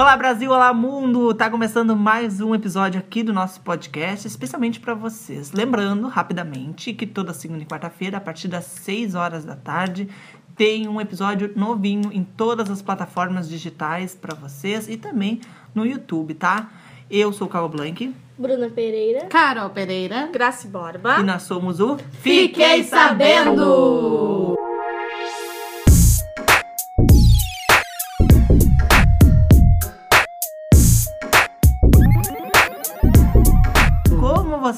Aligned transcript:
Olá 0.00 0.16
Brasil, 0.16 0.50
olá 0.50 0.72
mundo! 0.72 1.34
Tá 1.34 1.50
começando 1.50 1.94
mais 1.94 2.40
um 2.40 2.54
episódio 2.54 2.98
aqui 2.98 3.22
do 3.22 3.34
nosso 3.34 3.60
podcast, 3.60 4.26
especialmente 4.26 4.80
para 4.80 4.94
vocês. 4.94 5.52
Lembrando 5.52 6.08
rapidamente 6.08 6.94
que 6.94 7.06
toda 7.06 7.34
segunda 7.34 7.62
e 7.62 7.66
quarta-feira, 7.66 8.16
a 8.16 8.20
partir 8.20 8.48
das 8.48 8.64
6 8.64 9.14
horas 9.14 9.44
da 9.44 9.54
tarde, 9.54 10.08
tem 10.56 10.88
um 10.88 11.02
episódio 11.02 11.52
novinho 11.54 12.10
em 12.14 12.24
todas 12.24 12.70
as 12.70 12.80
plataformas 12.80 13.46
digitais 13.46 14.14
para 14.14 14.34
vocês 14.34 14.88
e 14.88 14.96
também 14.96 15.42
no 15.74 15.84
YouTube, 15.84 16.32
tá? 16.32 16.70
Eu 17.10 17.30
sou 17.30 17.46
o 17.46 17.50
Carol 17.50 17.68
Blank 17.68 18.14
Bruna 18.38 18.70
Pereira. 18.70 19.26
Carol 19.26 19.68
Pereira. 19.68 20.30
Grace 20.32 20.66
Borba. 20.66 21.20
e 21.20 21.22
nós 21.22 21.42
somos 21.42 21.78
o 21.78 21.98
Fiquei 22.22 22.84
sabendo! 22.84 24.56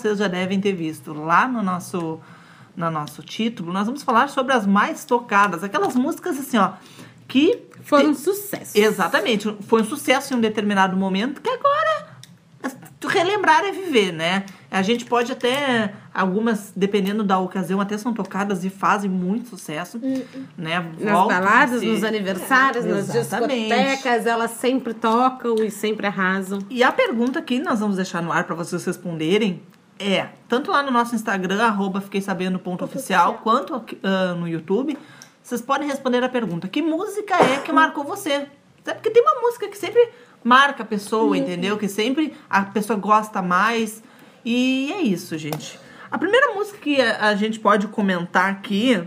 Vocês 0.02 0.19
já 0.19 0.29
devem 0.29 0.61
ter 0.61 0.73
visto 0.73 1.12
lá 1.12 1.47
no 1.48 1.62
nosso, 1.62 2.20
no 2.77 2.91
nosso 2.91 3.23
título, 3.23 3.73
nós 3.73 3.87
vamos 3.87 4.02
falar 4.02 4.28
sobre 4.28 4.52
as 4.52 4.66
mais 4.66 5.05
tocadas, 5.05 5.62
aquelas 5.65 5.95
músicas 5.95 6.38
assim, 6.38 6.59
ó, 6.59 6.73
que 7.28 7.62
Foi 7.84 8.06
um 8.06 8.15
sucesso. 8.15 8.77
Exatamente. 8.78 9.56
Foi 9.66 9.80
um 9.83 9.84
sucesso 9.84 10.34
em 10.34 10.37
um 10.37 10.41
determinado 10.41 10.97
momento 10.97 11.41
que 11.41 11.48
agora 11.48 12.12
relembrar 13.09 13.65
é 13.65 13.73
viver, 13.73 14.12
né? 14.12 14.45
A 14.70 14.80
gente 14.80 15.05
pode 15.05 15.33
até, 15.33 15.92
algumas, 16.14 16.73
dependendo 16.75 17.23
da 17.25 17.39
ocasião, 17.39 17.80
até 17.80 17.98
são 17.98 18.14
tocadas 18.14 18.64
e 18.64 18.70
fazem 18.70 19.11
muito 19.11 19.48
sucesso, 19.50 19.98
né? 20.56 20.78
Nas 20.98 21.12
Voltam 21.12 21.41
baladas, 21.41 21.80
ser- 21.80 21.87
nos 21.87 22.05
aniversários, 22.05 22.84
nas 22.84 23.14
Exatamente. 23.14 23.69
discotecas, 23.69 24.27
elas 24.27 24.53
sempre 24.53 24.94
tocam 24.94 25.56
e 25.56 25.70
sempre 25.70 26.06
arrasam. 26.06 26.61
E 26.70 26.83
a 26.83 26.92
pergunta 26.92 27.42
que 27.42 27.59
nós 27.59 27.81
vamos 27.81 27.97
deixar 27.97 28.22
no 28.22 28.33
ar 28.33 28.44
para 28.44 28.55
vocês 28.55 28.83
responderem 28.84 29.61
é, 29.98 30.29
tanto 30.48 30.71
lá 30.71 30.83
no 30.83 30.91
nosso 30.91 31.15
Instagram, 31.15 31.62
arroba 31.62 32.01
fiquei 32.01 32.21
sabendo 32.21 32.59
ponto 32.59 32.85
oficial, 32.85 33.41
quanto 33.43 33.85
ah, 34.03 34.34
no 34.34 34.49
YouTube, 34.49 34.99
vocês 35.43 35.61
podem 35.61 35.89
responder 35.89 36.23
a 36.23 36.29
pergunta, 36.29 36.69
que 36.69 36.83
música 36.83 37.34
é 37.37 37.59
que 37.59 37.73
marcou 37.73 38.05
você? 38.05 38.47
Sabe? 38.84 38.99
Porque 38.99 39.11
tem 39.11 39.23
uma 39.23 39.41
música 39.41 39.69
que 39.69 39.77
sempre 39.79 40.11
marca 40.43 40.83
a 40.83 40.87
pessoa, 40.87 41.37
entendeu? 41.37 41.79
Que 41.79 41.89
sempre 41.89 42.34
a 42.51 42.62
pessoa 42.62 42.99
gosta 42.99 43.41
mais. 43.41 44.03
E 44.45 44.93
é 44.93 45.01
isso, 45.01 45.39
gente. 45.39 45.79
A 46.11 46.19
primeira 46.19 46.53
música 46.53 46.79
que 46.79 47.01
a, 47.01 47.29
a 47.29 47.34
gente 47.34 47.61
pode 47.61 47.87
comentar 47.89 48.51
aqui 48.51 49.06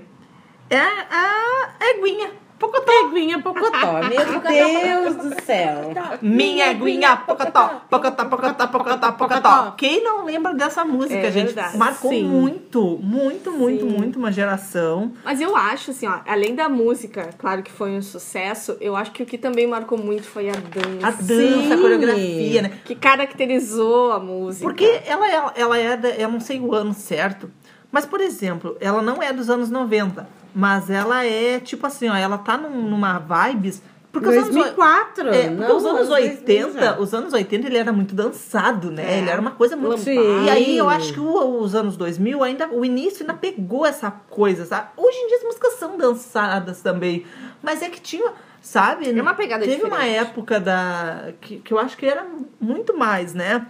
é 0.69 0.79
a 0.79 1.73
Eguinha. 1.81 2.31
Pocotó. 2.57 2.85
Eguinha 2.95 3.39
Pocotó, 3.41 3.93
meu 4.09 4.41
Deus 4.41 5.15
do 5.15 5.41
céu. 5.43 5.91
Minha 6.21 6.69
aguinha, 6.69 7.17
pocotó, 7.17 7.81
pocotó, 7.89 8.25
pocotó, 8.25 8.67
pocotó, 8.67 9.11
pocotó. 9.11 9.71
Quem 9.77 10.03
não 10.03 10.25
lembra 10.25 10.53
dessa 10.53 10.83
música, 10.85 11.15
É 11.15 11.31
gente? 11.31 11.47
verdade. 11.47 11.77
Marcou 11.77 12.11
Sim. 12.11 12.23
muito, 12.23 12.97
muito, 13.01 13.51
muito, 13.51 13.85
Sim. 13.85 13.97
muito 13.97 14.19
uma 14.19 14.31
geração. 14.31 15.13
Mas 15.23 15.41
eu 15.41 15.55
acho, 15.55 15.91
assim, 15.91 16.07
ó, 16.07 16.19
além 16.27 16.55
da 16.55 16.69
música, 16.69 17.29
claro 17.37 17.61
que 17.63 17.71
foi 17.71 17.91
um 17.91 18.01
sucesso, 18.01 18.77
eu 18.79 18.95
acho 18.95 19.11
que 19.11 19.23
o 19.23 19.25
que 19.25 19.37
também 19.37 19.67
marcou 19.67 19.97
muito 19.97 20.23
foi 20.23 20.49
a 20.49 20.53
dança. 20.53 21.07
A 21.07 21.11
dança, 21.11 21.73
a 21.73 21.77
coreografia, 21.77 22.61
né? 22.61 22.71
Que 22.83 22.95
caracterizou 22.95 24.11
a 24.11 24.19
música. 24.19 24.65
Porque 24.65 25.01
ela, 25.05 25.27
ela, 25.29 25.53
ela 25.55 25.77
é, 25.77 25.97
da, 25.97 26.09
eu 26.09 26.29
não 26.29 26.39
sei 26.39 26.59
o 26.59 26.73
ano 26.73 26.93
certo, 26.93 27.49
mas, 27.91 28.05
por 28.05 28.19
exemplo, 28.19 28.75
ela 28.79 29.01
não 29.01 29.21
é 29.21 29.31
dos 29.31 29.49
anos 29.49 29.69
90, 29.69 30.27
mas 30.55 30.89
ela 30.89 31.25
é, 31.25 31.59
tipo 31.59 31.85
assim, 31.85 32.07
ó, 32.09 32.15
ela 32.15 32.37
tá 32.37 32.57
num- 32.57 32.89
numa 32.89 33.19
vibes... 33.19 33.83
Porque 34.11 34.29
os 34.29 34.35
anos, 34.35 34.49
2004. 34.55 35.27
É, 35.27 35.31
porque 35.49 35.49
não, 35.49 35.75
os 35.75 35.85
anos 35.85 36.07
2000 36.07 36.31
80, 36.31 36.79
já. 36.79 36.97
os 36.97 37.13
anos 37.13 37.33
80 37.33 37.67
ele 37.67 37.77
era 37.77 37.91
muito 37.91 38.15
dançado, 38.15 38.89
né? 38.89 39.03
É. 39.15 39.17
Ele 39.17 39.29
era 39.29 39.41
uma 39.41 39.51
coisa 39.51 39.75
muito. 39.75 39.97
Sim. 39.97 40.45
E 40.45 40.49
aí 40.49 40.77
eu 40.77 40.87
acho 40.87 41.11
que 41.11 41.19
o- 41.19 41.59
os 41.59 41.75
anos 41.75 41.97
2000 41.97 42.41
ainda 42.41 42.69
o 42.69 42.85
início 42.85 43.23
ainda 43.23 43.33
pegou 43.33 43.85
essa 43.85 44.09
coisa, 44.09 44.63
sabe? 44.65 44.87
Hoje 44.95 45.17
em 45.17 45.27
dia 45.27 45.37
as 45.39 45.43
músicas 45.43 45.73
são 45.73 45.97
dançadas 45.97 46.79
também, 46.81 47.25
mas 47.61 47.81
é 47.81 47.89
que 47.89 47.99
tinha, 47.99 48.31
sabe? 48.61 49.09
É 49.09 49.21
uma 49.21 49.33
pegada 49.33 49.65
Teve 49.65 49.83
uma 49.83 49.97
diferente. 49.97 50.15
época 50.17 50.61
da 50.61 51.33
que, 51.41 51.57
que 51.57 51.73
eu 51.73 51.77
acho 51.77 51.97
que 51.97 52.05
era 52.05 52.25
muito 52.57 52.97
mais, 52.97 53.33
né? 53.33 53.67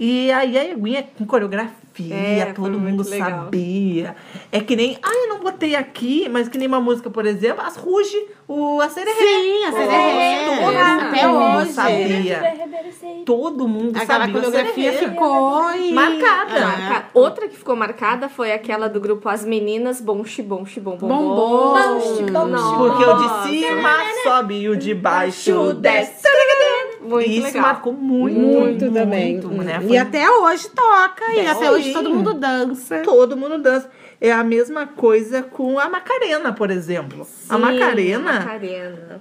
E 0.00 0.32
aí 0.32 0.58
a 0.58 0.64
Eguinha 0.72 1.08
com 1.16 1.24
coreografia, 1.24 1.72
É, 2.10 2.44
foi 2.46 2.54
todo 2.54 2.78
muito 2.78 2.96
mundo 2.96 3.04
sabia. 3.04 4.16
É 4.50 4.60
que 4.60 4.74
nem, 4.74 4.98
ah, 5.02 5.12
eu 5.14 5.28
não 5.28 5.40
botei 5.40 5.74
aqui, 5.76 6.28
mas 6.28 6.48
que 6.48 6.58
nem 6.58 6.66
uma 6.66 6.80
música, 6.80 7.08
por 7.10 7.24
exemplo, 7.26 7.62
as 7.64 7.76
Ruge, 7.76 8.16
o 8.48 8.80
a 8.80 8.88
Sererê. 8.88 9.14
Sim, 9.16 9.64
a 9.64 9.72
Sererê. 9.72 10.44
Todo 10.44 10.62
mundo 10.64 10.78
Até 11.04 11.28
hoje. 11.28 11.72
sabia. 11.72 12.54
Todo 13.24 13.68
mundo 13.68 13.96
Aquela 13.96 14.20
sabia. 14.20 14.24
a 14.24 14.42
coreografia 14.42 14.92
ficou 14.92 15.72
e... 15.74 15.92
Marcada. 15.92 16.54
Ah, 16.56 17.04
Outra 17.14 17.48
que 17.48 17.56
ficou 17.56 17.76
marcada 17.76 18.28
foi 18.28 18.52
aquela 18.52 18.88
do 18.88 19.00
grupo 19.00 19.28
As 19.28 19.44
Meninas 19.44 20.00
Bom 20.00 20.24
Xibom 20.24 20.64
Xibom 20.66 20.96
Bom 20.96 21.08
Bom. 21.08 21.74
Porque 22.78 23.04
o 23.04 23.14
de 23.14 23.48
cima 23.48 23.90
sobe 24.22 24.54
e 24.62 24.68
o 24.68 24.76
de 24.76 24.94
baixo 24.94 25.72
desce. 25.74 26.24
Muito 27.04 27.28
E 27.28 27.36
isso 27.36 27.46
legal. 27.48 27.62
marcou 27.62 27.92
muito, 27.92 28.40
Muito 28.40 28.90
também. 28.90 29.34
muito, 29.34 29.48
né? 29.62 29.78
E 29.86 29.96
até 29.98 30.30
hoje 30.30 30.68
toca. 30.70 31.34
E 31.34 31.46
até 31.46 31.70
hoje. 31.70 31.83
Todo 31.92 32.10
mundo 32.10 32.34
dança. 32.34 33.02
Todo 33.02 33.36
mundo 33.36 33.58
dança. 33.58 33.90
É 34.26 34.32
a 34.32 34.42
mesma 34.42 34.86
coisa 34.86 35.42
com 35.42 35.78
a 35.78 35.88
Macarena, 35.88 36.52
por 36.52 36.70
exemplo. 36.70 37.22
a 37.48 37.54
Sim, 37.56 37.60
Macarena 37.60 38.32
Macarena. 38.32 39.20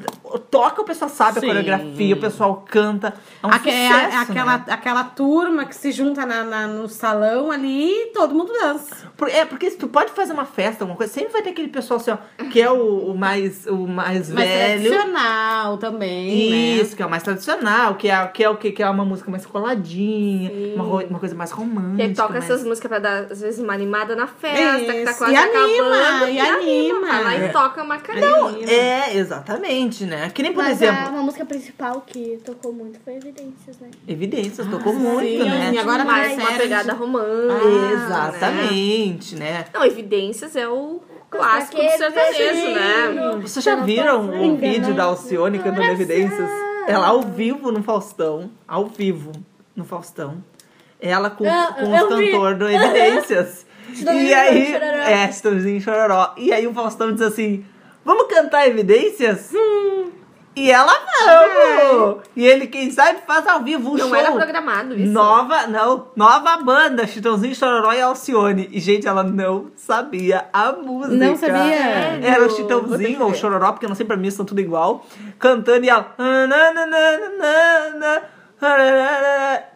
toca, 0.50 0.82
o 0.82 0.86
pessoal 0.86 1.10
sabe 1.10 1.40
Sim. 1.42 1.46
a 1.46 1.50
coreografia, 1.50 2.16
o 2.16 2.20
pessoal 2.20 2.66
canta. 2.70 3.14
É 3.42 3.48
um 3.48 3.50
Aque- 3.50 3.70
é 3.70 3.88
a- 3.92 4.06
sucesso, 4.06 4.32
aquela, 4.32 4.58
né? 4.60 4.64
aquela 4.70 5.04
turma 5.04 5.66
que 5.66 5.76
se 5.76 5.92
junta 5.92 6.26
na, 6.26 6.44
na- 6.44 6.68
no 6.68 6.88
salão 6.88 7.52
ali 7.52 7.92
e 7.92 8.06
todo 8.14 8.34
mundo 8.34 8.54
dança. 8.54 9.12
Por- 9.18 9.30
É, 9.30 9.44
porque 9.46 9.70
se 9.70 9.78
tu 9.78 9.88
pode 9.90 10.12
fazer 10.12 10.32
uma 10.32 10.46
festa, 10.46 10.84
alguma 10.84 10.96
coisa, 10.98 11.12
sempre 11.12 11.34
vai 11.34 11.42
ter 11.42 11.50
aquele 11.50 11.68
pessoal 11.68 12.00
assim, 12.00 12.12
ó, 12.12 12.18
que 12.50 12.62
é 12.62 12.72
o, 12.72 13.12
o 13.12 13.18
mais, 13.18 13.66
o 13.68 13.86
mais 13.88 14.30
Mas 14.30 14.48
velho. 14.48 14.84
tradicional 14.90 15.78
também, 15.80 16.50
né? 16.50 16.58
Isso, 16.82 16.96
que 16.96 17.04
é 17.04 17.06
o 17.06 17.10
mais 17.10 17.24
tradicional, 17.24 17.96
que 17.96 18.10
é, 18.10 18.26
que 18.28 18.44
é 18.44 18.50
o 18.50 18.56
que? 18.56 18.72
Que 18.72 18.82
é 18.84 18.90
uma 18.90 19.04
música 19.04 19.30
mais 19.30 19.46
coladinha, 19.46 20.50
uma, 20.76 21.04
uma 21.04 21.20
coisa 21.20 21.36
mais 21.36 21.52
romântica. 21.52 21.96
Que 21.98 22.02
aí 22.04 22.14
toca 22.14 22.34
mais- 22.34 22.46
essas 22.46 22.64
músicas 22.64 22.88
pra 22.90 23.00
dar, 23.00 23.24
às 23.32 23.42
vezes, 23.42 23.60
uma 23.60 23.74
animada 23.74 24.16
na 24.16 24.28
festa, 24.28 24.93
que 24.94 25.04
tá 25.06 25.14
quase 25.14 25.34
E 25.34 25.36
anima, 25.38 25.98
acabando. 25.98 26.32
e 26.32 26.40
anima. 26.40 27.08
Vai 27.08 27.24
lá 27.24 27.34
É. 27.36 27.46
e 27.46 27.52
toca 27.52 27.84
Macarena. 27.84 28.28
É, 28.72 29.18
exatamente, 29.18 30.06
né? 30.06 30.30
Que 30.34 30.42
nem, 30.44 30.54
por 30.54 30.64
Mas 30.64 30.82
exemplo, 30.82 31.08
a, 31.08 31.10
uma 31.10 31.24
música 31.24 31.46
principal 31.46 32.02
que 32.06 32.40
tocou 32.46 32.72
muito 32.74 33.00
foi 33.04 33.16
Evidências, 33.16 33.78
né? 33.80 33.90
Evidências, 34.08 34.68
tocou 34.68 34.94
sim, 34.94 35.00
muito, 35.00 35.46
né? 35.46 35.72
e 35.74 35.78
agora 35.78 36.04
mais 36.06 36.38
uma 36.38 36.52
pegada 36.54 36.94
romântica. 36.94 37.54
Ah, 37.54 37.94
Exatamente, 37.94 39.36
né? 39.36 39.66
Não, 39.74 39.86
Evidências 39.86 40.56
é 40.56 40.68
o 40.68 41.02
clássico 41.30 41.76
do 41.82 41.90
sertanejo, 41.90 42.70
né? 42.74 43.40
Vocês 43.42 43.64
já 43.66 43.76
Não 43.76 43.86
viram 43.86 44.30
o 44.52 44.58
vídeo 44.58 44.94
da 44.94 45.06
Alcione 45.06 45.60
cantando. 45.60 45.84
Evidências? 45.84 46.50
Ela 46.88 47.08
ao 47.08 47.22
vivo 47.22 47.72
no 47.72 47.82
Faustão. 47.82 48.52
Ao 48.68 48.86
vivo 48.88 49.32
no 49.76 49.84
Faustão. 49.86 50.44
Ela 51.00 51.30
com, 51.30 51.46
Ah, 51.48 51.76
com 51.80 51.92
os 51.94 52.00
eu 52.12 52.18
vi. 52.18 52.32
cantores 52.32 52.60
do 52.60 52.70
Evidências. 52.70 53.63
E 53.94 53.98
Chitãozinho 53.98 54.38
aí. 54.38 54.66
Chororó. 54.72 55.04
É, 55.04 55.32
Chitãozinho 55.32 55.82
Chororó. 55.82 56.34
E 56.38 56.54
aí 56.54 56.68
o 56.68 56.74
Faustão 56.74 57.12
diz 57.14 57.22
assim: 57.22 57.66
Vamos 58.04 58.28
cantar 58.28 58.68
Evidências? 58.68 59.52
E 60.56 60.70
ela 60.70 60.94
não! 60.94 62.20
E 62.36 62.46
ele, 62.46 62.68
quem 62.68 62.92
sabe, 62.92 63.22
faz 63.26 63.48
ao 63.48 63.64
vivo 63.64 63.90
um 63.90 63.98
Não 63.98 64.10
show. 64.10 64.16
era 64.16 64.32
programado 64.32 64.94
isso. 64.94 65.12
Nova, 65.12 65.66
não, 65.66 66.10
nova 66.16 66.58
banda, 66.58 67.08
Chitãozinho, 67.08 67.56
Chororó 67.56 67.92
e 67.92 68.00
Alcione. 68.00 68.70
E, 68.72 68.80
gente, 68.80 69.08
ela 69.08 69.24
não 69.24 69.72
sabia 69.76 70.46
a 70.54 70.72
música. 70.74 71.16
Não 71.16 71.36
sabia? 71.36 71.76
Era 72.22 72.46
o 72.46 72.52
Chitãozinho 72.52 73.24
ou. 73.24 73.34
Chororó, 73.34 73.72
porque 73.72 73.88
não 73.88 73.96
sei, 73.96 74.06
pra 74.06 74.16
mim 74.16 74.30
são 74.30 74.46
tudo 74.46 74.62
igual. 74.62 75.04
Cantando 75.40 75.86
e 75.86 75.90
ela... 75.90 76.14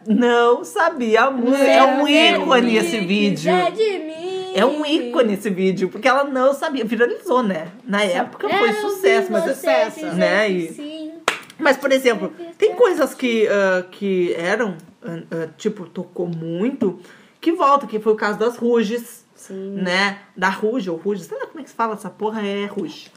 Não 0.06 0.64
sabia 0.64 1.22
a 1.22 1.30
música. 1.30 1.64
É 1.64 1.84
um 1.84 2.06
ícone 2.08 2.76
esse 2.76 3.00
vídeo. 3.00 3.52
Mim. 3.54 4.52
É 4.54 4.64
um 4.64 4.84
ícone 4.84 5.34
esse 5.34 5.50
vídeo, 5.50 5.88
porque 5.88 6.08
ela 6.08 6.24
não 6.24 6.52
sabia. 6.54 6.84
Viralizou, 6.84 7.42
né? 7.42 7.68
Na 7.84 8.02
época 8.02 8.48
foi 8.48 8.72
Quero 8.72 8.90
sucesso, 8.90 9.30
mas 9.30 9.44
dizer 9.44 10.14
né, 10.14 10.48
e- 10.50 10.72
sim. 10.72 11.12
mas, 11.58 11.76
por 11.76 11.92
exemplo, 11.92 12.32
tem 12.56 12.74
coisas 12.74 13.14
que, 13.14 13.46
ah, 13.48 13.84
que 13.90 14.34
eram, 14.34 14.76
ah, 15.02 15.48
tipo, 15.56 15.86
tocou 15.86 16.26
muito, 16.26 16.98
que 17.40 17.52
volta, 17.52 17.86
que 17.86 18.00
foi 18.00 18.12
o 18.12 18.16
caso 18.16 18.38
das 18.38 18.56
Ruges, 18.56 19.24
Sim. 19.34 19.74
né? 19.82 20.18
Da 20.36 20.48
Ruge, 20.48 20.90
ou 20.90 20.96
Ruge, 20.96 21.24
sei 21.24 21.38
lá 21.38 21.46
como 21.46 21.60
é 21.60 21.62
que 21.62 21.70
se 21.70 21.76
fala 21.76 21.94
essa 21.94 22.10
porra, 22.10 22.42
é 22.44 22.64
Ruge. 22.66 23.12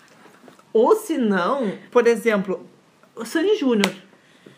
Ou 0.73 0.95
se 0.95 1.17
não, 1.17 1.71
por 1.89 2.05
exemplo, 2.07 2.65
o 3.15 3.25
Sandy 3.25 3.55
Júnior. 3.55 3.91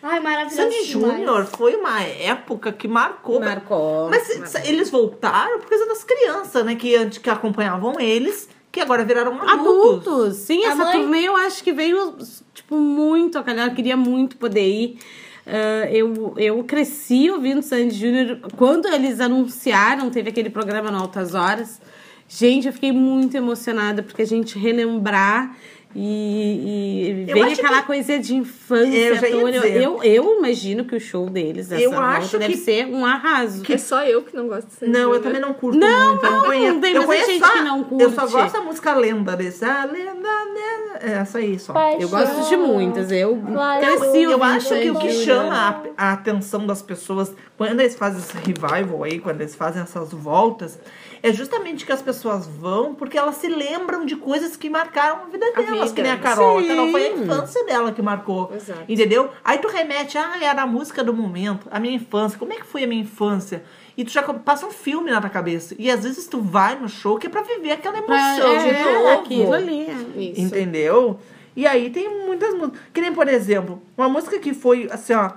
Ai, 0.04 0.20
maravilhoso. 0.20 0.56
Sandy. 0.58 0.84
Júnior 0.84 1.46
foi 1.46 1.76
uma 1.76 2.02
época 2.02 2.72
que 2.74 2.88
marcou. 2.88 3.40
Marcou. 3.40 4.10
Mas 4.10 4.54
eles 4.66 4.90
voltaram 4.92 5.60
por 5.60 5.70
causa 5.70 5.86
das 5.88 6.04
crianças, 6.04 6.66
né? 6.66 6.76
Que, 6.76 6.96
antes- 6.96 7.18
que 7.20 7.30
acompanhavam 7.30 7.98
eles 8.00 8.50
que 8.72 8.80
agora 8.82 9.06
viraram 9.06 9.34
adultos. 9.42 10.08
Adultos. 10.08 10.36
Sim, 10.38 10.66
A 10.66 10.70
essa 10.70 10.84
mãe- 10.84 10.92
turnê 11.02 11.22
eu 11.28 11.38
acho 11.38 11.64
que 11.64 11.72
veio, 11.72 12.16
tipo, 12.54 12.76
muito 12.76 13.38
a 13.38 13.44
calhar. 13.44 13.70
Eu 13.70 13.76
queria 13.76 13.96
muito 13.96 14.36
poder 14.38 14.68
ir. 14.68 14.98
Ah, 15.46 15.88
eu, 15.92 16.34
eu 16.38 16.64
cresci 16.64 17.30
ouvindo 17.30 17.62
Sandy 17.62 17.96
Júnior. 17.96 18.40
Quando 18.58 18.88
eles 18.88 19.20
anunciaram, 19.22 20.10
teve 20.10 20.30
aquele 20.30 20.50
programa 20.50 20.90
no 20.92 20.98
Altas 21.00 21.34
Horas. 21.34 21.80
Gente, 22.28 22.66
eu 22.68 22.74
fiquei 22.74 22.92
muito 22.92 23.36
emocionada, 23.38 24.02
porque 24.02 24.22
a 24.24 24.26
gente 24.26 24.58
relembrar 24.58 25.56
e, 25.96 27.26
e 27.26 27.30
Eu 27.30 27.34
vem 27.36 27.54
aquela 27.54 27.82
que- 27.82 27.88
coisa 27.88 28.20
de 28.20 28.36
infância. 28.36 28.98
Eu 28.98 29.16
já 29.16 29.28
ia 29.30 29.40
Tony. 29.40 29.52
dizer. 29.54 29.82
eu, 29.82 30.04
eu 30.04 30.38
imagino 30.40 30.86
que 30.86 30.96
o 30.96 31.00
show 31.00 31.30
deles, 31.30 31.72
essa 31.72 31.82
Eu 31.82 31.92
volta, 31.92 32.06
acho 32.18 32.38
deve 32.38 32.54
que- 32.54 32.60
ser 32.60 32.86
um 32.88 33.06
arraso. 33.06 33.64
É 33.72 33.78
só 33.78 34.04
eu 34.04 34.24
que 34.24 34.36
não 34.36 34.48
gosto 34.48 34.68
de 34.68 34.74
Sandy 34.74 34.92
Não, 34.92 35.14
eu 35.14 35.22
também 35.22 35.40
não 35.42 35.54
curto 35.54 35.78
Não, 35.78 36.10
muito. 36.12 36.26
eu 36.26 36.32
não, 36.32 36.44
conheço. 36.44 36.80
tem 36.80 36.94
eu 36.96 37.04
conheço 37.04 37.32
gente 37.32 37.46
só- 37.46 37.52
que 37.54 37.62
não 37.62 37.88
Eu 38.00 38.10
só 38.12 38.22
curte. 38.22 38.34
gosto 38.36 38.54
da 38.54 38.62
música 38.62 38.94
lenda 38.96 39.36
desse. 39.36 39.66
A 39.66 39.86
lenda, 39.86 40.12
lenda. 40.14 41.00
É 41.02 41.12
essa 41.22 41.38
aí 41.38 41.60
só. 41.60 41.74
Paixão. 41.74 42.02
Eu 42.02 42.10
gosto 42.10 42.50
de 42.50 42.58
muitas. 42.58 43.12
Eu 43.12 43.38
cresci 43.80 44.22
Eu 44.24 44.32
ouvindo 44.32 44.44
acho 44.44 44.70
que 44.70 44.90
o 44.92 45.00
que 45.00 45.12
chama 45.12 45.94
a, 45.98 46.10
a 46.10 46.14
atenção 46.14 46.66
das 46.66 46.82
pessoas 46.82 47.34
quando 47.58 47.80
eles 47.80 47.96
fazem 47.96 48.20
esse 48.20 48.36
revival 48.38 49.04
aí, 49.04 49.20
quando 49.20 49.42
eles 49.42 49.56
fazem 49.56 49.82
essas 49.82 50.12
voltas, 50.12 50.80
é 51.24 51.32
justamente 51.32 51.86
que 51.86 51.92
as 51.94 52.02
pessoas 52.02 52.46
vão 52.46 52.94
porque 52.94 53.18
elas 53.18 53.36
se 53.38 53.48
lembram 53.48 54.06
de 54.06 54.16
coisas 54.18 54.58
que 54.58 54.70
marcaram 54.70 55.22
a 55.24 55.26
vida 55.30 55.46
A 55.48 55.62
delas, 55.62 55.80
vida. 55.84 55.94
que 55.94 56.02
nem 56.04 56.12
a 56.12 56.18
Carol. 56.20 56.60
Sim. 56.60 56.66
A 56.66 56.76
Carol 56.76 56.92
foi 56.92 57.06
a 57.06 57.12
infância 57.14 57.64
dela 57.66 57.92
que 57.94 58.02
marcou. 58.02 58.52
Exato. 58.54 58.84
Entendeu? 58.90 59.30
Aí 59.44 59.58
tu 59.60 59.70
remete, 59.70 60.18
ah, 60.18 60.36
era 60.42 60.64
a 60.64 60.68
música 60.68 61.02
do 61.02 61.14
momento, 61.14 61.66
a 61.72 61.80
minha 61.80 61.96
infância. 61.96 62.38
Como 62.38 62.52
é 62.52 62.58
que 62.58 62.66
foi 62.66 62.84
a 62.84 62.88
minha 62.88 63.02
infância? 63.02 63.64
E 63.96 64.04
tu 64.04 64.12
já 64.12 64.22
passa 64.22 64.66
um 64.68 64.72
filme 64.72 65.10
na 65.12 65.22
tua 65.22 65.30
cabeça. 65.30 65.74
E 65.80 65.90
às 65.90 66.04
vezes 66.04 66.28
tu 66.28 66.42
vai 66.42 66.78
no 66.78 66.90
show 66.90 67.18
que 67.18 67.28
é 67.28 67.30
pra 67.30 67.42
viver 67.42 67.72
aquela 67.72 67.98
emoção 68.00 68.58
de 68.60 68.70
É, 68.70 68.94
novo. 68.94 69.08
aquilo 69.22 69.54
ali. 69.54 69.88
Isso. 70.34 70.42
Entendeu? 70.42 71.20
E 71.56 71.66
aí 71.66 71.90
tem 71.90 72.26
muitas 72.26 72.54
músicas. 72.54 72.82
Que 72.94 73.00
nem, 73.00 73.14
por 73.14 73.30
exemplo, 73.30 73.82
uma 73.98 74.10
música 74.10 74.38
que 74.40 74.54
foi, 74.54 74.90
assim, 74.92 75.14
ó, 75.14 75.32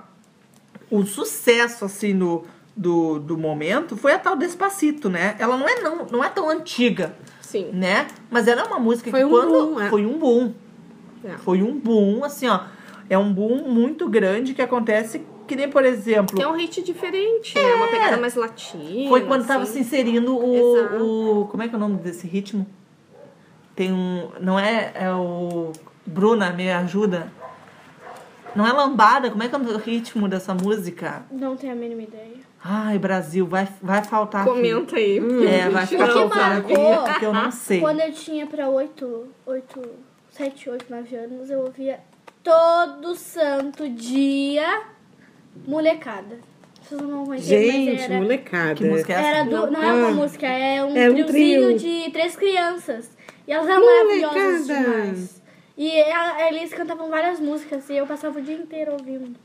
o 0.91 1.05
sucesso, 1.05 1.85
assim, 1.85 2.13
no, 2.13 2.43
do, 2.77 3.19
do 3.19 3.37
momento 3.37 3.97
foi 3.97 4.13
a 4.13 4.19
tal 4.19 4.35
Despacito, 4.35 5.09
né? 5.09 5.35
Ela 5.39 5.57
não 5.57 5.67
é, 5.67 5.81
não, 5.81 6.05
não 6.05 6.23
é 6.23 6.29
tão 6.29 6.47
antiga, 6.47 7.15
Sim. 7.41 7.71
né? 7.73 8.07
Mas 8.29 8.47
ela 8.47 8.61
é 8.61 8.63
uma 8.65 8.79
música 8.79 9.09
Foi 9.09 9.21
que 9.21 9.25
um 9.25 9.29
quando... 9.29 9.49
boom, 9.49 9.81
é. 9.81 9.89
Foi 9.89 10.05
um 10.05 10.19
boom. 10.19 10.53
É. 11.23 11.31
Foi 11.39 11.63
um 11.63 11.77
boom, 11.77 12.23
assim, 12.23 12.47
ó. 12.47 12.61
É 13.09 13.17
um 13.17 13.33
boom 13.33 13.67
muito 13.67 14.07
grande 14.07 14.53
que 14.53 14.61
acontece 14.61 15.25
que 15.47 15.55
nem, 15.55 15.69
por 15.69 15.83
exemplo... 15.83 16.39
É 16.39 16.47
um 16.47 16.55
hit 16.55 16.83
diferente, 16.83 17.55
né? 17.55 17.73
Uma 17.73 17.87
pegada 17.87 18.17
mais 18.17 18.35
latina. 18.35 19.09
Foi 19.09 19.21
quando 19.21 19.47
tava 19.47 19.63
assim. 19.63 19.73
se 19.73 19.79
inserindo 19.79 20.37
o, 20.37 20.77
Exato. 20.77 21.03
o. 21.03 21.47
Como 21.47 21.63
é 21.63 21.69
que 21.69 21.73
é 21.73 21.77
o 21.77 21.79
nome 21.79 21.97
desse 21.97 22.27
ritmo? 22.27 22.67
Tem 23.73 23.93
um. 23.93 24.29
Não 24.41 24.59
é. 24.59 24.91
É 24.93 25.11
o. 25.11 25.71
Bruna, 26.05 26.51
me 26.51 26.69
ajuda. 26.69 27.31
Não 28.53 28.67
é 28.67 28.73
lambada, 28.73 29.29
como 29.29 29.41
é 29.41 29.47
que 29.47 29.55
é 29.55 29.57
o 29.57 29.77
ritmo 29.77 30.27
dessa 30.27 30.53
música? 30.53 31.23
Não 31.31 31.55
tenho 31.55 31.73
a 31.73 31.75
mínima 31.75 32.01
ideia. 32.01 32.46
Ai, 32.63 32.97
Brasil, 32.99 33.45
vai, 33.45 33.67
vai 33.81 34.03
faltar. 34.03 34.41
aqui. 34.41 34.49
Comenta 34.51 34.95
aí. 34.97 35.17
É, 35.47 35.69
vai 35.69 35.85
ficar 35.85 36.07
que 36.07 36.13
faltando 36.13 36.57
aqui, 36.59 36.73
porque 37.05 37.25
eu 37.25 37.33
não 37.33 37.51
sei. 37.51 37.79
Quando 37.79 37.99
eu 38.01 38.11
tinha 38.11 38.45
pra 38.47 38.67
8, 38.67 39.27
8, 39.45 39.81
7, 40.31 40.69
8, 40.71 40.85
9 40.89 41.15
anos, 41.15 41.49
eu 41.49 41.59
ouvia 41.61 41.99
todo 42.43 43.15
santo 43.15 43.87
dia 43.89 44.81
molecada. 45.65 46.39
Vocês 46.81 47.01
não 47.01 47.09
vão 47.09 47.25
conhecer, 47.25 47.71
Gente, 47.71 48.01
era, 48.01 48.15
molecada. 48.15 48.75
Que 48.75 48.85
música 48.85 49.13
é 49.13 49.15
essa? 49.17 49.27
era 49.27 49.43
do, 49.43 49.71
não 49.71 49.83
é 49.83 49.93
uma 49.93 50.11
música, 50.11 50.47
é 50.47 50.83
um 50.83 50.95
É 50.95 51.09
um 51.09 51.13
triozinho 51.15 51.77
trio. 51.77 51.77
de 51.77 52.11
três 52.11 52.35
crianças. 52.35 53.11
E 53.47 53.51
elas 53.51 53.67
eram 53.67 53.81
Molecada. 53.81 54.33
maravilhosas 54.35 54.67
demais. 54.67 55.41
E 55.77 56.01
a- 56.01 56.47
eles 56.51 56.73
cantavam 56.73 57.09
várias 57.09 57.39
músicas 57.39 57.89
e 57.89 57.97
eu 57.97 58.07
passava 58.07 58.39
o 58.39 58.41
dia 58.41 58.55
inteiro 58.55 58.93
ouvindo. 58.93 59.35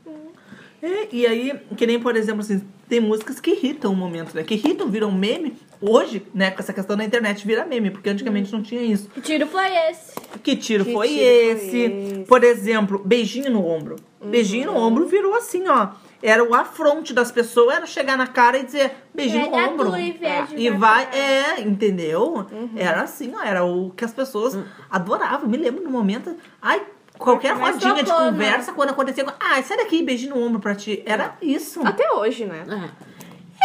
É, 0.85 1.07
e 1.13 1.25
aí, 1.25 1.53
que 1.77 1.87
nem, 1.87 1.97
por 1.97 2.13
exemplo, 2.17 2.41
assim, 2.41 2.61
tem 2.89 2.99
músicas 2.99 3.39
que 3.39 3.51
irritam 3.51 3.93
o 3.93 3.95
momento, 3.95 4.35
né? 4.35 4.43
Que 4.43 4.55
irritam, 4.55 4.89
viram 4.89 5.09
meme. 5.09 5.55
Hoje, 5.79 6.25
né, 6.33 6.51
com 6.51 6.59
essa 6.59 6.73
questão 6.73 6.97
da 6.97 7.05
internet, 7.05 7.47
vira 7.47 7.65
meme, 7.65 7.89
porque 7.89 8.09
antigamente 8.09 8.51
não 8.51 8.61
tinha 8.61 8.81
isso. 8.81 9.07
Que 9.09 9.21
tiro 9.21 9.47
foi 9.47 9.65
esse? 9.89 10.13
Que 10.43 10.55
tiro, 10.57 10.83
Que 10.83 10.91
foi, 10.91 11.07
tiro 11.07 11.19
foi 11.19 11.25
esse? 11.25 11.77
esse? 11.77 12.25
Por 12.27 12.43
exemplo, 12.43 13.01
beijinho 13.03 13.49
no 13.49 13.65
ombro. 13.65 13.95
Beijinho 14.21 14.71
no 14.73 14.77
ombro 14.77 15.07
virou 15.07 15.33
assim, 15.35 15.65
ó. 15.69 15.89
Era 16.21 16.43
o 16.43 16.53
afronte 16.53 17.13
das 17.13 17.31
pessoas, 17.31 17.75
era 17.77 17.85
chegar 17.85 18.17
na 18.17 18.27
cara 18.27 18.57
e 18.57 18.63
dizer 18.63 18.91
beijinho 19.13 19.45
no 19.45 19.51
Pega 19.51 19.71
ombro. 19.71 19.91
tu 19.91 19.97
e 19.97 20.11
vede 20.11 20.55
E 20.57 20.69
vai, 20.69 21.05
cara. 21.05 21.17
é, 21.17 21.61
entendeu? 21.61 22.45
Era 22.75 23.01
assim, 23.03 23.33
ó, 23.35 23.41
era 23.43 23.63
o 23.65 23.89
que 23.91 24.03
as 24.05 24.13
pessoas 24.13 24.57
adoravam. 24.89 25.49
Me 25.49 25.57
lembro 25.57 25.83
no 25.83 25.89
momento, 25.89 26.35
ai, 26.61 26.81
qualquer 27.23 27.55
Mas 27.55 27.75
rodinha 27.75 27.95
de 27.95 28.03
tocou, 28.03 28.25
né? 28.25 28.31
conversa, 28.31 28.73
quando 28.73 28.89
acontecia, 28.89 29.25
ai, 29.39 29.63
sai 29.63 29.77
daqui, 29.77 30.03
beijinho 30.03 30.35
no 30.35 30.45
ombro 30.45 30.59
pra 30.59 30.75
ti. 30.75 31.01
Era 31.05 31.35
isso. 31.41 31.81
Até 31.85 32.11
hoje, 32.11 32.45
né? 32.45 32.63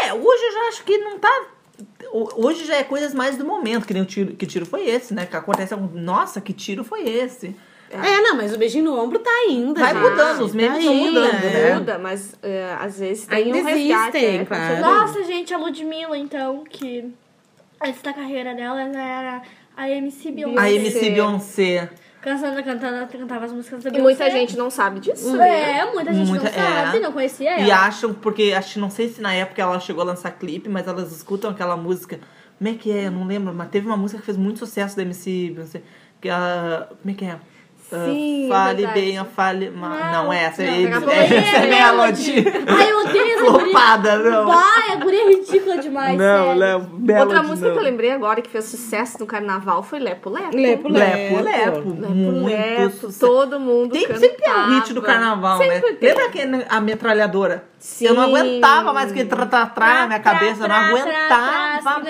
É. 0.02 0.08
É, 0.08 0.14
hoje 0.14 0.42
eu 0.44 0.52
já 0.52 0.60
acho 0.68 0.84
que 0.84 0.96
não 0.98 1.18
tá. 1.18 1.42
ho- 2.12 2.46
Hoje 2.46 2.64
já 2.64 2.76
é 2.76 2.84
coisas 2.84 3.12
mais 3.12 3.36
do 3.36 3.44
momento, 3.44 3.86
que 3.86 3.92
nem 3.92 4.02
o 4.02 4.06
tiro. 4.06 4.34
Que 4.36 4.46
tiro 4.46 4.64
foi 4.64 4.88
esse, 4.88 5.12
né? 5.12 5.26
Que 5.26 5.36
acontece 5.36 5.74
um. 5.74 5.88
Nossa, 5.92 6.40
que 6.40 6.52
tiro 6.52 6.84
foi 6.84 7.08
esse? 7.08 7.54
É, 7.90 8.20
não, 8.20 8.36
mas 8.36 8.54
o 8.54 8.58
beijinho 8.58 8.84
no 8.84 9.00
ombro 9.02 9.18
tá 9.18 9.30
ainda. 9.30 9.80
Vai 9.80 9.94
gente. 9.94 10.02
mudando, 10.02 10.40
os 10.44 10.54
memes 10.54 10.76
Tá 10.78 10.84
vão 10.84 10.92
ainda, 10.92 11.20
mudando, 11.20 11.44
é. 11.44 11.50
né? 11.50 11.74
Muda, 11.74 11.98
mas 11.98 12.34
é, 12.42 12.76
às 12.78 12.98
vezes 12.98 13.26
tem 13.26 13.38
Ainda 13.44 13.58
um 13.58 13.64
resgate. 13.64 14.16
existem, 14.18 14.40
é, 14.40 14.44
claro. 14.44 14.80
Nossa, 14.82 15.24
gente, 15.24 15.54
a 15.54 15.58
Ludmilla, 15.58 16.16
então, 16.18 16.64
que 16.68 17.10
antes 17.82 18.02
da 18.02 18.12
carreira 18.12 18.54
dela, 18.54 18.82
ela 18.82 18.98
era 19.00 19.42
a 19.74 19.88
MC 19.88 20.30
Beyoncé. 20.30 20.60
A 20.60 20.70
MC 20.70 21.10
Beyoncé. 21.10 21.90
Cantando, 22.20 22.62
cantando, 22.64 23.06
cantava 23.06 23.44
as 23.44 23.52
músicas 23.52 23.82
da 23.84 23.90
E 23.90 23.92
Beyoncé. 23.92 24.04
muita 24.24 24.30
gente 24.30 24.56
não 24.56 24.70
sabe 24.70 24.98
disso. 25.00 25.36
né? 25.36 25.78
É, 25.78 25.92
muita 25.92 26.12
gente 26.12 26.28
Muita- 26.28 26.44
não 26.46 26.52
sabe, 26.52 26.96
é. 26.96 27.00
não 27.00 27.12
conhecia 27.12 27.50
ela. 27.52 27.62
E 27.62 27.70
acham, 27.70 28.12
porque 28.12 28.52
acho, 28.56 28.80
não 28.80 28.90
sei 28.90 29.08
se 29.08 29.20
na 29.20 29.32
época 29.32 29.62
ela 29.62 29.78
chegou 29.78 30.02
a 30.02 30.06
lançar 30.06 30.32
clipe, 30.32 30.68
mas 30.68 30.86
elas 30.88 31.12
escutam 31.12 31.50
aquela 31.50 31.76
música. 31.76 32.18
Como 32.58 32.68
é 32.70 32.74
que 32.74 32.90
é? 32.90 33.06
Eu 33.06 33.12
não 33.12 33.24
lembro, 33.24 33.54
mas 33.54 33.68
teve 33.68 33.86
uma 33.86 33.96
música 33.96 34.18
que 34.18 34.26
fez 34.26 34.36
muito 34.36 34.58
sucesso 34.58 34.96
da 34.96 35.02
MC 35.02 35.52
Beyoncé. 35.54 35.82
Que 36.20 36.28
ela. 36.28 36.90
Como 37.00 37.14
é 37.14 37.16
que 37.16 37.24
é? 37.24 37.38
Ah, 37.90 38.04
Sim, 38.04 38.46
fale 38.50 38.76
verdade. 38.86 39.00
bem, 39.00 39.24
fale. 39.34 39.70
ma- 39.70 39.88
Não, 40.12 40.24
Não, 40.24 40.32
é 40.32 40.44
essa, 40.44 40.62
não, 40.62 40.68
é, 40.70 40.74
é, 40.74 41.36
essa 41.38 41.56
é 41.56 41.66
Melody. 41.68 42.44
Ai, 42.66 42.92
eu 42.92 43.00
odeio 43.00 43.24
essa 43.34 43.44
guria. 43.50 43.64
Flopada, 43.72 44.16
não. 44.18 44.46
Vai, 44.46 44.92
a 44.92 44.96
guria 44.96 45.22
é 45.22 45.28
ridícula 45.32 45.78
demais, 45.78 46.18
Não, 46.18 46.54
não, 46.54 46.80
Melody. 46.98 47.20
Outra 47.20 47.42
música 47.42 47.68
não. 47.68 47.74
que 47.74 47.80
eu 47.80 47.84
lembrei 47.84 48.10
agora 48.10 48.42
que 48.42 48.50
fez 48.50 48.66
sucesso 48.66 49.18
no 49.18 49.26
carnaval 49.26 49.82
foi 49.82 49.98
Lepo 50.00 50.28
Lepo. 50.28 50.54
Lepo, 50.54 50.88
Lepo, 50.90 51.42
lepo. 51.42 51.78
Lepo 51.88 51.88
Muito 52.10 52.46
Lepo, 52.46 52.90
sucesso. 52.90 53.20
todo 53.20 53.58
mundo 53.58 53.92
Tem, 53.92 54.02
cantava. 54.02 54.20
sempre 54.20 54.36
tem 54.42 54.52
um 54.52 54.68
hit 54.80 54.92
do 54.92 55.00
carnaval, 55.02 55.58
né? 55.58 55.68
Sempre 55.74 55.92
tem. 55.94 56.08
Lembra 56.10 56.26
aquele, 56.26 56.66
a 56.68 56.80
metralhadora? 56.82 57.64
Sim. 57.78 58.06
Eu 58.06 58.14
não 58.14 58.22
aguentava 58.24 58.92
mais 58.92 59.12
que 59.12 59.24
tra, 59.24 59.46
tra, 59.46 60.06
minha 60.08 60.18
cabeça, 60.18 60.64
eu 60.64 60.68
não 60.68 60.74
aguentava. 60.76 62.02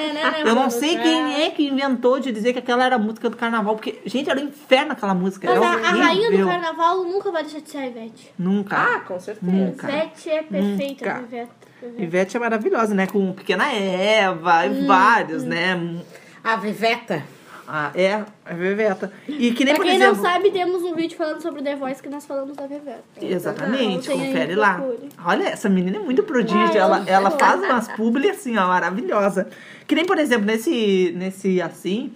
Eu 0.45 0.55
não 0.55 0.71
sei 0.71 0.97
quem 0.97 1.45
é 1.45 1.51
que 1.51 1.67
inventou 1.69 2.19
de 2.19 2.33
dizer 2.33 2.53
que 2.55 2.59
aquela 2.59 2.85
era 2.85 2.97
a 2.97 2.99
música 2.99 3.29
do 3.29 3.37
carnaval, 3.37 3.75
porque, 3.75 4.01
gente, 4.07 4.31
era 4.31 4.41
um 4.41 4.45
inferno 4.45 4.93
aquela 4.93 5.13
música. 5.15 5.47
Mas 5.49 5.61
era 5.63 5.68
a, 5.69 5.89
a 5.89 5.93
rainha 5.93 6.31
do 6.31 6.47
carnaval 6.47 7.05
nunca 7.05 7.31
vai 7.31 7.43
deixar 7.43 7.61
de 7.61 7.71
ser 7.71 7.79
a 7.79 7.87
Ivete. 7.87 8.33
Nunca. 8.39 8.77
Ah, 8.77 9.01
com 9.01 9.19
certeza. 9.21 9.51
Nunca. 9.51 9.87
Ivete 9.89 10.31
é 10.31 10.43
perfeita, 10.43 11.05
Nunca. 11.07 11.21
Ivete. 11.27 11.51
Ivete. 11.83 12.03
Ivete 12.03 12.37
é 12.37 12.41
maravilhosa, 12.41 12.95
né? 12.95 13.07
Com 13.07 13.33
Pequena 13.33 13.73
Eva 13.73 14.67
Hum, 14.67 14.83
e 14.83 14.87
vários, 14.87 15.45
né? 15.45 16.01
A 16.43 16.57
Viveta. 16.57 17.23
Ah, 17.71 17.91
é, 17.95 18.25
é 18.47 18.55
Veveta. 18.55 19.13
E 19.29 19.53
que 19.53 19.63
nem, 19.63 19.75
Pra 19.75 19.83
por 19.85 19.85
quem 19.85 19.97
exemplo... 19.97 20.17
não 20.17 20.23
sabe, 20.23 20.51
temos 20.51 20.83
um 20.83 20.95
vídeo 20.95 21.19
falando 21.19 21.43
sobre 21.43 21.63
The 21.63 21.77
Voice 21.77 22.03
que 22.03 22.09
nós 22.09 22.25
falamos 22.25 22.57
da. 22.57 22.67
Exatamente, 23.21 24.09
Não, 24.09 24.17
tem 24.17 24.23
aí, 24.23 24.33
confere 24.33 24.55
lá. 24.55 24.75
procure. 24.77 25.09
Olha, 25.23 25.45
essa 25.49 25.69
menina 25.69 25.99
é 25.99 26.01
muito 26.01 26.23
prodígio. 26.23 26.59
Ai, 26.59 26.79
ela, 26.79 27.05
ela 27.07 27.31
faz 27.31 27.61
umas 27.63 27.89
publi 27.89 28.31
assim, 28.31 28.57
ó, 28.57 28.67
maravilhosa. 28.69 29.49
Que 29.87 29.95
nem, 29.95 30.07
por 30.07 30.19
exemplo, 30.19 30.47
nesse, 30.47 31.13
nesse 31.15 31.61
assim, 31.61 32.11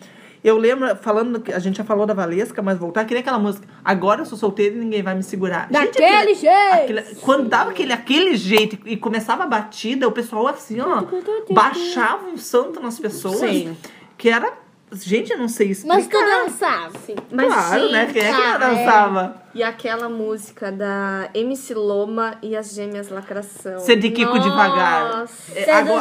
eu 0.45 0.57
lembro, 0.59 0.95
falando, 0.97 1.41
que 1.41 1.53
a 1.53 1.59
gente 1.59 1.77
já 1.77 1.85
falou 1.85 2.05
da 2.07 2.15
Valesca, 2.15 2.61
mas 2.63 2.79
voltar, 2.79 3.05
que 3.05 3.15
nem 3.15 3.21
aquela 3.21 3.39
música, 3.39 3.67
agora 3.85 4.23
eu 4.23 4.27
sou 4.27 4.37
solteira 4.37 4.75
e 4.75 4.79
ninguém 4.79 5.03
vai 5.03 5.15
me 5.15 5.23
segurar. 5.23 5.69
Daquele 5.71 6.05
aquele- 6.07 6.35
jeito! 6.35 6.83
aquele- 7.01 7.03
quando 7.21 7.49
dava 7.49 7.71
aquele, 7.71 7.93
aquele 7.93 8.37
jeito 8.37 8.79
e 8.85 8.97
começava 8.97 9.45
a 9.45 9.47
batida, 9.47 10.09
o 10.09 10.13
pessoal 10.13 10.49
assim, 10.49 10.81
ó, 10.81 11.03
baixava 11.55 12.27
um 12.27 12.37
santo 12.37 12.81
nas 12.81 12.99
pessoas. 12.99 13.39
Sim. 13.39 13.77
Que 14.19 14.29
era. 14.29 14.53
Gente, 14.95 15.33
eu 15.33 15.39
não 15.39 15.49
sei 15.49 15.71
explicar. 15.71 15.95
Mas 15.97 16.07
tu 16.07 16.19
dançava. 16.19 16.99
Sim. 17.07 17.15
Claro, 17.35 17.91
né? 17.91 18.11
Quem 18.13 18.23
é 18.23 18.31
que 18.31 18.37
não 18.39 18.55
é. 18.55 18.59
dançava? 18.59 19.43
E 19.55 19.63
aquela 19.63 20.09
música 20.09 20.71
da 20.73 21.29
MC 21.35 21.75
Loma 21.75 22.37
e 22.43 22.57
as 22.57 22.75
Gêmeas 22.75 23.09
Lacração. 23.11 23.79
Ser 23.81 23.97
de 23.97 24.11
Kiko 24.11 24.39
devagar. 24.39 25.19
Nossa. 25.19 25.53
É, 25.59 25.71
agora- 25.73 26.01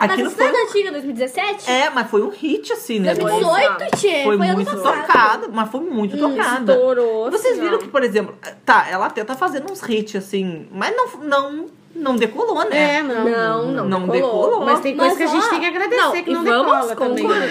Mas 0.00 0.10
Aquilo 0.10 0.28
isso 0.28 0.36
foi 0.36 0.48
foi- 0.48 0.62
antiga, 0.62 0.92
2017? 0.92 1.70
É, 1.70 1.90
mas 1.90 2.08
foi 2.10 2.22
um 2.22 2.30
hit, 2.30 2.72
assim, 2.72 3.00
né? 3.00 3.14
2018, 3.14 3.96
tchê. 3.96 4.22
Foi, 4.24 4.36
Foi, 4.36 4.46
ano 4.46 4.54
muito 4.56 4.76
tocado, 4.82 5.48
mas 5.52 5.70
foi 5.70 5.80
muito 5.80 6.16
tocada. 6.16 6.72
Estourou. 6.72 7.30
Vocês 7.30 7.58
viram 7.58 7.78
que, 7.78 7.88
por 7.88 8.02
exemplo, 8.02 8.34
tá, 8.64 8.86
ela 8.90 9.06
até 9.06 9.24
tá 9.24 9.34
fazendo 9.34 9.70
uns 9.70 9.82
hits, 9.88 10.16
assim, 10.16 10.68
mas 10.72 10.94
não, 10.96 11.06
não, 11.24 11.66
não 11.96 12.16
decolou, 12.16 12.64
né? 12.68 12.98
É, 12.98 13.02
não. 13.02 13.24
Não, 13.24 13.66
não, 13.72 13.88
Não 13.88 14.08
decolou. 14.08 14.46
decolou. 14.46 14.64
Mas 14.66 14.80
tem 14.80 14.96
coisa 14.96 15.10
Mas, 15.10 15.18
que 15.18 15.24
a 15.24 15.26
gente 15.26 15.46
ó, 15.46 15.50
tem 15.50 15.60
que 15.60 15.66
agradecer 15.66 16.02
não, 16.02 16.24
que 16.24 16.32
não 16.32 16.44
vamos 16.44 16.88
decola 16.88 16.96
também. 16.96 17.28
né? 17.28 17.48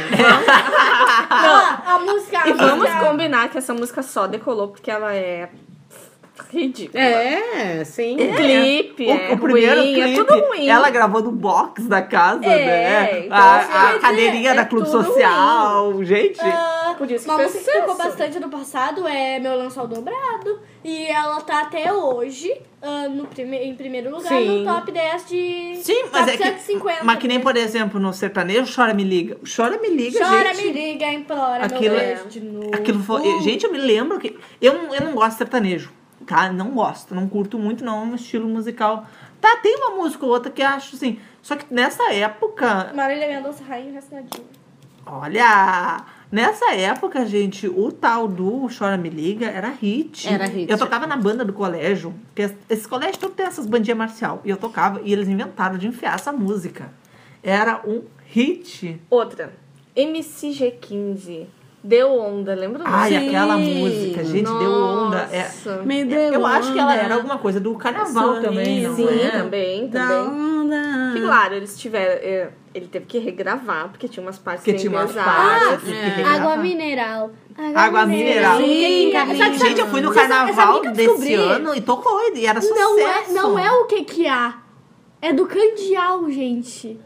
Ó, 1.32 1.92
a 1.96 2.00
música. 2.00 2.40
a 2.44 2.48
E 2.50 2.54
vamos 2.54 2.90
combinar 2.96 3.50
que 3.50 3.58
essa 3.58 3.74
música 3.74 4.02
só 4.04 4.28
decolou 4.28 4.70
porque 4.70 4.90
ela 4.90 5.14
é 5.14 5.50
ridícula. 6.52 7.02
É, 7.04 7.84
sim. 7.86 8.16
O 8.16 8.36
clipe 8.36 9.06
O, 9.08 9.12
é 9.12 9.34
o 9.34 9.38
primeiro 9.38 9.82
ruim, 9.82 9.94
clipe, 9.94 10.12
é 10.12 10.16
tudo 10.24 10.40
ruim. 10.48 10.68
ela 10.68 10.90
gravou 10.90 11.22
no 11.22 11.32
box 11.32 11.88
da 11.88 12.02
casa, 12.02 12.46
É, 12.46 12.66
né? 12.66 13.20
então, 13.26 13.38
a, 13.38 13.58
assim, 13.60 13.72
a 13.96 14.00
cadeirinha 14.00 14.52
é 14.52 14.56
da 14.56 14.66
Clube 14.66 14.90
Social, 14.90 16.04
gente. 16.04 16.40
Ah, 16.42 16.96
Por 16.98 17.10
isso 17.10 17.26
que 17.26 17.32
uma 17.32 17.38
música 17.44 17.72
que 17.72 17.80
tocou 17.80 17.98
bastante 17.98 18.38
ano 18.38 18.50
passado 18.50 19.08
é 19.08 19.40
Meu 19.40 19.56
Lençol 19.58 19.88
Dobrado. 19.88 20.60
E 20.84 21.06
ela 21.08 21.42
tá 21.42 21.62
até 21.62 21.92
hoje 21.92 22.54
ah, 22.82 23.08
no 23.10 23.26
prime 23.26 23.58
em 23.58 23.76
primeiro 23.76 24.12
lugar 24.12 24.28
Sim. 24.30 24.60
no 24.64 24.66
top 24.74 24.92
10 24.92 25.26
de 25.28 25.80
Sim, 25.82 26.04
mas 26.12 26.28
é 26.28 26.32
que. 26.34 26.38
450. 26.38 27.04
Mas 27.04 27.18
que 27.20 27.28
nem, 27.28 27.40
por 27.40 27.58
exemplo, 27.58 28.00
no 28.00 28.14
sertanejo, 28.14 28.72
Chora 28.76 28.94
Me 28.94 29.04
Liga. 29.04 29.38
Chora 29.56 29.80
Me 29.80 29.90
Liga, 29.90 30.20
Chora, 30.24 30.54
gente. 30.54 30.66
me 30.68 30.72
liga, 30.74 31.06
implora, 31.08 31.66
Aquilo 31.66 31.96
meu 31.96 32.00
é- 32.00 32.14
de 32.30 32.40
novo. 32.40 32.70
Aquilo 32.76 33.00
foi. 33.02 33.24
Gente, 33.42 33.66
eu 33.66 33.72
me 33.72 33.80
lembro 33.80 34.20
que. 34.20 34.38
Eu, 34.62 34.74
eu 34.94 35.02
não 35.06 35.14
gosto 35.14 35.32
de 35.32 35.38
sertanejo, 35.40 35.92
tá? 36.26 36.52
Não 36.52 36.72
gosto, 36.72 37.14
não 37.16 37.28
curto 37.30 37.58
muito, 37.60 37.84
não. 37.84 38.02
É 38.04 38.06
um 38.08 38.16
estilo 38.16 38.48
musical. 38.48 39.06
Tá, 39.42 39.58
tem 39.58 39.76
uma 39.78 39.92
música 40.02 40.26
ou 40.26 40.32
outra 40.32 40.52
que 40.52 40.62
eu 40.62 40.68
acho 40.68 40.96
assim. 40.96 41.20
Só 41.42 41.56
que 41.56 41.72
nessa 41.74 42.12
época. 42.14 42.92
Marília 42.96 43.28
Mendonça, 43.28 43.64
Rainha 43.64 43.94
Restadinha. 43.94 44.46
Olha! 45.06 46.04
Nessa 46.32 46.74
época, 46.74 47.26
gente, 47.28 47.68
o 47.68 47.92
tal 47.92 48.28
do 48.28 48.68
Chora 48.78 48.98
Me 48.98 49.10
Liga 49.10 49.46
era 49.46 49.70
hit. 49.70 50.28
Era 50.28 50.46
hit. 50.48 50.70
Eu 50.72 50.78
tocava 50.78 51.06
na 51.06 51.16
banda 51.16 51.46
do 51.46 51.54
colégio, 51.54 52.14
porque 52.28 52.42
es- 52.42 52.56
esse 52.70 52.88
colégio 52.88 53.20
todo 53.20 53.34
tem 53.34 53.46
essas 53.46 53.68
bandinhas 53.68 53.98
marcial. 53.98 54.42
E 54.44 54.50
eu 54.50 54.58
tocava, 54.58 55.00
e 55.04 55.14
eles 55.14 55.28
inventaram 55.30 55.78
de 55.78 55.88
enfiar 55.88 56.16
essa 56.16 56.32
música. 56.34 56.92
Era 57.44 57.80
um 57.86 58.02
hit. 58.26 59.00
Outra. 59.10 59.54
MCG15. 59.96 61.46
Deu 61.88 62.20
onda, 62.20 62.56
lembra? 62.56 62.82
Ai, 62.84 63.12
Sim. 63.12 63.28
aquela 63.28 63.58
música, 63.60 64.24
gente, 64.24 64.46
deu 64.46 64.72
onda. 64.72 65.30
É, 65.32 65.44
Nossa. 65.44 65.84
Me 65.84 66.04
deu 66.04 66.34
eu 66.34 66.44
acho 66.44 66.74
que 66.74 66.80
ela 66.80 66.92
onda. 66.94 67.00
era 67.00 67.14
alguma 67.14 67.38
coisa 67.38 67.60
do 67.60 67.76
carnaval 67.76 68.24
Sorriso. 68.24 68.42
também, 68.42 68.82
não 68.82 68.96
Sim, 68.96 69.08
é? 69.20 69.30
também, 69.30 69.88
Da 69.88 70.08
também. 70.08 70.30
onda. 70.64 71.14
Que, 71.14 71.22
claro, 71.22 71.54
eles 71.54 71.78
tiveram. 71.78 72.14
é, 72.24 72.50
Ele 72.74 72.88
teve 72.88 73.06
que 73.06 73.20
regravar, 73.20 73.90
porque 73.90 74.08
tinha 74.08 74.26
umas 74.26 74.40
partes 74.40 74.66
bem 74.66 74.76
tinha 74.76 74.92
umas 74.92 75.12
partes 75.12 75.84
que 75.84 75.94
é. 75.94 76.24
Água 76.24 76.58
mineral. 76.58 77.30
Água 77.76 78.06
mineral. 78.08 78.58
Sim, 78.58 79.12
Só 79.38 79.50
que 79.52 79.58
Gente, 79.60 79.80
eu 79.82 79.88
fui 79.88 80.02
no 80.02 80.12
carnaval 80.12 80.82
que 80.82 80.90
desse 80.90 81.36
ano 81.36 81.76
e 81.76 81.82
tocou, 81.82 82.20
e 82.34 82.48
era 82.48 82.60
sucesso. 82.62 82.80
Não 82.80 83.00
é, 83.00 83.28
não 83.32 83.60
é 83.60 83.72
o 83.72 83.86
que 83.86 84.04
que 84.04 84.26
há. 84.28 84.56
É 85.22 85.32
do 85.32 85.46
Candial, 85.46 86.28
gente. 86.32 87.00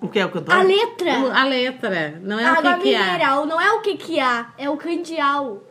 O 0.00 0.08
que 0.08 0.18
é 0.18 0.24
o 0.26 0.30
cantor? 0.30 0.54
A 0.54 0.62
letra. 0.62 1.12
A 1.34 1.44
letra, 1.44 2.20
não 2.22 2.38
é 2.38 2.44
Água 2.46 2.72
o 2.72 2.74
que 2.76 2.82
que 2.82 2.94
é. 2.94 2.98
mineral, 2.98 3.46
não 3.46 3.60
é 3.60 3.72
o 3.72 3.80
que 3.80 3.96
que 3.96 4.18
há, 4.20 4.46
é 4.56 4.68
o 4.70 4.76
Candial. 4.76 5.62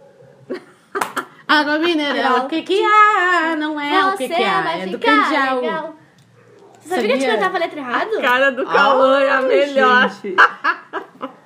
Água 1.48 1.80
mineral, 1.80 2.46
o 2.46 2.48
que 2.48 2.62
que 2.62 2.84
há? 2.86 3.56
Não 3.58 3.80
é 3.82 4.06
o 4.06 4.16
que 4.18 4.28
que 4.30 4.44
há, 4.44 4.62
vai 4.62 4.82
é 4.82 4.86
do 4.86 5.00
ficar 5.00 5.24
candial. 5.24 5.62
legal. 5.62 5.96
Você 6.80 6.90
sabia 6.96 7.06
que 7.08 7.12
a 7.12 7.16
gente 7.16 7.22
Sabia? 7.26 7.38
cantava 7.38 7.58
a 7.58 7.60
letra 7.60 7.80
errado? 7.80 8.22
Cara 8.22 8.52
do 8.52 8.66
Cauã 8.66 9.20
é 9.20 9.32
a 9.32 9.42
melhor. 9.42 10.10
gente. 10.10 10.36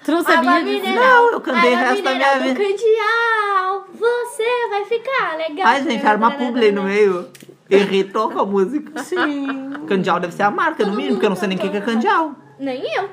Tu 0.03 0.11
não 0.11 0.19
Água 0.19 0.33
sabia 0.33 0.63
disso? 0.63 0.85
mineral. 0.85 1.05
Não, 1.05 1.31
eu 1.31 1.41
cantei 1.41 1.71
o 1.71 1.75
água 1.77 1.87
resto 1.87 2.03
da 2.03 2.11
mineral 2.11 2.35
minha 2.35 2.53
do 2.53 2.59
vida. 2.59 2.69
Candial, 2.69 3.87
você 3.93 4.67
vai 4.69 4.85
ficar 4.85 5.37
legal. 5.37 5.67
Ai, 5.67 5.83
gente, 5.83 6.05
era 6.05 6.17
uma 6.17 6.31
publi 6.31 6.71
no 6.73 6.83
meio. 6.83 7.29
Irritou 7.69 8.29
com 8.29 8.39
a 8.41 8.45
música. 8.45 9.01
Sim. 9.03 9.71
Candial 9.87 10.19
deve 10.19 10.33
ser 10.33 10.43
a 10.43 10.51
marca, 10.51 10.83
no 10.83 10.89
Todo 10.91 10.97
mínimo, 10.97 11.15
porque 11.15 11.25
eu 11.25 11.29
não 11.29 11.37
sei 11.37 11.47
nem 11.47 11.57
o 11.57 11.61
que 11.61 11.69
que 11.69 11.77
é 11.77 11.81
candial. 11.81 12.35
Nem 12.60 12.81
eu. 12.95 13.10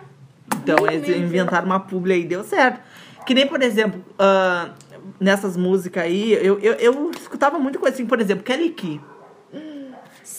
Então, 0.56 0.76
Nem 0.84 0.96
eles 0.96 1.08
mesmo. 1.08 1.24
inventaram 1.24 1.66
uma 1.66 1.80
publi 1.80 2.12
aí 2.12 2.20
e 2.22 2.24
deu 2.24 2.42
certo. 2.44 2.80
Que 3.26 3.34
nem, 3.34 3.46
por 3.46 3.62
exemplo, 3.62 4.02
ah, 4.18 4.70
nessas 5.20 5.56
músicas 5.56 6.04
aí, 6.04 6.32
eu, 6.32 6.58
eu, 6.60 6.72
eu 6.74 7.10
escutava 7.10 7.58
muita 7.58 7.78
coisa 7.78 7.94
assim, 7.94 8.06
por 8.06 8.20
exemplo, 8.20 8.44
Kelly 8.44 8.70
Key. 8.70 9.00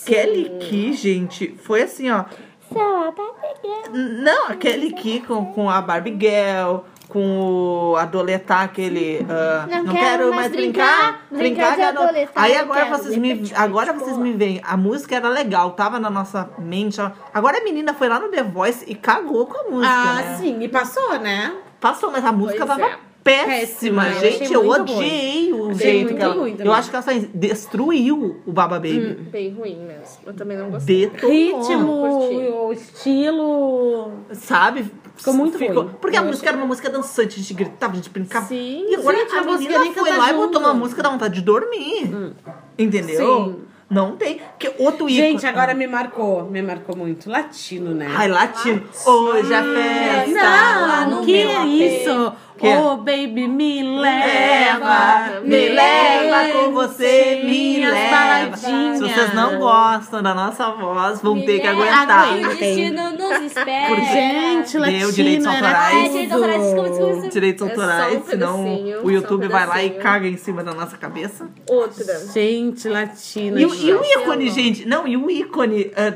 Kelly 0.06 0.50
Key, 0.60 0.94
gente, 0.94 1.56
foi 1.64 1.84
assim, 1.84 2.10
ó. 2.10 2.26
Só 2.72 3.12
tá 3.12 3.24
pegando. 3.42 3.98
Não, 4.22 4.48
a 4.48 4.56
Kelly 4.56 4.94
Key 4.94 5.22
com, 5.22 5.46
com 5.48 5.70
a 5.70 5.82
Barbie 5.82 6.18
Girl, 6.20 6.80
com 7.12 7.92
o 7.92 7.96
Adoletar, 7.98 8.62
aquele. 8.64 9.26
ah, 9.30 9.66
Não 9.70 9.84
não, 9.84 9.94
quero 9.94 10.06
quero, 10.06 10.24
mais 10.30 10.36
mais 10.36 10.52
brincar. 10.52 11.26
brincar, 11.30 11.38
brincar 11.44 11.70
de 11.72 11.76
de 11.78 11.82
ado- 11.84 12.00
adoletar, 12.04 12.44
Aí 12.44 12.56
agora 12.56 12.86
vocês, 12.86 13.18
me, 13.18 13.52
agora 13.56 13.94
vocês 13.94 14.18
me 14.18 14.34
veem. 14.34 14.62
A 14.64 14.78
música 14.78 15.16
era 15.16 15.28
legal, 15.30 15.72
tava 15.72 16.00
na 16.00 16.10
nossa 16.10 16.50
mente. 16.58 17.00
ó. 17.02 17.12
Agora 17.34 17.58
a 17.60 17.64
menina 17.64 17.94
foi 17.94 18.08
lá 18.08 18.20
no 18.20 18.30
The 18.30 18.44
Voice 18.44 18.86
e 18.88 18.96
cagou 18.96 19.46
com 19.46 19.58
a 19.68 19.70
música. 19.72 19.94
Ah, 19.94 20.16
né? 20.16 20.38
sim, 20.40 20.62
e 20.62 20.68
passou, 20.68 21.20
né? 21.20 21.54
Passou, 21.80 22.12
mas 22.12 22.24
a 22.24 22.32
música 22.32 22.66
Pois 22.66 22.78
tava 22.80 22.92
é. 22.92 22.98
Péssima. 23.24 24.04
Péssima, 24.04 24.08
eu 24.10 24.20
Gente, 24.20 24.44
achei 24.44 24.56
eu 24.56 24.64
muito 24.64 24.94
odiei 24.94 25.54
o 25.54 25.70
Achei 25.72 25.76
jeito 25.92 26.04
muito 26.06 26.18
que 26.18 26.24
ela. 26.24 26.34
ruim 26.34 26.52
também. 26.52 26.66
eu 26.68 26.74
acho 26.74 26.90
que 26.90 26.96
ela 26.96 27.06
destruiu 27.34 28.42
o 28.46 28.52
Baba 28.52 28.76
Baby. 28.76 29.18
Bem 29.32 29.52
ruim 29.54 29.76
mesmo. 29.78 30.18
Eu 30.26 30.34
também 30.34 30.58
não 30.58 30.70
gostei. 30.72 31.08
Detonou. 31.08 31.32
Ritmo, 31.32 32.68
o 32.68 32.74
estilo. 32.74 34.12
Sabe? 34.34 34.86
Ficou 35.16 35.34
muito 35.34 35.58
ruim. 35.58 35.90
Porque 36.00 36.18
a 36.18 36.22
Eu 36.22 36.26
música 36.26 36.50
era 36.50 36.58
uma 36.58 36.66
música 36.66 36.90
dançante, 36.90 37.36
a 37.36 37.38
gente 37.42 37.54
gritava, 37.54 37.94
a 37.94 37.96
gente 37.96 38.10
brincava. 38.10 38.46
Sim. 38.48 38.86
E 38.90 38.96
agora 38.96 39.18
Gente, 39.18 39.32
a 39.34 39.38
eu 39.38 39.44
não 39.44 39.54
conseguia 39.54 39.80
menina 39.80 39.84
nem 39.84 39.94
foi 39.94 40.18
lá 40.18 40.28
e 40.30 40.34
junto. 40.34 40.48
botou 40.48 40.62
uma 40.62 40.74
música 40.74 41.04
da 41.04 41.10
vontade 41.10 41.36
de 41.36 41.42
dormir. 41.42 42.34
Entendeu? 42.78 43.46
Sim. 43.46 43.56
Não 43.90 44.16
tem. 44.16 44.38
Porque 44.38 44.74
outro 44.80 45.10
ícone. 45.10 45.14
Gente, 45.16 45.46
agora 45.46 45.74
me 45.74 45.86
marcou, 45.86 46.46
me 46.46 46.62
marcou 46.62 46.96
muito. 46.96 47.30
Latino, 47.30 47.94
né? 47.94 48.08
Ai, 48.10 48.30
latino. 48.30 48.82
Hoje 49.06 49.54
a 49.54 49.62
festa. 49.64 50.42
lá 50.44 51.06
Não, 51.08 51.20
no 51.20 51.26
que 51.26 51.44
meu 51.46 51.66
isso? 51.68 52.34
Que? 52.62 52.68
Oh, 52.68 52.98
baby, 52.98 53.48
me 53.48 53.82
Leva, 53.82 55.42
me 55.44 55.70
leva 55.70 56.54
com 56.54 56.72
você, 56.74 57.42
me 57.44 57.80
leva. 57.86 58.12
baladinhas. 58.16 58.98
Se 58.98 59.04
vocês 59.04 59.34
não 59.34 59.58
gostam 59.58 60.22
da 60.22 60.34
nossa 60.36 60.70
voz, 60.72 61.22
vão 61.22 61.36
Me 61.36 61.46
ter 61.46 61.60
que 61.60 61.68
aguentar. 61.68 62.34
O 62.38 62.48
destino 62.56 63.12
nos 63.12 63.42
espera. 63.42 63.88
Porque- 63.88 64.06
Gente, 64.12 64.72
Deu 64.74 64.82
latino 64.82 65.12
direitos 65.12 65.48
autorais. 65.48 65.76
Ai, 65.76 66.10
direitos 66.10 66.34
autorais, 66.34 66.62
desculpa, 66.64 66.90
desculpa. 66.90 67.30
Direitos 67.30 67.62
É 67.62 67.66
um 67.66 67.70
autorais, 67.70 68.26
senão 68.28 68.60
o 69.04 69.08
um 69.08 69.12
YouTube 69.12 69.48
vai 69.48 69.66
lá 69.68 69.84
e 69.84 69.90
caga 69.92 70.28
em 70.28 70.38
cima 70.38 70.64
da 70.64 70.74
nossa 70.74 70.98
cabeça. 70.98 71.48
Outra. 71.68 72.20
Gente, 72.32 72.88
latino. 72.88 73.60
E, 73.60 73.66
o- 73.66 73.74
e 73.74 73.94
o 73.94 74.04
ícone, 74.04 74.50
gente, 74.52 74.88
não, 74.88 75.08
e 75.08 75.18
o 75.18 75.30
ícone 75.32 75.92
eh, 75.96 76.14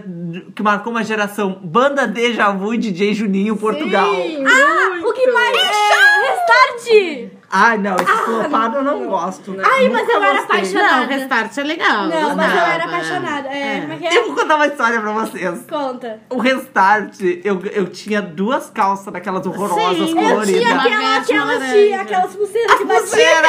que 0.55 0.61
marcou 0.61 0.91
uma 0.91 1.03
geração, 1.03 1.59
Banda 1.63 2.05
Deja 2.07 2.51
Vu 2.51 2.73
e 2.75 2.77
DJ 2.77 3.13
Juninho 3.15 3.55
Portugal. 3.57 4.05
Ah, 4.07 4.99
o 5.07 5.13
que 5.13 5.31
mais? 5.31 5.57
É, 5.57 6.34
restart! 6.49 7.31
Ai, 7.57 7.77
não, 7.77 7.95
esse 7.95 8.05
flopado 8.25 8.77
eu 8.77 8.83
não 8.83 9.05
gosto. 9.07 9.55
Ai, 9.63 9.87
mas 9.87 10.09
eu 10.09 10.15
era 10.21 10.33
gostei. 10.41 10.43
apaixonada. 10.57 10.97
Não, 10.99 11.07
restart 11.07 11.57
é 11.57 11.63
legal. 11.63 12.05
Não, 12.07 12.35
mas 12.35 12.51
eu 12.51 12.59
era 12.59 12.83
apaixonada. 12.85 13.47
É, 13.47 13.81
como 13.81 13.93
é 13.93 13.97
que 13.97 14.05
Eu 14.05 14.21
é? 14.21 14.25
vou 14.25 14.35
contar 14.35 14.55
uma 14.55 14.67
história 14.67 14.99
pra 14.99 15.11
vocês. 15.11 15.65
Conta. 15.69 16.19
O 16.29 16.39
Restart, 16.39 17.15
eu, 17.43 17.61
eu 17.71 17.87
tinha 17.87 18.21
duas 18.21 18.69
calças 18.71 19.13
daquelas 19.13 19.45
horrorosas, 19.45 20.09
Sim, 20.09 20.17
eu 20.17 20.23
Eu 20.23 20.29
coloridas. 20.31 20.61
tinha 20.63 20.75
aquela, 20.75 21.17
aquelas, 21.17 21.69
tinha 21.71 22.01
aquelas 22.01 22.35
pulseiras 22.35 22.77
que 22.77 22.83
batiam 22.85 23.03
e 23.03 23.05
Pulseira. 23.05 23.47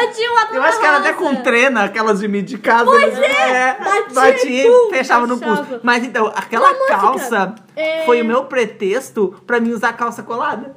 Eu 0.00 0.12
tinha 0.14 0.30
uma 0.32 0.40
Eu 0.52 0.62
acho 0.62 0.80
que 0.80 0.86
era 0.86 0.96
até 0.98 1.12
com 1.12 1.34
trena, 1.36 1.84
aquelas 1.84 2.20
de 2.20 2.28
mim 2.28 2.42
de 2.44 2.56
casa. 2.56 2.84
Pois 2.84 3.18
né? 3.18 3.26
é, 3.28 3.76
batia, 3.84 4.04
batia 4.14 4.50
e 4.50 4.66
e 4.66 4.70
pum, 4.70 4.90
fechava 4.90 5.26
no 5.26 5.38
pulso. 5.38 5.80
Mas 5.82 6.04
então, 6.04 6.28
aquela 6.34 6.72
calça 6.86 7.54
É. 7.76 8.04
foi 8.06 8.22
o 8.22 8.24
meu 8.24 8.44
pretexto 8.44 9.34
pra 9.46 9.60
mim 9.60 9.72
usar 9.72 9.92
calça 9.92 10.22
colada. 10.22 10.76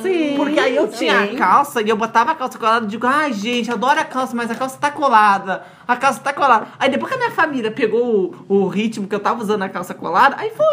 Sim. 0.00 0.34
Porque 0.36 0.60
aí 0.60 0.76
eu 0.76 0.88
tinha 0.88 1.20
a 1.20 1.26
sim. 1.26 1.36
calça 1.36 1.82
e 1.82 1.88
eu 1.88 1.96
botava 1.96 2.30
a 2.30 2.34
calça 2.34 2.58
colada 2.58 2.86
e 2.86 2.88
digo, 2.88 3.06
ai 3.06 3.32
gente, 3.32 3.70
adoro 3.70 3.98
a 3.98 4.04
calça, 4.04 4.34
mas 4.36 4.50
a 4.50 4.54
calça 4.54 4.78
tá 4.78 4.90
colada. 4.90 5.64
A 5.86 5.96
calça 5.96 6.20
tá 6.20 6.32
colada. 6.32 6.68
Aí 6.78 6.88
depois 6.90 7.10
que 7.10 7.16
a 7.16 7.18
minha 7.18 7.30
família 7.32 7.70
pegou 7.70 8.34
o, 8.48 8.54
o 8.64 8.68
ritmo 8.68 9.08
que 9.08 9.14
eu 9.14 9.20
tava 9.20 9.40
usando 9.42 9.62
a 9.62 9.68
calça 9.68 9.94
colada, 9.94 10.36
aí 10.38 10.50
foi. 10.50 10.66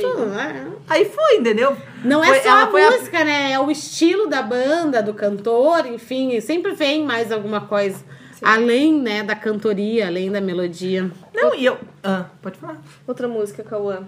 Tudo, 0.00 0.26
né? 0.26 0.66
Aí 0.88 1.04
foi, 1.04 1.36
entendeu? 1.36 1.76
Não 2.04 2.22
é 2.22 2.28
Foi- 2.28 2.40
só 2.40 2.48
ela 2.48 2.64
a 2.64 2.66
foi 2.68 2.90
música, 2.90 3.24
né? 3.24 3.52
É 3.52 3.60
o 3.60 3.70
estilo 3.70 4.26
da 4.28 4.42
banda, 4.42 5.02
do 5.02 5.14
cantor, 5.14 5.86
enfim, 5.86 6.40
sempre 6.40 6.72
vem 6.72 7.04
mais 7.04 7.30
alguma 7.30 7.60
coisa. 7.62 8.04
Além, 8.42 9.00
né, 9.00 9.22
da 9.22 9.34
cantoria, 9.34 10.06
além 10.06 10.30
da 10.30 10.40
melodia. 10.40 11.10
Não, 11.32 11.54
e 11.54 11.64
eu. 11.64 11.78
Ah, 12.02 12.26
pode 12.42 12.58
falar. 12.58 12.76
Outra 13.06 13.26
música, 13.26 13.62
Cauã. 13.62 14.00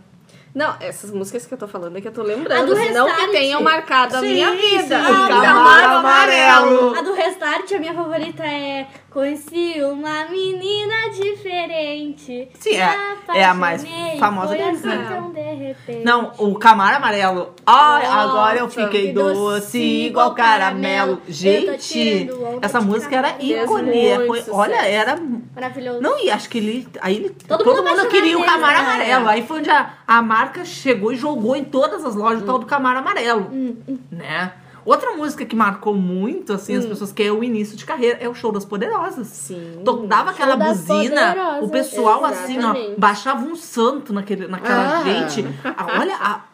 Não, 0.56 0.74
essas 0.80 1.10
músicas 1.10 1.44
que 1.44 1.52
eu 1.52 1.58
tô 1.58 1.68
falando 1.68 1.98
é 1.98 2.00
que 2.00 2.08
eu 2.08 2.12
tô 2.12 2.22
A 2.22 2.24
lembrando. 2.24 2.66
do 2.68 2.72
assim, 2.72 2.90
não 2.90 3.14
que 3.14 3.26
tenham 3.28 3.60
marcado 3.62 4.16
a 4.16 4.20
Sim, 4.20 4.32
minha 4.32 4.52
vida. 4.52 5.04
sim. 5.04 5.12
O 5.12 5.28
Camaro 5.28 5.96
Amarelo. 5.98 6.94
A 6.98 7.02
do 7.02 7.12
Restart, 7.12 7.70
a 7.72 7.78
minha 7.78 7.92
favorita 7.92 8.42
é 8.42 8.86
Conheci 9.16 9.80
uma 9.82 10.26
menina 10.26 11.08
diferente. 11.10 12.50
Sim, 12.60 12.76
é- 12.76 13.16
é 13.34 13.44
a 13.46 13.54
mais 13.54 13.82
famosa 14.20 14.48
foi 14.48 14.58
deles, 14.58 14.84
assim 14.84 14.88
né? 14.88 15.06
tão 15.08 15.32
de 15.32 15.40
repente. 15.54 16.04
Não, 16.04 16.32
o 16.36 16.54
Camaro 16.58 16.96
Amarelo. 16.96 17.54
Ai, 17.66 18.02
Nossa, 18.02 18.14
agora 18.18 18.58
eu 18.58 18.68
fiquei 18.68 19.06
que 19.06 19.12
doce 19.14 19.34
doce, 19.40 19.78
igual 19.78 20.34
caramelo. 20.34 21.16
caramelo. 21.16 21.22
Gente, 21.30 22.28
essa 22.60 22.78
música 22.82 23.16
era 23.16 23.36
ícone. 23.40 24.06
Olha, 24.50 24.86
era. 24.86 25.18
Maravilhoso. 25.54 26.02
Não, 26.02 26.22
e 26.22 26.30
acho 26.30 26.50
que 26.50 26.58
ele. 26.58 26.86
Aí 27.00 27.16
ele, 27.16 27.30
Todo 27.30 27.64
todo, 27.64 27.82
mundo 27.82 27.96
mundo 27.96 28.08
queria 28.10 28.36
o 28.36 28.40
nele, 28.42 28.52
né? 28.58 28.76
Amarelo. 28.76 29.28
Aí 29.30 29.46
foi 29.46 29.60
onde 29.60 29.70
a, 29.70 29.94
a 30.06 30.20
marca 30.20 30.62
chegou 30.62 31.10
e 31.10 31.16
jogou 31.16 31.56
em 31.56 31.64
todas 31.64 32.04
as 32.04 32.14
lojas 32.14 32.42
o 32.42 32.44
tal 32.44 32.58
do 32.58 32.66
Camaro 32.66 32.98
Amarelo. 32.98 33.48
Hum, 33.50 33.76
Né? 34.12 34.52
Outra 34.86 35.10
música 35.16 35.44
que 35.44 35.56
marcou 35.56 35.94
muito, 35.94 36.52
assim, 36.52 36.76
as 36.76 36.86
pessoas, 36.86 37.12
que 37.12 37.22
é 37.22 37.32
o 37.32 37.42
início 37.42 37.76
de 37.76 37.84
carreira, 37.84 38.18
é 38.20 38.28
o 38.28 38.34
Show 38.34 38.52
das 38.52 38.64
Poderosas. 38.64 39.26
Sim. 39.26 39.82
Dava 40.06 40.30
aquela 40.30 40.56
buzina, 40.56 41.26
Poderosas. 41.34 41.62
o 41.64 41.68
pessoal 41.70 42.24
assim, 42.24 42.56
ó, 42.58 42.70
Exatamente. 42.72 43.00
baixava 43.00 43.44
um 43.44 43.56
santo 43.56 44.12
naquele, 44.12 44.46
naquela 44.46 45.00
Ah. 45.00 45.02
gente. 45.02 45.44
Ah, 45.64 45.98
olha, 46.00 46.14
a- 46.14 46.44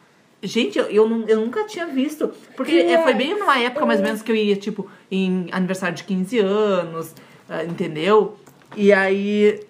gente, 0.43 0.79
eu, 0.79 0.87
eu, 0.87 1.25
eu 1.29 1.41
nunca 1.41 1.65
tinha 1.65 1.87
visto. 1.87 2.31
Porque 2.57 2.73
é, 2.73 3.03
foi 3.03 3.13
bem 3.13 3.39
numa 3.39 3.59
época 3.59 3.85
mais 3.85 4.01
ou 4.01 4.07
menos 4.07 4.23
que 4.23 4.33
eu 4.33 4.37
ia, 4.37 4.57
tipo, 4.57 4.89
em 5.11 5.49
aniversário 5.53 5.95
de 5.95 6.03
15 6.05 6.39
anos, 6.39 7.15
ah, 7.49 7.63
entendeu? 7.65 8.37
E 8.75 8.93
aí. 8.95 9.61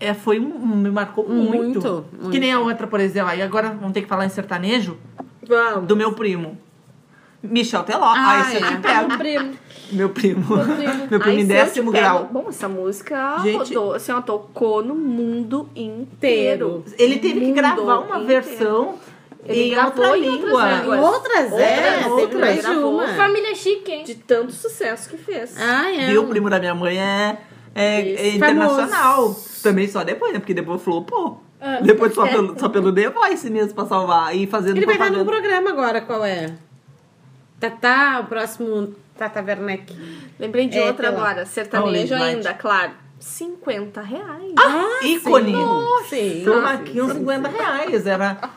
É, 0.00 0.12
foi 0.12 0.40
um, 0.40 0.66
me 0.66 0.90
marcou 0.90 1.28
muito. 1.28 1.56
Muito, 1.56 2.04
muito. 2.12 2.30
Que 2.32 2.40
nem 2.40 2.52
a 2.52 2.58
outra, 2.58 2.88
por 2.88 2.98
exemplo. 2.98 3.30
Aí 3.30 3.40
agora 3.40 3.68
vamos 3.68 3.92
ter 3.92 4.02
que 4.02 4.08
falar 4.08 4.26
em 4.26 4.28
sertanejo 4.28 4.96
Vamos. 5.46 5.86
do 5.86 5.94
meu 5.94 6.12
primo. 6.14 6.58
Michel 7.42 7.82
Teló. 7.84 8.04
Ah, 8.04 8.42
aí 8.46 8.58
você 8.58 8.64
é. 8.64 8.68
te 8.68 8.76
pega. 8.78 9.08
Meu 9.08 9.18
primo. 9.18 9.54
Meu 9.92 10.08
primo. 10.08 10.44
Meu 11.10 11.20
primo 11.20 11.38
em 11.40 11.46
décimo 11.46 11.90
grau. 11.90 12.28
Bom, 12.32 12.46
essa 12.48 12.68
música 12.68 13.38
Gente- 13.42 13.74
rodou, 13.74 13.94
assim, 13.94 14.12
ó, 14.12 14.20
tocou 14.22 14.82
no 14.82 14.94
mundo 14.94 15.68
inteiro. 15.76 16.84
Ele 16.98 17.18
teve 17.18 17.40
que 17.40 17.52
gravar 17.52 17.98
uma 17.98 18.18
inteiro. 18.20 18.26
versão 18.26 18.94
Ele 19.44 19.64
em 19.64 19.70
gravou 19.70 20.04
outra 20.04 20.18
em 20.18 20.28
outras 20.30 20.44
língua. 20.46 20.72
línguas. 20.72 21.00
Outras, 21.00 21.52
é, 21.52 22.06
Outras, 22.06 22.06
outras, 22.12 22.40
mais 22.40 22.62
de 22.64 22.70
uma. 22.70 23.08
Família 23.08 23.54
chique, 23.54 23.90
hein? 23.92 24.04
De 24.04 24.14
tanto 24.14 24.52
sucesso 24.52 25.10
que 25.10 25.16
fez. 25.18 25.54
Ah, 25.60 25.92
é. 25.92 26.06
Viu? 26.06 26.22
O 26.22 26.28
primo 26.28 26.48
da 26.48 26.58
minha 26.58 26.74
mãe 26.74 26.98
é, 26.98 27.38
é, 27.74 28.00
é 28.14 28.28
internacional. 28.36 29.34
Também 29.62 29.88
só 29.88 30.02
depois, 30.04 30.32
né? 30.32 30.38
Porque 30.38 30.54
depois 30.54 30.80
flopou. 30.80 31.42
Ah. 31.60 31.78
Depois 31.82 32.12
só 32.14 32.26
pelo, 32.26 32.58
só 32.58 32.68
pelo 32.68 32.92
The 32.92 33.10
Voice 33.10 33.48
mesmo 33.50 33.74
pra 33.74 33.84
salvar. 33.86 34.34
E 34.34 34.46
fazendo 34.46 34.76
Ele 34.78 34.86
vai 34.86 34.94
estar 34.96 35.10
num 35.10 35.24
propaganda. 35.24 35.40
programa 35.42 35.70
agora, 35.70 36.00
qual 36.00 36.24
é? 36.24 36.52
Tatá, 37.62 38.18
o 38.20 38.26
próximo 38.26 38.92
Tata 39.16 39.40
Werneck. 39.40 39.94
Lembrei 40.36 40.66
de 40.66 40.78
É, 40.78 40.86
outra 40.88 41.10
agora, 41.10 41.46
sertanejo 41.46 41.86
Ah, 41.86 42.16
o 42.16 42.20
Lady 42.20 42.34
ainda, 42.34 42.54
claro. 42.54 42.90
50 43.20 44.00
reais. 44.00 44.52
Ícone. 45.04 45.54
Sim. 46.08 46.42
Foi 46.44 46.58
uma 46.58 46.78
15, 46.78 47.12
50 47.12 47.48
reais. 47.48 48.06
Era... 48.06 48.50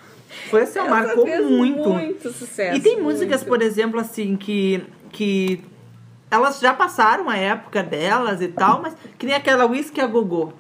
Foi 0.50 0.63
assim, 0.63 0.79
ó, 0.79 0.89
marcou 0.89 1.27
muito. 1.27 1.88
Muito 1.88 2.31
sucesso. 2.31 2.75
E 2.75 2.81
tem 2.81 3.00
músicas, 3.00 3.41
muito. 3.41 3.47
por 3.47 3.62
exemplo, 3.62 4.00
assim, 4.00 4.35
que, 4.35 4.83
que 5.12 5.63
elas 6.31 6.59
já 6.59 6.74
passaram 6.74 7.29
a 7.29 7.38
época 7.38 7.83
delas 7.83 8.41
e 8.41 8.47
tal, 8.47 8.81
mas 8.81 8.95
que 9.19 9.27
nem 9.27 9.35
aquela 9.35 9.67
Whisky 9.67 10.01
a 10.01 10.07
Gogô. 10.07 10.51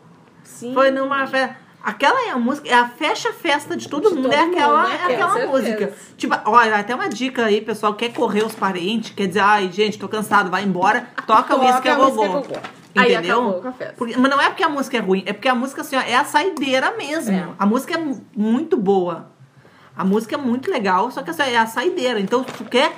Sim. 0.43 0.71
Foi 0.71 0.91
numa 0.91 1.25
festa. 1.25 1.64
Aquela 1.85 2.19
é 2.27 2.31
a 2.31 2.37
música, 2.39 2.67
é 2.67 2.73
a 2.73 2.87
fecha-festa 2.87 3.77
de 3.77 3.87
todo 3.87 4.09
De 4.09 4.15
mundo, 4.15 4.23
todo 4.23 4.33
é 4.33 4.39
aquela, 4.39 4.79
mundo, 4.81 4.89
né? 4.89 4.95
é 4.95 5.05
Com 5.07 5.13
aquela 5.13 5.33
certeza. 5.33 5.51
música. 5.51 5.93
Tipo, 6.17 6.35
olha, 6.45 6.75
até 6.77 6.95
uma 6.95 7.07
dica 7.07 7.45
aí, 7.45 7.61
pessoal, 7.61 7.93
quer 7.93 8.11
correr 8.11 8.43
os 8.43 8.55
parentes, 8.55 9.13
quer 9.15 9.27
dizer, 9.27 9.41
ai, 9.41 9.69
gente, 9.71 9.99
tô 9.99 10.07
cansado, 10.09 10.49
vai 10.49 10.63
embora, 10.63 11.07
toca 11.27 11.55
o 11.55 11.59
Whisky 11.63 11.87
a 11.87 11.93
Gogô. 11.95 12.43
Entendeu? 12.95 13.61
festa. 13.77 13.93
Porque- 13.97 14.17
mas 14.17 14.31
não 14.31 14.41
é 14.41 14.47
porque 14.49 14.63
a 14.63 14.69
música 14.69 14.97
é 14.97 14.99
ruim, 14.99 15.21
é 15.27 15.33
porque 15.33 15.47
a 15.47 15.53
música, 15.53 15.81
assim, 15.81 15.95
ó, 15.95 15.99
é 16.01 16.15
a 16.15 16.23
saideira 16.23 16.91
mesmo. 16.97 17.31
É. 17.35 17.47
A 17.59 17.65
música 17.67 17.93
é 17.93 17.97
mu- 17.97 18.25
muito 18.35 18.75
boa. 18.77 19.27
A 19.95 20.03
música 20.03 20.33
é 20.35 20.37
muito 20.39 20.71
legal, 20.71 21.11
só 21.11 21.21
que 21.21 21.29
essa 21.29 21.43
é 21.45 21.55
a 21.55 21.67
saideira. 21.67 22.19
Então, 22.19 22.43
se 22.43 22.51
tu 22.53 22.63
quer. 22.65 22.93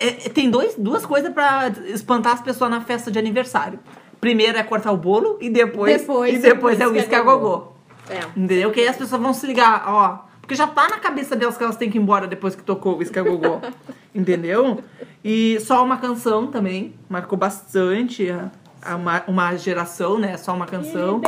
é- 0.00 0.08
é- 0.08 0.28
tem 0.28 0.50
dois, 0.50 0.74
duas 0.76 1.06
coisas 1.06 1.32
pra 1.32 1.70
espantar 1.86 2.32
as 2.32 2.40
pessoas 2.40 2.68
na 2.68 2.80
festa 2.80 3.12
de 3.12 3.18
aniversário. 3.18 3.78
Primeiro 4.20 4.58
é 4.58 4.62
cortar 4.64 4.90
o 4.90 4.96
bolo 4.96 5.38
e 5.40 5.48
depois, 5.48 6.00
Depois 6.00 6.34
e 6.34 6.38
depois 6.38 6.80
é 6.80 6.86
o 6.88 6.90
whisky 6.92 7.14
a 7.14 7.20
a 7.20 7.22
gogô. 7.22 7.73
É. 8.08 8.20
Entendeu? 8.36 8.70
Que 8.70 8.80
aí 8.80 8.88
as 8.88 8.96
pessoas 8.96 9.20
vão 9.20 9.32
se 9.32 9.46
ligar, 9.46 9.84
ó. 9.86 10.24
Porque 10.40 10.54
já 10.54 10.66
tá 10.66 10.88
na 10.88 10.98
cabeça 10.98 11.34
delas 11.34 11.56
que 11.56 11.64
elas 11.64 11.76
têm 11.76 11.90
que 11.90 11.96
ir 11.96 12.00
embora 12.02 12.26
depois 12.26 12.54
que 12.54 12.62
tocou 12.62 12.98
o 12.98 13.18
a 13.18 13.22
Gogô. 13.22 13.60
Entendeu? 14.14 14.84
E 15.24 15.58
só 15.60 15.82
uma 15.82 15.96
canção 15.96 16.46
também. 16.48 16.94
Marcou 17.08 17.38
bastante 17.38 18.30
a 18.30 18.50
uma, 18.94 19.22
uma 19.26 19.56
geração, 19.56 20.18
né? 20.18 20.36
Só 20.36 20.52
uma 20.54 20.66
canção. 20.66 21.20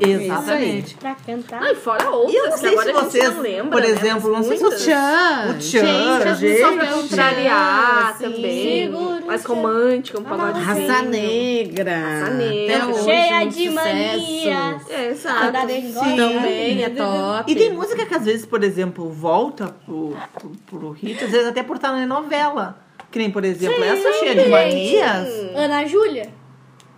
Exatamente. 0.00 0.96
Pra 0.96 1.14
cantar. 1.14 1.62
Ah, 1.62 1.72
e 1.72 1.74
fora 1.76 2.10
outras, 2.10 2.32
E 2.34 2.36
eu 2.36 2.50
não 2.50 2.56
sei 2.58 2.70
agora 2.70 2.84
se 2.84 2.90
a 2.90 3.00
gente 3.00 3.10
vocês, 3.12 3.34
não 3.34 3.42
lembra, 3.42 3.70
por 3.70 3.80
né? 3.80 3.88
exemplo, 3.88 4.30
não 4.30 4.36
Mas 4.38 4.46
sei 4.46 4.56
se 4.56 4.62
vocês- 4.62 4.82
Tchan. 4.84 5.50
O 5.50 5.54
Tchan, 5.58 6.34
gente, 6.36 6.60
Só 6.60 6.66
gente. 6.70 6.78
pra 6.78 6.86
contrariar 6.86 8.16
Sim. 8.18 8.24
também. 8.24 8.82
Segura 8.92 9.20
Mais 9.26 9.44
o 9.44 9.48
romântico, 9.48 10.20
um 10.20 10.24
pagode 10.24 10.60
Raça 10.60 11.02
Negra. 11.02 11.96
Raça 11.98 12.30
Negra. 12.34 12.76
Até 12.76 12.86
hoje, 12.86 13.04
Cheia 13.04 13.36
muito 13.40 13.56
de 13.56 13.68
sucesso. 13.68 13.74
manias. 13.88 14.90
É, 14.90 15.08
exato. 15.08 15.68
Sim. 15.68 16.16
Também 16.16 16.82
é 16.84 16.90
top. 16.90 17.52
E 17.52 17.54
tem 17.56 17.72
música 17.72 18.04
que 18.06 18.14
às 18.14 18.24
vezes, 18.24 18.44
por 18.46 18.62
exemplo, 18.62 19.10
volta 19.10 19.74
pro, 19.86 20.16
pro, 20.38 20.52
pro 20.66 20.90
hit, 20.90 21.22
às 21.24 21.30
vezes 21.30 21.46
até 21.48 21.62
por 21.62 21.76
estar 21.76 21.92
na 21.92 22.06
novela. 22.06 22.78
Que 23.10 23.18
nem, 23.18 23.30
por 23.30 23.44
exemplo, 23.44 23.82
essa 23.84 24.12
cheia 24.18 24.34
de 24.34 24.50
manias. 24.50 25.28
Ana 25.54 25.86
Júlia? 25.86 26.28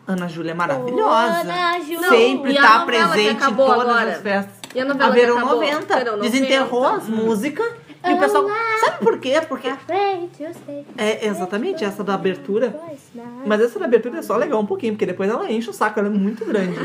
Ana 0.06 0.28
Júlia 0.28 0.52
é 0.52 0.54
maravilhosa. 0.54 1.40
Ana 1.40 1.80
Júlia. 1.80 2.08
Sempre 2.08 2.58
a 2.58 2.62
tá 2.62 2.86
presente 2.86 3.44
em 3.44 3.54
todas 3.54 3.80
agora? 3.80 4.10
as 4.12 4.20
festas. 4.22 4.54
E 4.74 4.80
a 4.80 4.84
novela 4.84 5.10
a 5.10 5.12
que 5.14 5.20
Verão 5.20 5.36
acabou? 5.38 5.54
90. 5.56 5.96
Verão 5.96 6.18
Desenterrou 6.20 6.82
90. 6.82 6.96
as 6.96 7.08
músicas. 7.08 7.72
E 8.04 8.12
o 8.12 8.18
pessoal. 8.18 8.46
Sabe 8.84 8.98
por 9.04 9.18
quê? 9.18 9.40
Porque. 9.48 9.74
Sei. 9.86 10.86
É 10.96 11.26
exatamente 11.26 11.84
essa 11.84 12.04
da 12.04 12.14
abertura. 12.14 12.78
Não. 13.14 13.24
Mas 13.46 13.60
essa 13.60 13.78
da 13.80 13.86
abertura 13.86 14.18
é 14.18 14.22
só 14.22 14.36
legal 14.36 14.60
um 14.60 14.66
pouquinho, 14.66 14.92
porque 14.92 15.06
depois 15.06 15.28
ela 15.28 15.50
enche 15.50 15.68
o 15.68 15.72
saco, 15.72 15.98
ela 15.98 16.08
é 16.08 16.12
muito 16.12 16.44
grande. 16.44 16.78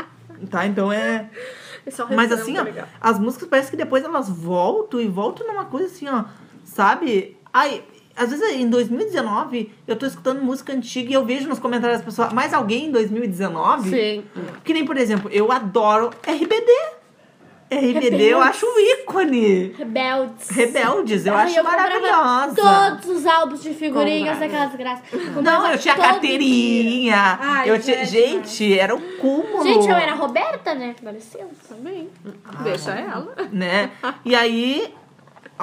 tá? 0.50 0.66
Então 0.66 0.90
é. 0.90 1.28
É 1.84 1.90
Mas 2.14 2.30
refrão, 2.30 2.38
assim, 2.38 2.58
ó, 2.58 2.62
legal. 2.62 2.86
as 3.00 3.18
músicas 3.18 3.48
parece 3.48 3.70
que 3.70 3.76
depois 3.76 4.04
elas 4.04 4.30
voltam 4.30 5.00
e 5.00 5.08
voltam 5.08 5.44
numa 5.46 5.64
coisa 5.64 5.86
assim, 5.86 6.08
ó, 6.08 6.24
sabe? 6.64 7.36
Ai, 7.52 7.82
às 8.16 8.30
vezes 8.30 8.56
em 8.56 8.68
2019 8.68 9.72
eu 9.86 9.96
tô 9.96 10.06
escutando 10.06 10.42
música 10.42 10.72
antiga 10.72 11.10
e 11.10 11.14
eu 11.14 11.24
vejo 11.24 11.48
nos 11.48 11.58
comentários 11.58 11.98
das 11.98 12.04
pessoas, 12.04 12.32
mais 12.32 12.52
alguém 12.52 12.86
em 12.86 12.90
2019? 12.90 13.90
Sim. 13.90 14.24
Que 14.64 14.72
nem, 14.72 14.84
por 14.84 14.96
exemplo, 14.96 15.30
eu 15.32 15.50
adoro 15.50 16.10
RBD. 16.26 16.72
RBD 17.74 18.24
eu 18.24 18.42
acho 18.42 18.66
um 18.66 18.78
ícone. 18.78 19.72
Rebeldes. 19.78 20.50
Rebeldes, 20.50 21.24
eu 21.24 21.34
Ai, 21.34 21.46
acho 21.46 21.58
eu 21.58 21.64
maravilhosa. 21.64 22.54
Todos 22.54 23.16
os 23.16 23.26
álbuns 23.26 23.62
de 23.62 23.72
figurinhas 23.72 24.38
daquelas 24.38 24.74
graças. 24.74 25.04
Não, 25.42 25.72
eu 25.72 25.78
tinha 25.78 25.94
carteirinha. 25.94 27.38
Ai, 27.40 27.70
eu 27.70 27.80
tinha, 27.80 28.04
gente, 28.04 28.48
gente, 28.50 28.78
era 28.78 28.94
o 28.94 29.00
cúmulo. 29.16 29.62
dia. 29.64 29.72
Gente, 29.72 29.88
eu 29.88 29.96
era 29.96 30.12
a 30.12 30.14
Roberta, 30.14 30.74
né? 30.74 30.94
Parecendo. 31.02 31.48
Também. 31.66 32.10
Deixa 32.62 32.90
ela. 32.90 33.34
né? 33.50 33.90
E 34.22 34.34
aí, 34.34 34.92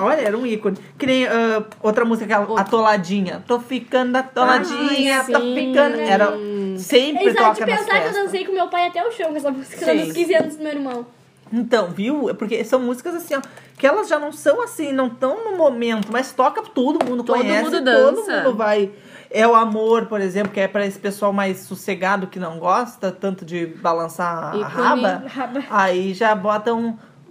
olha, 0.04 0.22
era 0.22 0.38
um 0.38 0.46
ícone. 0.46 0.78
Que 0.98 1.06
nem 1.06 1.26
ah, 1.28 1.64
outra 1.82 2.04
música, 2.06 2.36
aquela 2.38 2.60
Atoladinha. 2.60 3.44
Tô 3.48 3.60
ficando 3.60 4.16
atoladinha, 4.16 5.20
Ai, 5.20 5.32
tô 5.34 5.40
sim. 5.40 5.56
ficando. 5.56 6.00
Era 6.00 6.34
sempre 6.78 7.26
É 7.26 7.30
exato 7.30 7.54
de 7.54 7.60
toca 7.60 7.66
nas 7.66 7.80
pensar 7.80 7.92
que 7.92 7.98
eu 7.98 8.02
festas. 8.04 8.24
dancei 8.24 8.46
com 8.46 8.52
meu 8.54 8.68
pai 8.68 8.88
até 8.88 9.06
o 9.08 9.12
chão 9.12 9.30
com 9.32 9.36
essa 9.38 9.52
música 9.52 9.86
Sim. 9.86 10.06
nos 10.06 10.14
15 10.14 10.34
anos 10.36 10.56
do 10.56 10.64
meu 10.64 10.72
irmão. 10.74 11.06
Então, 11.52 11.88
viu? 11.90 12.30
É 12.30 12.34
Porque 12.34 12.64
são 12.64 12.80
músicas 12.80 13.16
assim, 13.16 13.36
ó, 13.36 13.42
que 13.78 13.86
elas 13.88 14.08
já 14.08 14.20
não 14.20 14.32
são 14.32 14.62
assim, 14.62 14.92
não 14.92 15.08
estão 15.08 15.44
no 15.46 15.58
momento, 15.58 16.10
mas 16.12 16.32
toca, 16.32 16.62
todo 16.62 17.04
mundo 17.04 17.24
Todo 17.24 17.38
conhece, 17.38 17.64
mundo 17.64 17.74
todo 17.78 17.84
dança. 17.86 18.44
mundo 18.44 18.56
vai. 18.56 18.92
É 19.32 19.48
o 19.48 19.54
amor, 19.56 20.06
por 20.08 20.22
exemplo, 20.22 20.52
que 20.52 20.60
é 20.60 20.68
pra 20.68 20.86
esse 20.86 20.98
pessoal 20.98 21.32
mais 21.34 21.58
sossegado 21.60 22.28
que 22.28 22.40
não 22.40 22.58
gosta 22.60 23.12
tanto 23.12 23.46
de 23.46 23.66
balançar 23.68 24.54
a 24.54 24.58
Ícone. 24.58 24.72
raba. 24.74 25.24
Raba. 25.28 25.64
Aí 25.70 26.14
já 26.16 26.34
bota 26.36 26.74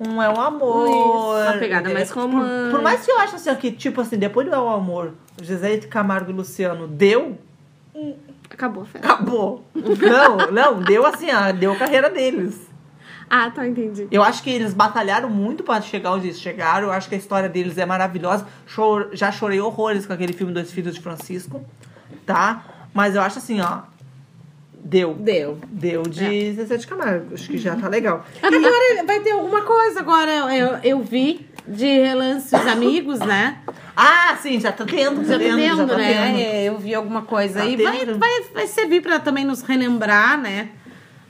um, 0.00 0.22
é 0.22 0.28
o 0.28 0.40
amor. 0.40 0.87
Uma 0.88 1.52
pegada 1.54 1.88
mais 1.92 2.11
por- 2.11 2.22
romântica. 2.22 2.70
Por, 2.70 2.82
mais 2.82 3.04
que 3.04 3.11
eu 3.11 3.18
ache 3.20 3.34
assim, 3.37 3.54
que, 3.56 3.72
tipo 3.72 4.00
assim, 4.00 4.16
depois 4.16 4.46
do 4.48 4.54
É 4.54 4.58
o 4.58 4.68
Amor, 4.68 5.12
José 5.42 5.76
de 5.76 5.87
Camargo 5.87 6.30
e 6.30 6.34
Luciano 6.34 6.87
deu, 6.87 7.37
Acabou 8.50 8.82
a 8.82 8.87
festa. 8.87 9.06
acabou. 9.12 9.64
não, 9.74 10.50
não, 10.50 10.82
deu 10.82 11.04
assim, 11.06 11.26
ó, 11.32 11.52
deu 11.52 11.72
a 11.72 11.76
carreira 11.76 12.08
deles. 12.11 12.68
Ah, 13.30 13.50
tá, 13.50 13.66
entendi. 13.66 14.08
Eu 14.11 14.22
acho 14.22 14.42
que 14.42 14.48
eles 14.48 14.72
batalharam 14.72 15.28
muito 15.28 15.62
pra 15.62 15.80
chegar 15.82 16.12
onde 16.12 16.28
eles 16.28 16.40
chegaram. 16.40 16.87
Eu 16.87 16.92
acho 16.92 17.08
que 17.11 17.14
a 17.14 17.18
história 17.18 17.46
deles 17.48 17.76
é 17.76 17.84
maravilhosa. 17.84 18.46
Chor- 18.66 19.11
já 19.12 19.30
chorei 19.30 19.61
horrores 19.61 20.06
com 20.06 20.14
aquele 20.14 20.32
filme 20.32 20.50
Dois 20.52 20.72
Filhos 20.72 20.94
de 20.94 21.00
Francisco, 21.00 21.62
tá? 22.24 22.64
Mas 22.94 23.14
eu 23.14 23.20
acho 23.20 23.37
assim, 23.38 23.61
ó. 23.61 23.80
Deu. 24.88 25.14
Deu. 25.14 25.59
Deu 25.68 26.03
de 26.03 26.53
Zezé 26.55 26.79
de 26.79 26.87
Camargo. 26.87 27.35
Acho 27.35 27.46
que 27.51 27.59
já 27.59 27.77
tá 27.77 27.88
legal. 27.88 28.24
Agora 28.42 29.05
vai 29.07 29.20
ter 29.20 29.33
alguma 29.33 29.61
coisa 29.61 30.01
agora. 30.01 30.31
Eu, 30.57 30.79
eu 30.83 31.01
vi 31.03 31.46
de 31.66 31.85
relances 32.01 32.55
amigos, 32.55 33.18
né? 33.18 33.59
Ah, 33.94 34.35
sim, 34.40 34.59
já 34.59 34.72
tá 34.72 34.87
tendo, 34.87 35.22
Já 35.27 35.35
tá 35.35 35.44
tendo, 35.44 35.77
já 35.77 35.87
tá 35.87 35.96
né? 35.98 36.27
tendo. 36.27 36.38
É, 36.40 36.64
eu 36.64 36.79
vi 36.79 36.94
alguma 36.94 37.20
coisa 37.20 37.59
Tá 37.59 37.64
aí. 37.66 37.77
Vai, 37.77 38.07
vai, 38.07 38.42
vai 38.55 38.66
servir 38.66 39.03
pra 39.03 39.18
também 39.20 39.44
nos 39.44 39.61
relembrar, 39.61 40.40
né? 40.40 40.70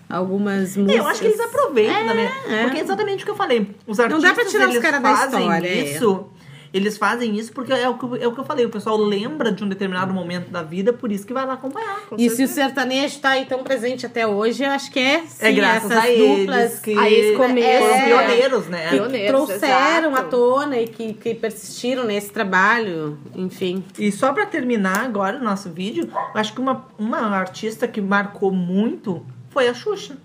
Algumas 0.09 0.77
músicas. 0.77 0.97
Eu 1.01 1.09
acho 1.09 1.21
que 1.21 1.27
eles 1.27 1.41
aproveitam 1.41 2.07
também. 2.07 2.25
é. 2.49 2.63
Porque 2.63 2.79
é 2.79 2.81
exatamente 2.83 3.23
o 3.23 3.27
que 3.27 3.31
eu 3.33 3.37
falei. 3.37 3.75
Os 3.89 3.99
Não 3.99 4.05
artistas, 4.05 4.31
dá 4.31 4.35
pra 4.41 4.45
tirar 4.51 4.69
os 4.69 4.79
caras 4.79 5.03
da 5.03 5.13
história, 5.13 5.69
é. 5.69 5.99
Eles 6.73 6.99
fazem 6.99 7.37
isso 7.37 7.53
porque 7.53 7.73
é 7.73 7.89
o, 7.89 7.95
que, 7.97 8.23
é 8.23 8.27
o 8.27 8.33
que 8.33 8.41
eu 8.41 8.45
falei. 8.45 8.67
O 8.67 8.71
pessoal 8.71 8.97
lembra 8.97 9.51
de 9.51 9.65
um 9.65 9.69
determinado 9.69 10.13
momento 10.13 10.51
da 10.51 10.63
vida, 10.63 10.93
por 10.93 11.11
isso 11.11 11.27
que 11.27 11.33
vai 11.33 11.47
lá 11.47 11.55
acompanhar. 11.55 12.01
E 12.17 12.29
se 12.31 12.45
o 12.45 12.49
sertanejo 12.49 13.19
tá 13.21 13.31
aí 13.31 13.47
tão 13.47 13.63
presente 13.63 14.05
até 14.07 14.27
hoje, 14.27 14.65
eu 14.65 14.71
acho 14.71 14.91
que 14.91 14.99
é 14.99 15.21
sim, 15.21 15.47
É 15.47 15.53
graças 15.53 15.91
essas 15.91 16.05
a 16.05 16.09
eles 16.09 16.39
duplas 16.39 16.79
que 16.81 16.99
a 16.99 17.11
esse 17.11 17.37
começo, 17.37 17.79
foram 17.79 17.95
é. 17.95 18.07
pioneiros, 18.07 18.67
né? 18.67 18.91
Pioneiros. 18.91 19.29
trouxeram 19.29 20.13
exato. 20.13 20.17
à 20.17 20.23
tona 20.25 20.79
e 20.79 20.89
que, 20.89 21.15
que 21.15 21.35
persistiram 21.35 22.05
nesse 22.05 22.31
trabalho, 22.31 23.19
enfim. 23.35 23.85
E 23.99 24.13
só 24.13 24.33
pra 24.33 24.47
terminar 24.47 25.05
agora 25.05 25.39
o 25.39 25.43
nosso 25.43 25.71
vídeo, 25.71 26.09
eu 26.13 26.41
acho 26.41 26.53
que 26.53 26.61
uma, 26.61 26.87
uma 26.99 27.19
artista 27.37 27.89
que 27.89 28.01
marcou 28.01 28.53
muito 28.53 29.25
foi 29.51 29.69
a 29.69 29.75
Xuxa. 29.75 30.17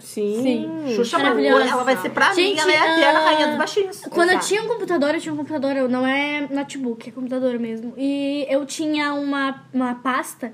Sim. 0.00 0.40
Sim. 0.42 0.94
Xuxa 0.96 1.18
Maravilhosa. 1.18 1.68
ela 1.68 1.84
vai 1.84 1.96
ser 1.96 2.10
pra 2.10 2.28
mim, 2.30 2.34
Gente, 2.34 2.60
ela 2.60 2.72
é 2.72 2.78
a 2.78 2.96
eterna 2.98 3.18
ah, 3.20 3.24
rainha 3.24 3.46
dos 3.48 3.56
baixinhos. 3.58 4.00
Quando 4.10 4.28
eu 4.30 4.34
Exato. 4.34 4.46
tinha 4.48 4.62
um 4.62 4.68
computador, 4.68 5.14
eu 5.14 5.20
tinha 5.20 5.32
um 5.34 5.36
computador, 5.36 5.76
eu- 5.76 5.88
não 5.88 6.06
é 6.06 6.46
notebook, 6.50 7.08
é 7.08 7.12
computador 7.12 7.58
mesmo. 7.58 7.94
E 7.96 8.46
eu 8.48 8.64
tinha 8.66 9.12
uma, 9.14 9.64
uma 9.72 9.94
pasta 9.96 10.52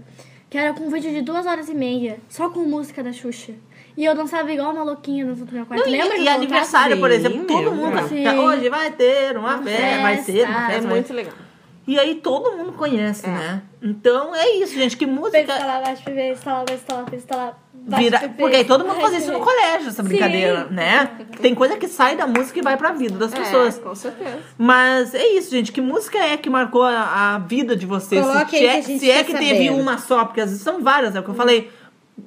que 0.51 0.59
era 0.59 0.73
com 0.73 0.85
um 0.85 0.91
vídeo 0.91 1.11
de 1.11 1.23
duas 1.23 1.47
horas 1.47 1.69
e 1.69 1.75
meia, 1.75 2.19
só 2.29 2.49
com 2.49 2.61
música 2.61 3.03
da 3.03 3.13
Xuxa. 3.13 3.53
E 3.97 4.05
eu 4.05 4.15
dançava 4.15 4.51
igual 4.53 4.73
uma 4.73 4.83
louquinha 4.83 5.25
dentro 5.25 5.45
do 5.45 5.53
meu 5.53 5.65
quarto. 5.67 5.83
Não, 5.83 5.89
e- 5.89 5.97
Lembra 5.97 6.17
e, 6.17 6.27
eu 6.27 6.33
aniversário, 6.33 6.99
por 6.99 7.11
Sim, 7.11 7.17
exemplo, 7.17 7.45
todo 7.47 7.73
mundo. 7.73 7.97
Hoje 8.45 8.69
vai 8.69 8.91
ter 8.91 9.37
uma, 9.37 9.55
Uma 9.57 9.63
festa, 9.63 10.03
vai 10.03 10.17
ser 10.19 10.49
uma 10.49 10.67
festa. 10.67 10.85
É 10.87 10.91
muito 10.91 11.13
legal. 11.13 11.35
E 11.87 11.99
aí 11.99 12.15
todo 12.15 12.57
mundo 12.57 12.73
conhece, 12.73 13.27
né? 13.27 13.63
Então 13.83 14.35
é 14.35 14.57
isso, 14.57 14.75
gente. 14.75 14.97
Que 14.97 15.07
música. 15.07 15.39
Vira... 17.87 18.19
Porque 18.39 18.57
aí 18.57 18.65
todo 18.65 18.83
mundo 18.83 18.95
fazia 18.95 19.19
baixo, 19.19 19.25
isso 19.25 19.33
no 19.33 19.41
colégio, 19.41 19.89
essa 19.89 20.03
brincadeira, 20.03 20.67
Sim. 20.67 20.75
né? 20.75 21.11
Tem 21.43 21.55
coisa 21.55 21.77
que 21.77 21.87
sai 21.87 22.17
da 22.17 22.27
música 22.27 22.59
e 22.59 22.63
vai 22.63 22.79
pra 22.79 22.93
vida 22.93 23.19
das 23.19 23.35
pessoas. 23.35 23.77
É, 23.77 23.81
com 23.83 23.95
certeza. 23.95 24.39
Mas 24.57 25.15
é 25.15 25.27
isso, 25.37 25.51
gente. 25.51 25.71
Que 25.71 25.83
música 25.83 26.19
é 26.19 26.39
que 26.39 26.49
marcou 26.49 26.83
a, 26.83 27.35
a 27.35 27.39
vida 27.39 27.77
de 27.77 27.85
vocês? 27.85 28.25
Coloque 28.25 28.57
se 28.57 28.57
aí 28.57 28.67
é, 28.67 28.73
que 28.73 28.79
a 28.79 28.83
gente 28.83 29.01
se 29.01 29.11
é 29.11 29.23
quer 29.23 29.25
que 29.25 29.39
teve 29.39 29.69
uma 29.69 29.99
só, 29.99 30.25
porque 30.25 30.41
às 30.41 30.49
vezes 30.49 30.65
são 30.65 30.83
várias, 30.83 31.15
é 31.15 31.21
o 31.21 31.23
que 31.23 31.29
eu 31.29 31.35
falei. 31.35 31.71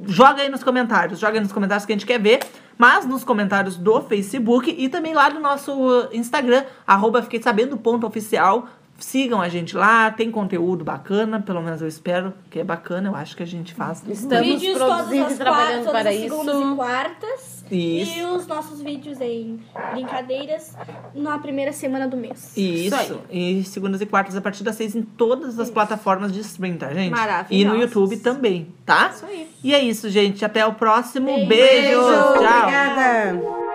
Joga 0.05 0.43
aí 0.43 0.49
nos 0.49 0.63
comentários, 0.63 1.17
joga 1.17 1.37
aí 1.37 1.39
nos 1.39 1.51
comentários 1.51 1.85
que 1.85 1.93
a 1.93 1.95
gente 1.95 2.05
quer 2.05 2.19
ver. 2.19 2.39
Mas 2.77 3.07
nos 3.07 3.23
comentários 3.23 3.75
do 3.75 3.99
Facebook 4.01 4.75
e 4.77 4.87
também 4.87 5.15
lá 5.15 5.31
no 5.31 5.39
nosso 5.39 6.07
Instagram, 6.11 6.63
arroba 6.85 7.23
fiquei 7.23 7.41
sabendo, 7.41 7.75
ponto 7.75 8.05
oficial. 8.05 8.67
Sigam 8.99 9.41
a 9.41 9.47
gente 9.49 9.75
lá, 9.75 10.09
tem 10.09 10.31
conteúdo 10.31 10.83
bacana, 10.83 11.39
pelo 11.39 11.61
menos 11.61 11.81
eu 11.81 11.87
espero 11.87 12.33
que 12.49 12.59
é 12.59 12.63
bacana, 12.63 13.09
eu 13.09 13.15
acho 13.15 13.35
que 13.35 13.43
a 13.43 13.45
gente 13.45 13.73
faz. 13.73 14.03
Estamos 14.07 14.47
Vídeos 14.47 14.77
todas 14.77 14.95
produzindo 14.95 15.25
as 15.25 15.33
e 15.33 15.35
trabalhando 15.37 15.83
quartas, 15.83 15.91
para 15.91 16.03
todas 16.03 16.15
as 16.15 16.21
segundas 16.21 16.55
isso. 16.55 16.71
e 16.71 16.75
quartas. 16.75 17.65
Isso. 17.71 18.19
E 18.19 18.23
os 18.23 18.47
nossos 18.47 18.81
vídeos 18.81 19.21
em 19.21 19.59
brincadeiras 19.91 20.73
na 21.13 21.37
primeira 21.37 21.71
semana 21.71 22.07
do 22.07 22.17
mês. 22.17 22.55
Isso. 22.57 22.95
Isso 22.95 23.21
E 23.29 23.63
segundas 23.65 24.01
e 24.01 24.05
quartas 24.05 24.35
a 24.35 24.41
partir 24.41 24.63
das 24.63 24.75
seis 24.75 24.95
em 24.95 25.01
todas 25.01 25.59
as 25.59 25.69
plataformas 25.69 26.31
de 26.31 26.39
stream, 26.39 26.77
tá, 26.77 26.93
gente? 26.93 27.11
Maravilhosos. 27.11 27.51
E 27.51 27.65
no 27.65 27.75
YouTube 27.75 28.17
também, 28.17 28.73
tá? 28.85 29.11
Isso 29.13 29.25
aí. 29.25 29.49
E 29.63 29.73
é 29.73 29.79
isso, 29.81 30.09
gente. 30.09 30.43
Até 30.43 30.65
o 30.65 30.73
próximo. 30.73 31.27
Beijo. 31.27 31.47
Beijos. 31.47 32.05
Tchau. 32.05 32.61
Obrigada. 32.63 33.66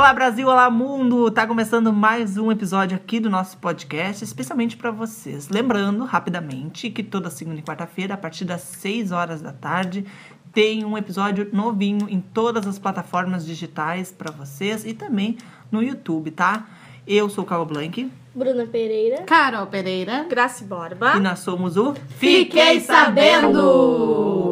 Olá, 0.00 0.14
Brasil. 0.14 0.48
Olá, 0.48 0.70
mundo. 0.70 1.30
Tá 1.30 1.46
começando 1.46 1.92
mais 1.92 2.38
um 2.38 2.50
episódio 2.50 2.96
aqui 2.96 3.20
do 3.20 3.28
nosso 3.28 3.58
podcast, 3.58 4.24
especialmente 4.24 4.74
pra 4.74 4.90
vocês. 4.90 5.50
Lembrando, 5.50 6.04
rapidamente, 6.06 6.88
que 6.88 7.02
toda 7.02 7.28
segunda 7.28 7.58
e 7.58 7.62
quarta-feira, 7.62 8.14
a 8.14 8.16
partir 8.16 8.46
das 8.46 8.62
6 8.62 9.12
horas 9.12 9.42
da 9.42 9.52
tarde, 9.52 10.06
tem 10.54 10.86
um 10.86 10.96
episódio 10.96 11.50
novinho 11.52 12.08
em 12.08 12.18
todas 12.18 12.66
as 12.66 12.78
plataformas 12.78 13.44
digitais 13.44 14.10
pra 14.10 14.30
vocês 14.30 14.86
e 14.86 14.94
também 14.94 15.36
no 15.70 15.82
YouTube, 15.82 16.30
tá? 16.30 16.66
Eu 17.06 17.28
sou 17.28 17.44
o 17.44 17.46
Carol 17.46 17.66
Blank 17.66 18.10
Bruna 18.34 18.64
Pereira. 18.64 19.24
Carol 19.24 19.66
Pereira. 19.66 20.24
Graça 20.30 20.64
Borba. 20.64 21.18
e 21.18 21.20
nós 21.20 21.40
somos 21.40 21.76
o 21.76 21.94
Fiquei 22.16 22.80
Sabendo! 22.80 24.50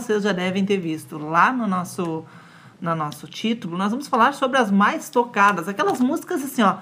Vocês 0.00 0.22
já 0.22 0.32
devem 0.32 0.64
ter 0.64 0.78
visto 0.78 1.18
lá 1.18 1.52
no 1.52 1.66
nosso, 1.66 2.24
no 2.80 2.94
nosso 2.94 3.26
título, 3.26 3.76
nós 3.76 3.90
vamos 3.90 4.08
falar 4.08 4.34
sobre 4.34 4.58
as 4.58 4.70
mais 4.70 5.08
tocadas, 5.08 5.68
aquelas 5.68 6.00
músicas 6.00 6.42
assim, 6.42 6.62
ó, 6.62 6.78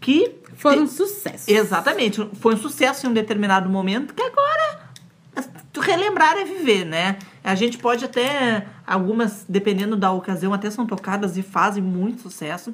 que 0.00 0.36
Foram 0.56 0.82
um 0.82 0.86
sucesso. 0.86 1.50
Exatamente. 1.50 2.28
Foi 2.40 2.54
um 2.54 2.58
sucesso 2.58 3.06
em 3.06 3.10
um 3.10 3.12
determinado 3.12 3.68
momento 3.68 4.14
que 4.14 4.22
agora 4.22 4.88
relembrar 5.80 6.36
é 6.36 6.44
viver, 6.44 6.84
né? 6.84 7.18
A 7.42 7.54
gente 7.54 7.78
pode 7.78 8.04
até, 8.04 8.66
algumas, 8.86 9.44
dependendo 9.48 9.96
da 9.96 10.10
ocasião, 10.10 10.52
até 10.52 10.70
são 10.70 10.86
tocadas 10.86 11.36
e 11.36 11.42
fazem 11.42 11.82
muito 11.82 12.22
sucesso, 12.22 12.72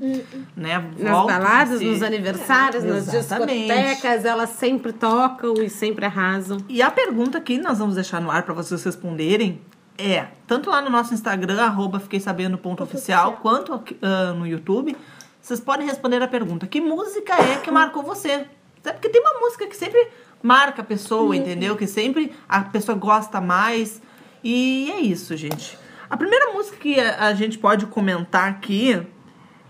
né? 0.57 0.78
Nas 0.98 1.12
Voltam 1.12 1.37
a 1.37 1.38
baladas, 1.38 1.80
nos 1.80 2.02
aniversários, 2.02 2.83
nas 2.83 3.12
Exatamente. 3.12 3.68
discotecas, 3.68 4.24
elas 4.24 4.50
sempre 4.50 4.92
tocam 4.92 5.54
e 5.54 5.68
sempre 5.70 6.04
arrasam. 6.04 6.59
E 6.68 6.83
a 6.83 6.90
pergunta 6.90 7.40
que 7.40 7.59
nós 7.59 7.78
vamos 7.78 7.94
deixar 7.94 8.20
no 8.20 8.30
ar 8.30 8.42
para 8.42 8.54
vocês 8.54 8.83
responderem 8.83 9.61
é, 9.96 10.26
tanto 10.46 10.70
lá 10.70 10.80
no 10.83 10.90
nosso 10.90 11.14
Instagram, 11.14 11.62
arroba 11.62 12.00
fiquei 12.00 12.20
sabendo 12.20 12.59
ponto 12.59 12.83
oficial, 12.83 13.38
quanto 13.40 13.83
ah, 14.02 14.33
no 14.33 14.46
YouTube, 14.46 14.96
vocês 15.40 15.61
podem 15.61 15.87
responder 15.87 16.22
a 16.22 16.28
pergunta, 16.28 16.66
que 16.66 16.80
música 16.80 17.35
é 17.35 17.57
que 17.57 17.70
marcou 17.70 18.02
você? 18.02 18.46
Sabe? 18.83 18.98
Porque 18.98 19.09
tem 19.09 19.20
uma 19.20 19.40
música 19.40 19.66
que 19.66 19.76
sempre 19.76 20.09
marca 20.42 20.83
a 20.83 20.85
pessoa, 20.85 21.35
entendeu? 21.35 21.76
Que 21.76 21.87
sempre 21.87 22.35
a 22.46 22.61
pessoa 22.62 22.96
gosta 22.96 23.40
mais. 23.40 24.02
E 24.42 24.92
é 24.92 25.00
isso, 25.00 25.35
gente. 25.37 25.78
A 26.11 26.18
primeira 26.18 26.52
música 26.52 26.76
que 26.76 27.00
a, 27.00 27.28
a 27.28 27.35
gente 27.35 27.57
pode 27.57 27.87
comentar 27.87 28.50
aqui 28.50 29.07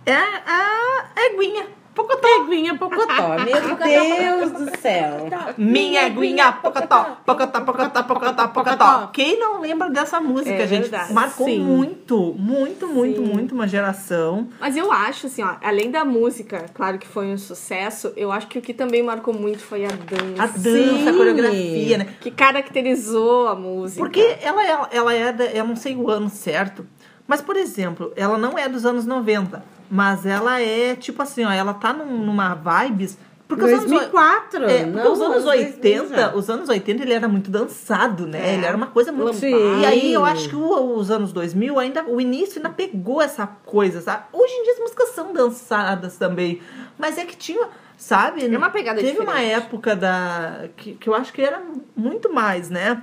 é 0.05 0.17
a 0.17 1.07
Eguinha. 1.17 1.67
Pocotó. 1.95 2.25
Eguinha 2.45 2.77
Pocotó, 2.77 3.29
meu 3.45 3.77
Deus 3.77 4.51
do 4.53 4.77
céu. 4.79 5.29
Minha 5.57 6.07
aguinha, 6.07 6.53
pocotó, 6.53 7.19
pocotó, 7.25 7.61
pocotó, 7.61 8.03
pocotó, 8.03 8.49
pocotó. 8.49 9.07
Quem 9.13 9.39
não 9.39 9.61
lembra 9.61 9.89
dessa 9.89 10.21
música, 10.21 10.51
É 10.51 10.67
gente? 10.67 10.83
verdade. 10.83 11.13
Marcou 11.13 11.47
Sim. 11.47 11.61
muito, 11.61 12.35
muito, 12.39 12.87
muito, 12.89 13.23
muito 13.23 13.55
uma 13.55 13.69
geração. 13.69 14.49
Mas 14.61 14.77
eu 14.77 14.91
acho, 14.91 15.27
assim, 15.27 15.43
ó, 15.43 15.55
além 15.63 15.91
da 15.91 16.05
música, 16.05 16.67
claro 16.75 16.99
que 16.99 17.07
foi 17.07 17.27
um 17.27 17.39
sucesso, 17.39 18.13
eu 18.17 18.33
acho 18.33 18.47
que 18.49 18.59
o 18.59 18.63
que 18.63 18.75
também 18.75 19.03
marcou 19.03 19.33
muito 19.35 19.61
foi 19.61 19.85
a 19.85 19.89
dança. 19.89 20.43
A 20.43 20.47
dança, 20.47 20.61
Sim. 20.71 21.09
a 21.09 21.13
coreografia, 21.13 21.99
né? 21.99 22.09
Que 22.21 22.31
caracterizou 22.31 23.49
a 23.49 23.55
música. 23.55 24.01
Porque 24.01 24.37
ela, 24.43 24.65
ela, 24.67 24.89
ela 24.93 25.15
é, 25.15 25.33
da, 25.33 25.45
eu 25.47 25.65
não 25.67 25.77
sei 25.77 25.95
o 25.95 26.11
ano 26.11 26.29
certo, 26.29 26.87
mas, 27.27 27.41
por 27.41 27.57
exemplo, 27.57 28.13
ela 28.17 28.37
não 28.37 28.59
é 28.59 28.69
dos 28.69 28.85
anos 28.85 29.07
90, 29.07 29.65
mas 29.91 30.25
ela 30.27 30.61
é, 30.61 30.95
tipo 30.97 31.23
assim, 31.23 31.45
ó, 31.45 31.51
ela 31.51 31.75
tá 31.75 31.93
num- 31.93 32.25
numa 32.25 32.55
vibes... 32.55 33.19
Porque 33.47 33.63
os 33.63 33.71
anos, 33.73 33.85
2004. 33.91 34.65
É, 34.65 34.79
porque 34.85 34.85
não, 34.87 35.13
os 35.13 35.21
anos 35.21 35.45
2000 35.45 35.67
80, 36.03 36.17
já. 36.17 36.35
os 36.35 36.49
anos 36.51 36.69
80 36.71 37.03
ele 37.03 37.13
era 37.13 37.29
muito 37.29 37.51
dançado, 37.51 38.27
né? 38.27 38.41
É. 38.41 38.55
Ele 38.55 38.65
era 38.65 38.75
uma 38.75 38.87
coisa 38.87 39.13
muito. 39.13 39.35
Sim. 39.35 39.81
E 39.81 39.85
aí 39.85 40.13
eu 40.15 40.25
acho 40.25 40.49
que 40.49 40.57
o- 40.57 40.97
os 40.97 41.11
anos 41.11 41.31
2000 41.31 41.79
ainda 41.79 42.03
o 42.05 42.19
início 42.19 42.57
ainda 42.59 42.71
pegou 42.71 43.21
essa 43.21 43.47
coisa, 43.47 44.01
sabe? 44.01 44.25
Hoje 44.33 44.51
em 44.51 44.63
dia 44.65 44.73
as 44.73 44.79
músicas 44.81 45.11
são 45.11 45.33
dançadas 45.35 46.17
também, 46.17 46.63
mas 46.99 47.19
é 47.19 47.25
que 47.27 47.37
tinha, 47.37 47.69
sabe? 47.99 48.47
É 48.53 48.59
uma 48.59 48.71
pegada 48.71 48.99
Teve 48.99 49.19
uma 49.19 49.33
diferente. 49.35 49.53
época 49.53 49.95
da 49.95 50.65
que, 50.75 50.95
que 50.95 51.07
eu 51.07 51.15
acho 51.15 51.31
que 51.31 51.43
era 51.43 51.63
muito 51.95 52.33
mais, 52.33 52.71
né? 52.71 53.03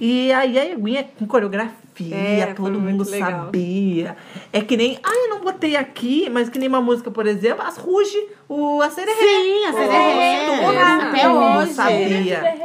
E 0.00 0.32
aí 0.32 0.58
a 0.58 0.64
Eguinha 0.66 1.08
com 1.18 1.26
coreografia, 1.26 2.14
É, 2.14 2.54
todo 2.54 2.78
mundo 2.78 3.04
sabia. 3.04 4.16
É 4.52 4.60
que 4.60 4.76
nem, 4.76 4.98
ah, 5.02 5.12
eu 5.24 5.30
não 5.30 5.40
botei 5.40 5.74
aqui, 5.74 6.30
mas 6.30 6.48
que 6.48 6.56
nem 6.58 6.68
uma 6.68 6.80
música, 6.80 7.10
por 7.10 7.26
exemplo, 7.26 7.64
as 7.66 7.76
Ruge, 7.76 8.16
o 8.48 8.80
a 8.80 8.88
Sererê. 8.88 9.16
Sim, 9.18 9.64
a 9.66 9.72
Sererê, 9.72 10.46
Todo 10.46 10.78
até 10.78 11.28
mundo 11.28 11.58
hoje. 11.58 11.72
sabia. 11.72 12.58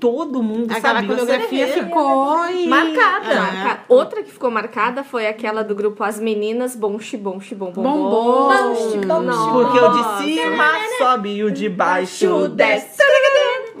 Todo 0.00 0.42
mundo 0.42 0.72
Aquela 0.72 0.94
sabia. 1.00 1.02
o 1.04 1.18
coreografia 1.18 1.66
ficou 1.68 2.48
e... 2.48 2.66
Marcada. 2.66 3.34
Marca- 3.34 3.80
Outra 3.90 4.22
que 4.22 4.32
ficou 4.32 4.50
marcada 4.50 5.04
foi 5.04 5.26
aquela 5.26 5.62
do 5.62 5.74
grupo 5.74 6.02
As 6.02 6.18
Meninas 6.18 6.74
Bom 6.74 6.98
Xibom 6.98 7.38
Xibom 7.40 7.70
Bom 7.72 7.82
Bombom. 7.82 8.10
Bom, 8.10 9.20
Nossa. 9.22 9.52
Porque 9.52 9.78
o 9.78 9.88
de 9.90 10.22
cima 10.24 10.64
sobe 10.98 11.28
e 11.36 11.44
o 11.44 11.50
de 11.52 11.68
baixo 11.68 12.48
desce. 12.48 12.96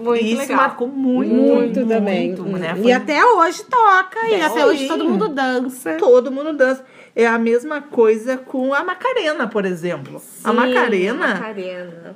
Muito 0.02 0.24
isso 0.24 0.38
legal. 0.38 0.56
marcou 0.56 0.88
muito. 0.88 1.32
Muito, 1.34 1.86
também. 1.86 2.28
muito, 2.28 2.42
né? 2.44 2.74
E 2.78 2.82
Foi- 2.82 2.92
até 2.92 3.24
hoje 3.24 3.62
toca, 3.64 4.18
e 4.28 4.34
Até 4.34 4.44
até 4.44 4.66
hoje 4.66 4.78
hoje. 4.80 4.88
todo 4.88 5.04
mundo 5.04 5.28
dança. 5.28 5.92
Todo 5.98 6.30
mundo 6.30 6.52
dança. 6.52 6.84
É 7.14 7.26
a 7.26 7.38
mesma 7.38 7.82
coisa 7.82 8.38
com 8.38 8.72
a 8.72 8.82
Macarena, 8.82 9.46
por 9.46 9.66
exemplo. 9.66 10.16
a 10.16 10.50
Sim, 10.50 10.56
Macarena 10.56 11.28
Macarena. 11.28 12.14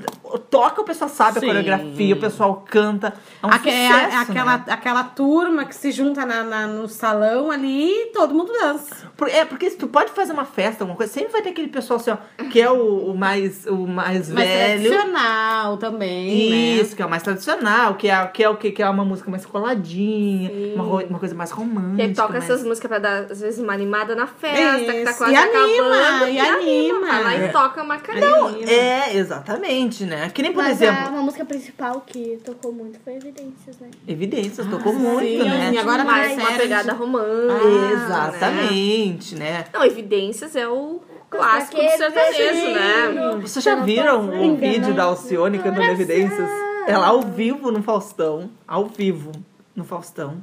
toca, 0.50 0.80
o 0.80 0.84
pessoal 0.84 1.10
sabe 1.10 1.38
Sim. 1.38 1.44
a 1.44 1.48
coreografia, 1.48 2.14
o 2.14 2.18
pessoal 2.18 2.64
canta. 2.66 3.12
É 3.42 3.46
um 3.46 3.50
Aque- 3.50 3.68
é 3.68 3.88
sucesso, 3.92 4.16
a- 4.16 4.20
aquela, 4.22 4.56
né? 4.56 4.64
aquela 4.68 5.04
turma 5.04 5.66
que 5.66 5.74
se 5.74 5.92
junta 5.92 6.24
na, 6.24 6.42
na- 6.42 6.66
no 6.66 6.88
salão 6.88 7.50
ali 7.50 7.90
e 7.90 8.06
todo 8.06 8.34
mundo 8.34 8.50
dança. 8.54 9.10
Por- 9.18 9.28
É, 9.28 9.44
porque 9.44 9.68
se 9.68 9.76
tu 9.76 9.86
pode 9.86 10.10
fazer 10.12 10.32
uma 10.32 10.46
festa, 10.46 10.82
alguma 10.84 10.96
coisa, 10.96 11.12
sempre 11.12 11.30
vai 11.30 11.42
ter 11.42 11.50
aquele 11.50 11.68
pessoal 11.68 12.00
assim, 12.00 12.12
ó, 12.12 12.44
que 12.50 12.58
é 12.58 12.70
o, 12.70 13.10
o 13.10 13.14
mais, 13.16 13.66
o 13.66 13.86
mais 13.86 14.30
Mas 14.30 14.48
velho. 14.48 14.82
tradicional 14.90 15.76
também, 15.76 16.50
né? 16.50 16.56
Isso, 16.80 16.96
que 16.96 17.02
é 17.02 17.06
o 17.06 17.10
mais 17.10 17.22
tradicional, 17.22 17.96
que 17.96 18.08
é, 18.08 18.26
que 18.28 18.42
é 18.42 18.48
o 18.48 18.56
que? 18.56 18.70
Que 18.72 18.82
é 18.82 18.88
uma 18.88 19.04
música 19.04 19.30
mais 19.30 19.44
coladinha, 19.44 20.50
uma, 20.74 20.84
uma 21.04 21.18
coisa 21.18 21.34
mais 21.34 21.50
romântica. 21.50 22.02
E 22.02 22.14
toca 22.14 22.32
mais- 22.32 22.44
essas 22.44 22.64
músicas 22.64 22.88
pra 22.88 22.98
dar, 22.98 23.24
às 23.30 23.40
vezes, 23.42 23.60
uma 23.60 23.74
animada 23.74 24.14
na 24.14 24.26
festa, 24.26 24.85
que 24.92 25.04
tá 25.04 25.14
quase 25.14 25.32
e 25.32 25.36
anima, 25.36 25.96
acabando. 25.96 26.30
e 26.30 26.38
anima. 26.38 27.06
Vai 27.06 27.24
lá 27.24 27.34
É. 27.34 27.46
e 27.46 27.52
toca. 27.52 27.80
Anima. 27.80 28.70
É, 28.70 29.16
exatamente, 29.16 30.04
né? 30.04 30.30
Que 30.32 30.42
nem, 30.42 30.52
por 30.52 30.62
Mas 30.62 30.80
exemplo, 30.80 31.06
a, 31.06 31.10
uma 31.10 31.22
música 31.22 31.44
principal 31.44 32.02
que 32.06 32.38
tocou 32.44 32.72
muito 32.72 32.98
foi 33.04 33.14
Evidências, 33.16 33.78
né? 33.80 33.90
Evidências, 34.06 34.66
tocou 34.66 34.92
muito, 34.92 35.20
sim, 35.42 35.48
né? 35.48 35.70
e 35.74 35.78
agora 35.78 36.04
mais 36.04 36.34
tá 36.36 36.42
uma 36.48 36.58
pegada 36.58 36.92
romântica. 36.92 37.64
né? 37.64 37.92
Exatamente, 37.92 39.34
né? 39.34 39.64
Não, 39.72 39.84
Evidências 39.84 40.54
é 40.56 40.68
o 40.68 41.00
clássico 41.30 41.76
do 41.82 41.88
sertanejo, 41.90 42.70
né? 42.72 43.38
Vocês 43.40 43.64
já 43.64 43.74
viram 43.76 44.28
o 44.28 44.56
vídeo 44.56 44.94
da 44.94 45.04
Alcione 45.04 45.58
cantando 45.58 45.82
Evidências? 45.90 46.48
Ela 46.86 47.08
ao 47.08 47.20
vivo 47.22 47.70
no 47.72 47.82
Faustão. 47.82 48.48
Ao 48.66 48.86
vivo 48.86 49.32
no 49.74 49.84
Faustão. 49.84 50.42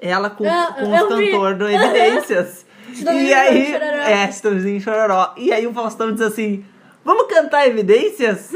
Ela 0.00 0.28
com, 0.28 0.44
Ah, 0.46 0.74
com 0.78 0.92
os 0.92 1.16
vi. 1.16 1.30
cantores 1.30 1.58
do 1.58 1.68
Evidências. 1.68 2.65
E 2.96 2.98
Chitãozinho 2.98 3.36
aí. 3.36 3.66
Chororó. 3.66 4.02
É, 4.02 4.32
Chitãozinho 4.32 4.80
Chororó. 4.80 5.32
E 5.36 5.52
aí 5.52 5.66
o 5.66 5.72
Faustão 5.72 6.12
diz 6.12 6.22
assim: 6.22 6.64
Vamos 7.04 7.26
cantar 7.28 7.66
Evidências? 7.66 8.50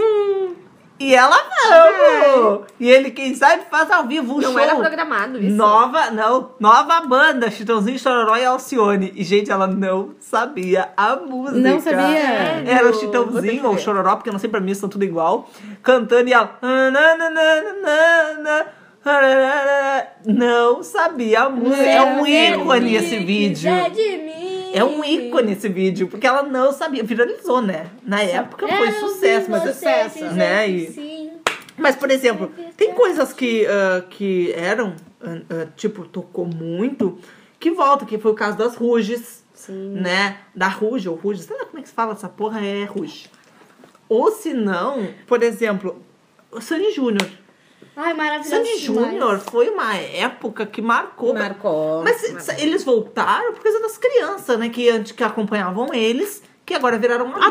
E 0.98 1.14
ela 1.14 1.35
vamos! 1.66 2.66
E 2.79 2.87
ele, 2.90 3.11
quem 3.11 3.35
sabe, 3.35 3.62
faz 3.70 3.90
ao 3.90 4.07
vivo 4.07 4.35
um 4.35 4.40
Não 4.40 4.53
show. 4.53 4.59
era 4.59 4.76
programado 4.76 5.38
isso. 5.38 5.57
Nova, 5.57 6.11
não, 6.11 6.50
nova 6.61 7.00
banda, 7.00 7.50
Chitãozinho 7.50 7.98
Chororó 7.98 8.37
e 8.37 8.44
Alcione. 8.44 9.11
E, 9.16 9.24
gente, 9.24 9.50
ela 9.50 9.66
não 9.66 10.11
sabia 10.20 10.90
a 10.94 11.16
música. 11.16 11.59
Não 11.59 11.81
sabia? 11.81 12.18
Era 12.66 12.90
o 12.90 12.92
Chitãozinho 12.92 13.66
ou. 13.66 13.79
Chororó, 13.79 14.16
porque 14.16 14.31
não 14.31 14.38
sei 14.38 14.50
pra 14.50 14.61
mim 14.61 14.74
são 14.74 14.90
tudo 14.90 15.03
igual. 15.03 15.48
Cantando 15.83 16.29
e 16.29 16.35
ela... 16.35 16.59
Não 20.24 20.82
sabia 20.82 21.42
a 21.42 21.50
música. 21.50 21.82
É 21.82 22.02
um 22.02 22.26
ícone 22.26 22.94
esse 22.94 23.18
vídeo. 23.18 23.70
É. 23.70 24.78
É 24.78 24.84
um 24.84 25.04
ícone 25.04 25.52
esse 25.52 25.68
vídeo, 25.68 26.06
porque 26.08 26.26
ela 26.26 26.42
não 26.42 26.72
sabia. 26.72 27.02
Viralizou, 27.02 27.60
né? 27.60 27.86
Na 28.04 28.22
época 28.22 28.68
foi 28.68 28.88
Era 28.88 29.00
sucesso, 29.00 29.50
mas 29.50 29.62
sucesso, 29.62 30.24
né? 30.26 30.68
E- 30.68 30.86
Sim. 30.92 31.30
mas, 31.76 31.96
por 31.96 32.10
exemplo, 32.10 32.52
tem 32.76 32.92
coisas 32.92 33.32
que, 33.32 33.66
ah, 33.66 34.04
que 34.08 34.52
eram, 34.52 34.94
ah, 35.20 35.38
ah, 35.50 35.66
tipo, 35.76 36.06
tocou 36.06 36.46
muito, 36.46 37.18
que 37.58 37.70
volta, 37.72 38.04
que 38.06 38.16
foi 38.18 38.30
o 38.30 38.34
caso 38.34 38.56
das 38.56 38.76
Ruges, 38.76 39.42
Sim. 39.54 39.92
né? 39.94 40.36
Da 40.54 40.68
Ruge, 40.68 41.08
ou 41.08 41.16
Ruge, 41.16 41.42
sei 41.42 41.56
lá 41.56 41.64
como 41.64 41.78
é 41.80 41.82
que 41.82 41.88
se 41.88 41.94
fala 41.94 42.12
essa 42.12 42.28
porra, 42.28 42.60
é 42.64 42.84
Ruge. 42.84 43.28
Ou 44.08 44.30
se 44.30 44.52
não, 44.54 45.08
por 45.26 45.42
exemplo, 45.42 46.00
o 46.52 46.60
Sandy 46.60 46.92
Júnior. 46.92 47.28
Ai, 48.02 48.14
maravilhoso. 48.14 48.50
Sandy. 48.64 48.78
Júnior 48.78 49.38
foi 49.40 49.68
uma 49.68 49.94
época 49.96 50.64
que 50.66 50.80
marcou. 50.80 51.34
Marcou. 51.34 52.02
Mas 52.02 52.16
se- 52.16 52.60
eles 52.62 52.82
voltaram 52.84 53.52
por 53.52 53.62
causa 53.62 53.80
das 53.80 53.98
crianças, 53.98 54.58
né? 54.58 54.68
Que 54.68 54.88
antes 54.88 55.12
que 55.12 55.22
acompanhavam 55.22 55.92
eles, 55.92 56.42
que 56.64 56.74
agora 56.74 56.98
viraram 56.98 57.26
adultos. 57.36 57.46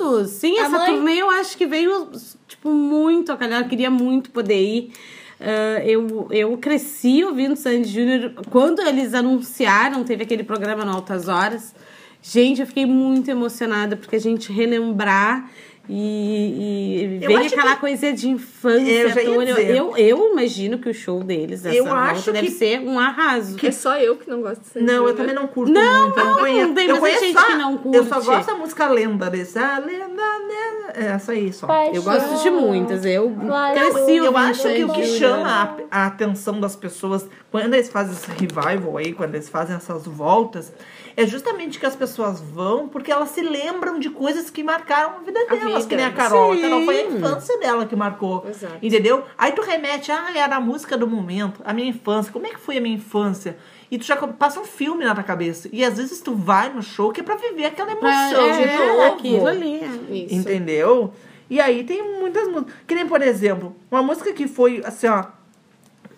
Adultos. 0.00 0.30
Sim, 0.30 0.58
A 0.58 0.62
essa 0.62 0.78
mãe- 0.78 0.94
turnê 0.94 1.16
eu 1.20 1.30
acho 1.30 1.56
que 1.56 1.66
veio, 1.66 2.08
tipo, 2.48 2.70
muito 2.70 3.30
a 3.32 3.36
calhar. 3.36 3.62
Eu 3.62 3.68
queria 3.68 3.90
muito 3.90 4.30
poder 4.30 4.60
ir. 4.60 4.92
Ah, 5.40 5.82
eu, 5.84 6.28
eu 6.30 6.56
cresci 6.58 7.24
ouvindo 7.24 7.56
Sandy 7.56 7.88
Júnior. 7.88 8.32
Quando 8.50 8.80
eles 8.82 9.14
anunciaram, 9.14 10.04
teve 10.04 10.22
aquele 10.24 10.44
programa 10.44 10.84
no 10.84 10.92
Altas 10.92 11.28
Horas. 11.28 11.74
Gente, 12.22 12.60
eu 12.60 12.66
fiquei 12.66 12.84
muito 12.84 13.30
emocionada, 13.30 13.96
porque 13.96 14.16
a 14.16 14.20
gente 14.20 14.52
relembrar 14.52 15.50
e, 15.92 17.18
e 17.20 17.24
Eu 17.24 17.28
vem 17.28 17.36
acho 17.38 17.54
aquela 17.54 17.74
que- 17.74 17.80
coisa 17.80 18.12
de 18.12 18.28
infância. 18.28 19.20
Eu 19.20 19.44
dizer. 19.44 19.76
eu, 19.76 19.96
eu 19.96 20.32
imagino 20.32 20.78
que 20.78 20.88
o 20.88 20.94
show 20.94 21.22
deles, 21.24 21.64
essa 21.64 21.74
Eu 21.74 21.84
volta, 21.84 22.00
acho 22.00 22.32
deve 22.32 22.46
que- 22.46 22.52
ser 22.52 22.80
um 22.80 22.98
arraso. 22.98 23.56
É 23.62 23.70
só 23.70 23.96
eu 23.98 24.16
que 24.16 24.28
não 24.30 24.40
gosto 24.42 24.60
de 24.60 24.68
Sandy 24.68 24.86
Não, 24.86 25.08
eu 25.08 25.14
também 25.16 25.34
não 25.34 25.46
curto 25.46 25.72
Não, 25.72 26.04
muito. 26.04 26.18
eu 26.18 26.24
não, 26.24 26.38
conheço. 26.38 26.72
tem, 26.74 26.88
eu 26.88 26.98
conheço 26.98 27.24
gente 27.24 27.38
só- 27.40 27.46
que 27.46 27.54
não 27.54 27.80
Eu 27.92 28.04
só 28.04 28.14
curte. 28.16 28.26
gosto 28.30 28.46
da 28.46 28.54
música 28.54 28.88
lenda 28.88 29.30
desse. 29.30 29.58
A 29.58 29.78
lenda, 29.78 30.06
lenda. 30.08 30.92
É 30.94 31.06
essa 31.06 31.32
aí 31.32 31.52
só. 31.52 31.66
Paixão. 31.66 31.94
Eu 31.94 32.02
gosto 32.02 32.42
de 32.42 32.50
muitas. 32.50 33.04
Eu 33.04 33.30
Claro. 33.30 33.74
cresci 33.74 34.16
Eu 34.16 34.24
ouvindo 34.26 34.36
acho 34.36 34.62
que 34.62 34.84
o 34.84 34.88
que 34.92 35.04
chama 35.06 35.76
a, 35.90 36.02
a 36.02 36.06
atenção 36.06 36.60
das 36.60 36.76
pessoas 36.76 37.26
quando 37.50 37.74
eles 37.74 37.88
fazem 37.88 38.12
esse 38.12 38.28
revival 38.30 38.96
aí, 38.96 39.12
quando 39.12 39.34
eles 39.34 39.48
fazem 39.48 39.74
essas 39.76 40.06
voltas, 40.06 40.72
é 41.16 41.26
justamente 41.26 41.78
que 41.78 41.86
as 41.86 41.96
pessoas 41.96 42.40
vão 42.40 42.88
porque 42.88 43.10
elas 43.10 43.30
se 43.30 43.42
lembram 43.42 43.98
de 43.98 44.10
coisas 44.10 44.50
que 44.50 44.62
marcaram 44.62 45.16
a 45.16 45.18
vida 45.20 45.46
delas, 45.46 45.62
vida. 45.62 45.86
que 45.86 45.96
nem 45.96 46.04
a 46.04 46.12
Carol. 46.12 46.52
A 46.52 46.56
Sim. 46.56 46.62
Carol 46.62 46.84
foi 46.84 47.00
a 47.00 47.06
infância 47.06 47.58
dela 47.58 47.86
que 47.86 47.96
marcou. 47.96 48.46
Exato. 48.48 48.78
Entendeu? 48.82 49.24
Aí 49.36 49.52
tu 49.52 49.62
remete, 49.62 50.10
ah, 50.12 50.30
era 50.34 50.56
a 50.56 50.60
música 50.60 50.96
do 50.96 51.06
momento, 51.06 51.60
a 51.64 51.72
minha 51.72 51.88
infância. 51.88 52.32
Como 52.32 52.46
é 52.46 52.50
que 52.50 52.60
foi 52.60 52.78
a 52.78 52.80
minha 52.80 52.96
infância? 52.96 53.56
E 53.90 53.98
tu 53.98 54.04
já 54.04 54.16
passa 54.16 54.60
um 54.60 54.64
filme 54.64 55.04
na 55.04 55.14
tua 55.14 55.24
cabeça. 55.24 55.68
E 55.72 55.84
às 55.84 55.96
vezes 55.96 56.20
tu 56.20 56.34
vai 56.34 56.72
no 56.72 56.82
show 56.82 57.12
que 57.12 57.20
é 57.20 57.24
pra 57.24 57.34
viver 57.34 57.66
aquela 57.66 57.90
emoção 57.90 58.52
de 58.52 58.62
é, 58.62 58.86
novo. 58.86 59.02
aquilo 59.02 59.46
ali. 59.46 59.80
Isso. 60.26 60.34
Entendeu? 60.34 61.12
E 61.48 61.60
aí 61.60 61.82
tem 61.82 62.20
muitas 62.20 62.46
músicas. 62.46 62.74
Que 62.86 62.94
nem, 62.94 63.06
por 63.06 63.20
exemplo, 63.20 63.74
uma 63.90 64.02
música 64.02 64.32
que 64.32 64.46
foi, 64.46 64.80
assim, 64.84 65.08
ó, 65.08 65.24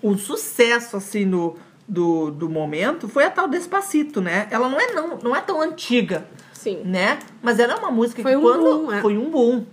o 0.03 0.19
sucesso, 0.19 0.99
assim, 0.99 1.25
no, 1.25 1.57
do, 1.93 2.31
do 2.31 2.49
momento 2.49 3.07
foi 3.07 3.25
a 3.25 3.31
tal 3.31 3.47
Despacito, 3.47 4.23
né? 4.23 4.49
Ela 4.51 4.67
não 4.67 4.81
é, 4.81 4.93
não, 4.95 5.19
não 5.19 5.37
é 5.37 5.43
tão 5.43 5.61
antiga, 5.61 6.27
Sim. 6.55 6.81
né? 6.85 7.19
Mas 7.43 7.59
ela 7.59 7.75
é 7.75 7.77
uma 7.77 7.91
música 7.91 8.23
Foi 8.23 8.33
que 8.33 8.37
um 8.39 8.41
quando... 8.41 8.63
boom, 8.63 8.93
é. 8.93 9.01
Foi 9.03 9.19
um 9.19 9.31
boom. 9.31 9.67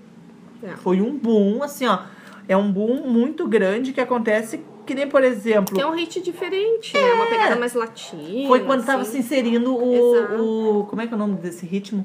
É. 0.61 0.67
Foi 0.75 1.01
um 1.01 1.17
boom, 1.17 1.63
assim, 1.63 1.87
ó. 1.87 1.99
É 2.45 2.57
um 2.57 2.69
boom 2.69 3.07
muito 3.07 3.47
grande 3.47 3.93
que 3.93 4.01
acontece 4.01 4.59
que 4.85 4.93
nem, 4.93 5.07
por 5.07 5.23
exemplo... 5.23 5.73
Que 5.73 5.81
é 5.81 5.87
um 5.87 5.95
hit 5.95 6.19
diferente, 6.19 6.93
né? 6.93 7.13
Uma 7.13 7.27
pegada 7.27 7.55
mais 7.55 7.73
latina. 7.73 8.47
Foi 8.47 8.65
quando 8.65 8.83
tava 8.83 9.03
assim. 9.03 9.11
se 9.13 9.17
inserindo 9.19 9.73
o, 9.77 10.15
Exato. 10.17 10.43
o. 10.43 10.85
Como 10.87 11.01
é 11.01 11.07
que 11.07 11.13
é 11.13 11.15
o 11.15 11.19
nome 11.19 11.35
desse 11.35 11.65
ritmo? 11.65 12.03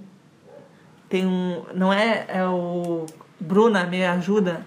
Tem 1.09 1.27
um. 1.27 1.65
Não 1.75 1.91
é. 1.91 2.27
É 2.29 2.47
o. 2.47 3.07
Bruna, 3.41 3.85
me 3.85 4.05
ajuda. 4.05 4.65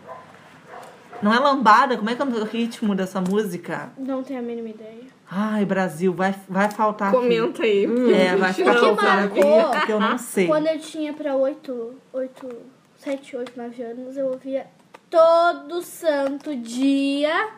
Não 1.22 1.32
é 1.32 1.40
lambada? 1.40 1.96
Como 1.96 2.10
é 2.10 2.16
que 2.16 2.22
é 2.22 2.26
o 2.26 2.44
ritmo 2.44 2.96
dessa 2.96 3.22
música? 3.22 3.92
Não 3.98 4.24
tenho 4.24 4.40
a 4.40 4.44
mínima 4.44 4.70
ideia. 4.70 5.17
Ai, 5.30 5.66
Brasil, 5.66 6.14
vai, 6.14 6.34
vai 6.48 6.72
faltar. 6.72 7.10
aqui. 7.10 7.18
Comenta 7.18 7.64
aí. 7.64 7.86
É, 8.14 8.36
vai 8.38 8.54
ficar 8.54 8.74
que 8.76 8.80
faltando 8.80 9.10
aqui, 9.26 9.40
marcou 9.44 9.72
porque 9.72 9.92
eu 9.92 10.00
não 10.00 10.18
sei. 10.18 10.48
Quando 10.48 10.68
eu 10.68 10.80
tinha 10.80 11.14
pra 11.14 11.36
8, 11.36 11.96
8, 12.14 12.56
7, 12.98 13.36
8, 13.38 13.52
9 13.58 13.84
anos, 13.84 14.18
eu 14.18 14.28
ouvia 14.28 14.66
todo 15.10 15.82
santo 15.82 16.56
dia 16.56 17.50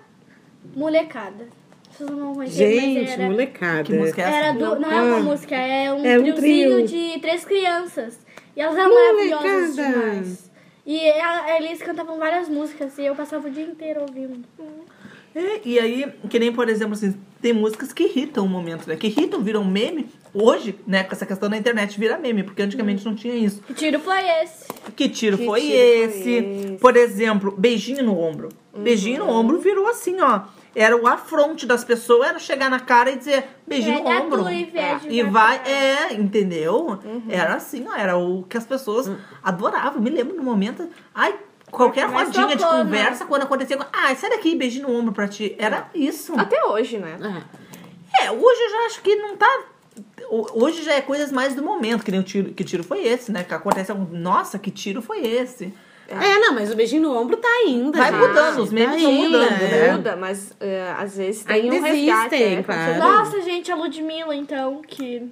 molecada. 0.76 1.48
Vocês 1.92 2.10
não 2.10 2.34
mas 2.34 2.52
Gente, 2.52 3.10
era, 3.12 3.30
molecada. 3.30 3.84
Que 3.84 3.94
música 3.94 4.22
é 4.22 4.26
essa? 4.26 4.36
era 4.38 4.52
do, 4.54 4.80
não 4.80 4.92
é 4.92 5.02
uma 5.02 5.18
Ah. 5.18 5.20
música, 5.22 5.56
é 5.56 5.92
um 5.94 6.06
É 6.06 6.18
um 6.18 6.24
triozinho 6.34 6.86
trio. 6.86 6.88
de 6.88 7.20
três 7.20 7.46
crianças. 7.46 8.20
E 8.56 8.62
elas 8.62 8.78
eram 8.78 8.94
maravilhosas 8.96 9.76
Molecada. 9.76 10.00
demais. 10.06 10.52
E 10.86 10.98
eles 11.58 11.82
cantavam 11.84 12.18
várias 12.18 12.50
músicas 12.50 12.98
e 12.98 13.06
eu 13.06 13.14
passava 13.16 13.48
o 13.48 13.52
dia 13.52 13.64
inteiro 13.66 14.02
ouvindo. 14.02 14.44
É, 15.36 15.62
e 15.64 15.80
aí, 15.80 16.12
que 16.30 16.40
nem, 16.40 16.52
por 16.52 16.68
exemplo, 16.70 16.94
assim, 16.94 17.16
tem 17.42 17.54
músicas 17.54 17.94
que 17.94 18.04
irritam 18.04 18.46
o 18.46 18.50
momento, 18.50 18.88
né? 18.88 18.96
Que 18.96 19.08
irritam, 19.08 19.42
viram 19.42 19.64
meme. 19.64 20.08
Hoje, 20.34 20.76
né, 20.86 21.04
com 21.04 21.14
essa 21.14 21.26
questão 21.26 21.50
da 21.50 21.58
internet, 21.58 22.00
vira 22.00 22.18
meme, 22.18 22.44
porque 22.44 22.62
antigamente 22.62 23.04
não 23.06 23.16
tinha 23.16 23.34
isso. 23.36 23.62
Que 23.62 23.74
tiro 23.74 24.00
foi 24.00 24.20
esse? 24.44 24.66
Que 24.96 25.10
tiro, 25.10 25.38
Que 25.38 25.46
foi, 25.46 25.62
tiro 25.62 25.74
foi 25.74 25.82
esse? 25.82 26.32
esse? 26.32 26.78
Por 26.80 26.96
exemplo, 26.96 27.54
beijinho 27.58 28.04
no 28.04 28.20
ombro. 28.20 28.50
Beijinho 28.78 29.26
no 29.26 29.32
ombro 29.32 29.60
virou 29.60 29.88
assim, 29.88 30.20
ó. 30.22 30.42
Era 30.76 30.96
o 30.96 31.08
afronte 31.08 31.66
das 31.66 31.84
pessoas, 31.84 32.30
era 32.30 32.40
chegar 32.40 32.70
na 32.70 32.80
cara 32.80 33.10
e 33.12 33.18
dizer 33.18 33.44
beijinho 33.68 34.04
no 34.04 34.10
ombro. 34.10 34.44
tu 34.44 34.52
e 34.52 34.66
vejo 34.66 35.10
E 35.10 35.24
vai, 35.24 35.58
é, 35.66 36.14
entendeu? 36.14 37.00
Era 37.28 37.56
assim, 37.56 37.86
ó, 37.88 37.96
era 37.96 38.16
o 38.18 38.44
que 38.44 38.56
as 38.56 38.66
pessoas 38.66 39.12
adoravam. 39.44 40.02
Me 40.02 40.10
lembro 40.12 40.36
no 40.36 40.44
momento, 40.44 40.88
ai, 41.14 41.36
qualquer 41.72 42.08
Mas 42.10 42.28
rodinha 42.28 42.56
de 42.56 42.64
né? 42.64 42.70
conversa, 42.70 43.26
quando 43.26 43.44
acontecia, 43.44 43.78
ai, 43.94 44.16
sai 44.16 44.30
daqui, 44.30 44.56
beijinho 44.56 44.88
no 44.88 45.00
ombro 45.00 45.14
pra 45.14 45.28
ti. 45.28 45.56
Era 45.58 45.88
isso. 45.94 46.34
Até 46.40 46.64
hoje, 46.66 46.98
né? 46.98 47.18
É. 47.22 48.26
É, 48.26 48.32
hoje 48.32 48.62
eu 48.62 48.70
já 48.72 48.78
acho 48.88 49.02
que 49.02 49.16
não 49.16 49.38
tá. 49.38 49.48
ho- 50.30 50.48
Hoje 50.64 50.84
já 50.84 50.94
é 50.94 51.02
coisas 51.02 51.32
mais 51.32 51.54
do 51.54 51.62
momento, 51.64 52.04
que 52.04 52.12
nem 52.12 52.20
o 52.20 52.24
tiro, 52.24 52.54
que 52.54 52.64
tiro 52.64 52.84
foi 52.84 53.06
esse, 53.06 53.32
né? 53.32 53.44
Que 53.44 53.54
acontece 53.54 53.92
algum. 53.92 54.06
Nossa, 54.18 54.58
que 54.58 54.72
tiro 54.72 55.02
foi 55.02 55.20
esse? 55.26 55.74
É, 56.08 56.40
não, 56.40 56.56
mas 56.56 56.72
o 56.72 56.76
beijinho 56.76 57.04
no 57.04 57.16
ombro 57.16 57.38
tá 57.38 57.48
ainda. 57.48 57.96
Vai 57.96 58.12
gente. 58.12 58.20
mudando, 58.28 58.60
os 58.64 58.72
memes 58.72 58.96
Tá 58.96 59.02
vão 59.04 59.12
ainda, 59.12 59.38
mudando, 59.38 59.60
né? 59.60 59.92
Muda, 59.92 60.16
mas 60.16 60.54
é, 60.60 60.92
às 60.98 61.16
vezes 61.18 61.44
tem 61.44 61.56
Ainda 61.56 61.76
um 61.76 61.82
resgate. 61.84 62.34
existem, 62.36 62.54
é, 62.58 62.64
com 62.64 62.74
claro. 62.74 62.98
Nossa, 62.98 63.42
gente, 63.44 63.72
a 63.72 63.76
Ludmilla, 63.76 64.36
então, 64.36 64.82
que 64.82 65.30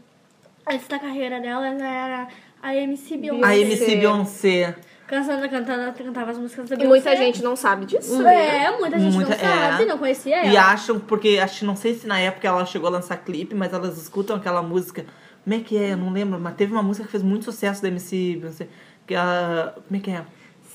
antes 0.69 0.87
da 0.87 0.99
carreira 0.99 1.39
dela, 1.39 1.65
ela 1.67 1.83
era 1.83 2.27
a 2.61 2.75
MC 2.75 3.17
Beyoncé. 3.17 3.43
A 3.47 3.57
MC 3.57 3.95
Beyoncé. 3.95 4.75
Cantando, 5.07 5.49
cantando, 5.49 5.93
cantava 5.93 6.31
as 6.31 6.37
músicas 6.37 6.69
da 6.69 6.75
E 6.75 6.79
Beyoncé. 6.79 6.89
muita 7.09 7.15
gente 7.15 7.41
não 7.41 7.55
sabe 7.55 7.85
disso, 7.85 8.21
né? 8.21 8.65
É, 8.65 8.77
muita 8.77 8.99
gente 8.99 9.13
Muita- 9.15 9.31
não 9.31 9.37
sabe, 9.39 9.83
é. 9.83 9.85
não 9.85 9.97
conhecia 9.97 10.35
ela. 10.37 10.47
E 10.47 10.57
acham, 10.57 10.99
porque 10.99 11.39
acho, 11.41 11.65
não 11.65 11.75
sei 11.77 11.93
se 11.95 12.05
na 12.05 12.19
época 12.19 12.45
ela 12.47 12.65
chegou 12.65 12.87
a 12.87 12.91
lançar 12.91 13.15
clipe, 13.17 13.55
mas 13.55 13.71
elas 13.73 13.97
escutam 13.97 14.35
aquela 14.35 14.61
música. 14.61 15.05
Como 15.43 15.55
é 15.55 15.59
que 15.59 15.77
é? 15.77 15.93
Eu 15.93 15.97
não 15.97 16.11
lembro, 16.11 16.37
mas 16.39 16.55
teve 16.55 16.73
uma 16.73 16.83
música 16.83 17.05
que 17.05 17.11
fez 17.11 17.23
muito 17.23 17.45
sucesso 17.45 17.81
da 17.81 17.87
MC 17.87 18.37
Beyoncé. 18.41 18.67
Que 19.07 19.13
ela. 19.15 19.75
Como 19.87 19.97
é 19.97 20.03
que 20.03 20.11
é? 20.11 20.25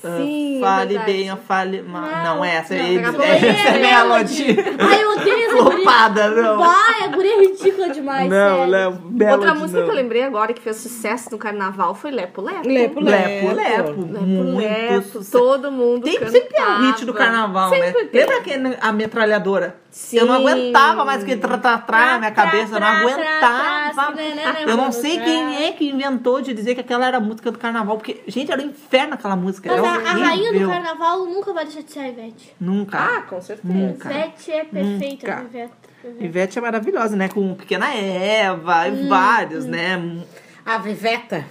Ah, 0.05 0.17
Sim, 0.17 0.57
é 0.57 0.59
fale 0.59 0.87
verdade. 0.89 1.11
bem, 1.11 1.27
eu 1.27 1.37
fale. 1.37 1.81
ma- 1.81 2.01
Não, 2.01 2.35
Não, 2.35 2.45
é 2.45 2.55
essa, 2.55 2.73
não, 2.75 2.83
é, 3.21 3.37
essa 3.37 3.69
é 3.69 3.79
Melody. 3.79 4.57
Ai, 4.79 5.03
eu 5.03 5.11
odeio 5.11 5.45
essa 5.45 5.63
guria. 5.63 5.83
Flopada, 5.83 6.29
não. 6.29 6.57
Vai, 6.57 7.03
a 7.03 7.07
guria 7.07 7.35
é 7.35 7.39
ridícula 7.41 7.89
demais, 7.89 8.29
Não, 8.29 8.65
Melody. 8.67 9.31
Outra 9.31 9.53
música 9.55 9.79
não. 9.79 9.85
que 9.85 9.91
eu 9.91 9.95
lembrei 9.95 10.23
agora 10.23 10.53
que 10.53 10.61
fez 10.61 10.75
sucesso 10.77 11.29
no 11.31 11.37
carnaval 11.37 11.95
foi 11.95 12.11
Lepo 12.11 12.41
Lepo. 12.41 12.67
Lepo, 12.67 12.99
Lepo, 12.99 13.55
lepo. 13.55 14.01
Lepo 14.01 14.23
Muito 14.25 14.57
Lepo, 14.57 15.25
todo 15.31 15.71
mundo 15.71 16.03
Tem, 16.03 16.13
cantava. 16.15 16.31
sempre 16.31 16.49
tem 16.53 16.65
um 16.65 16.85
hit 16.91 17.05
do 17.05 17.13
carnaval, 17.13 17.69
né? 17.69 17.77
Sempre 17.85 18.05
tem. 18.05 18.21
Lembra 18.21 18.37
aquele, 18.37 18.77
a 18.81 18.91
metralhadora? 18.91 19.77
Sim. 19.89 20.17
Eu 20.17 20.25
não 20.25 20.33
aguentava 20.35 21.05
mais 21.05 21.23
que 21.23 21.35
tra, 21.37 21.55
tra, 21.57 21.77
tra 21.77 22.05
na 22.13 22.17
minha 22.19 22.31
cabeça, 22.31 22.75
eu 22.75 22.79
não 22.79 22.87
tra, 22.87 22.99
tra, 23.13 23.13
aguentava. 23.13 24.11
né, 24.15 24.33
né, 24.35 24.55
Eu 24.65 24.75
não 24.75 24.85
né, 24.85 24.91
sei 24.91 25.19
quem 25.19 25.65
é 25.67 25.71
que 25.71 25.87
inventou 25.87 26.41
de 26.41 26.51
dizer 26.51 26.73
que 26.73 26.81
aquela 26.81 27.05
era 27.05 27.17
a 27.17 27.19
música 27.19 27.51
do 27.51 27.59
carnaval, 27.59 27.95
porque, 27.97 28.21
gente, 28.27 28.51
era 28.51 28.59
um 28.59 28.65
inferno 28.65 29.13
aquela 29.13 29.35
música. 29.35 29.69
Mas 29.71 29.83
é 29.83 29.87
a, 29.93 30.11
a 30.11 30.13
rainha 30.13 30.53
do 30.53 30.67
carnaval 30.67 31.25
nunca 31.25 31.53
vai 31.53 31.65
deixar 31.65 31.81
de 31.81 31.91
ser 31.91 31.99
a 31.99 32.09
Ivete. 32.09 32.55
Nunca. 32.59 32.97
Ah, 32.97 33.21
com 33.21 33.41
certeza. 33.41 33.73
Nunca. 33.73 34.09
Ivete 34.11 34.51
é 34.51 34.63
perfeita, 34.63 35.27
Nunca. 35.27 35.43
Ivete. 35.49 35.73
Ivete. 36.05 36.25
Ivete 36.25 36.59
é 36.59 36.61
maravilhosa, 36.61 37.15
né? 37.15 37.29
Com 37.29 37.53
Pequena 37.55 37.93
Eva 37.95 38.87
Hum, 38.89 39.05
e 39.05 39.07
vários, 39.07 39.65
né? 39.65 40.21
A 40.65 40.77
Viveta. 40.77 41.45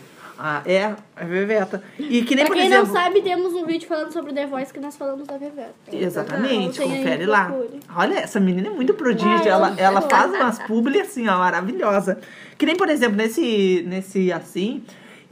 Ah, 0.45 0.61
é, 0.67 0.93
é 1.17 1.25
Veveta. 1.25 1.81
E 1.97 2.23
que 2.23 2.35
nem, 2.35 2.45
Pra 2.45 2.53
por 2.53 2.57
quem 2.61 2.67
exemplo... 2.67 2.87
não 2.89 2.93
sabe, 2.93 3.23
temos 3.23 3.53
um 3.55 3.65
vídeo 3.65 3.87
falando 3.87 4.13
sobre 4.13 4.33
The 4.33 4.47
Voice 4.47 4.73
que 4.73 4.81
nós 4.81 4.97
falamos 4.97 5.25
da 5.29 5.37
Veveta. 5.39 5.73
Exatamente, 5.93 6.79
Então, 6.79 6.89
tem 6.89 6.93
aí, 6.93 6.99
confere 6.99 7.27
lá. 7.27 7.45
procure. 7.45 7.81
Olha, 7.95 8.15
essa 8.19 8.41
menina 8.41 8.67
é 8.67 8.71
muito 8.71 8.93
prodígio. 8.95 9.31
Ai, 9.31 9.49
ela, 9.49 9.75
ela 9.79 10.01
faz 10.03 10.33
umas 10.33 10.59
publi 10.61 11.01
assim, 11.01 11.29
ó, 11.29 11.39
maravilhosa. 11.39 12.19
Que 12.59 12.67
nem, 12.67 12.75
por 12.75 12.89
exemplo, 12.89 13.17
nesse, 13.17 13.85
nesse 13.87 14.33
assim, 14.33 14.83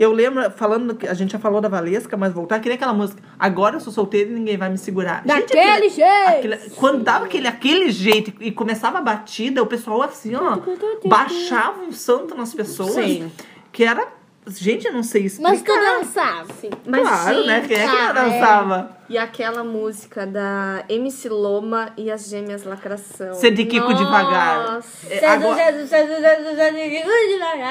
eu 0.03 0.13
lembro, 0.13 0.51
falando, 0.53 0.95
que 0.95 1.07
a 1.07 1.13
gente 1.15 1.33
já 1.33 1.39
falou 1.39 1.61
da 1.61 1.69
Valesca, 1.69 2.17
mas 2.17 2.33
voltar, 2.33 2.59
que 2.61 2.69
nem 2.69 2.77
aquela 2.77 2.93
música. 2.95 3.23
Agora 3.39 3.77
eu 3.77 3.81
sou 3.81 3.93
solteira 3.93 4.31
e 4.31 4.33
ninguém 4.33 4.57
vai 4.57 4.71
me 4.71 4.79
segurar. 4.79 5.23
Gente, 5.27 5.27
Daquele 5.49 5.61
aquele- 5.71 5.89
jeito! 5.91 6.39
aquele- 6.55 6.71
quando 6.71 7.03
dava 7.05 7.25
aquele, 7.27 7.47
aquele 7.47 7.91
jeito 7.91 8.33
e 8.41 8.51
começava 8.51 8.99
a 8.99 9.01
batida, 9.03 9.63
o 9.63 9.67
pessoal 9.67 10.03
assim, 10.03 10.35
ó, 10.35 10.59
baixava 11.07 11.83
um 11.83 11.93
santo 11.93 12.35
nas 12.35 12.55
pessoas. 12.55 12.93
Sim. 12.95 13.31
Que 13.73 13.85
era. 13.85 14.07
Gente, 14.47 14.87
eu 14.87 14.93
não 14.93 15.03
sei 15.03 15.27
explicar. 15.27 15.51
Mas 15.51 15.63
tu 15.63 15.73
dançava. 15.73 16.53
Sim. 16.61 16.71
Mas, 16.87 17.03
Claro, 17.07 17.45
né? 17.47 17.65
Quem 17.69 17.77
é 17.77 17.81
que 17.81 17.87
não 17.87 17.97
cara, 17.97 18.21
é. 18.21 18.25
dançava? 18.41 18.97
E 19.09 19.19
aquela 19.19 19.63
música 19.63 20.27
da 20.27 20.85
MC 20.89 21.29
Loma 21.29 21.93
e 21.97 22.11
as 22.11 22.29
Gêmeas 22.29 22.65
Lacração. 22.65 23.35
Ser 23.35 23.51
de 23.51 23.65
Kiko 23.67 23.93
devagar. 23.93 24.73
Nossa. 24.73 24.89
É, 25.13 25.27
agora- 25.27 25.57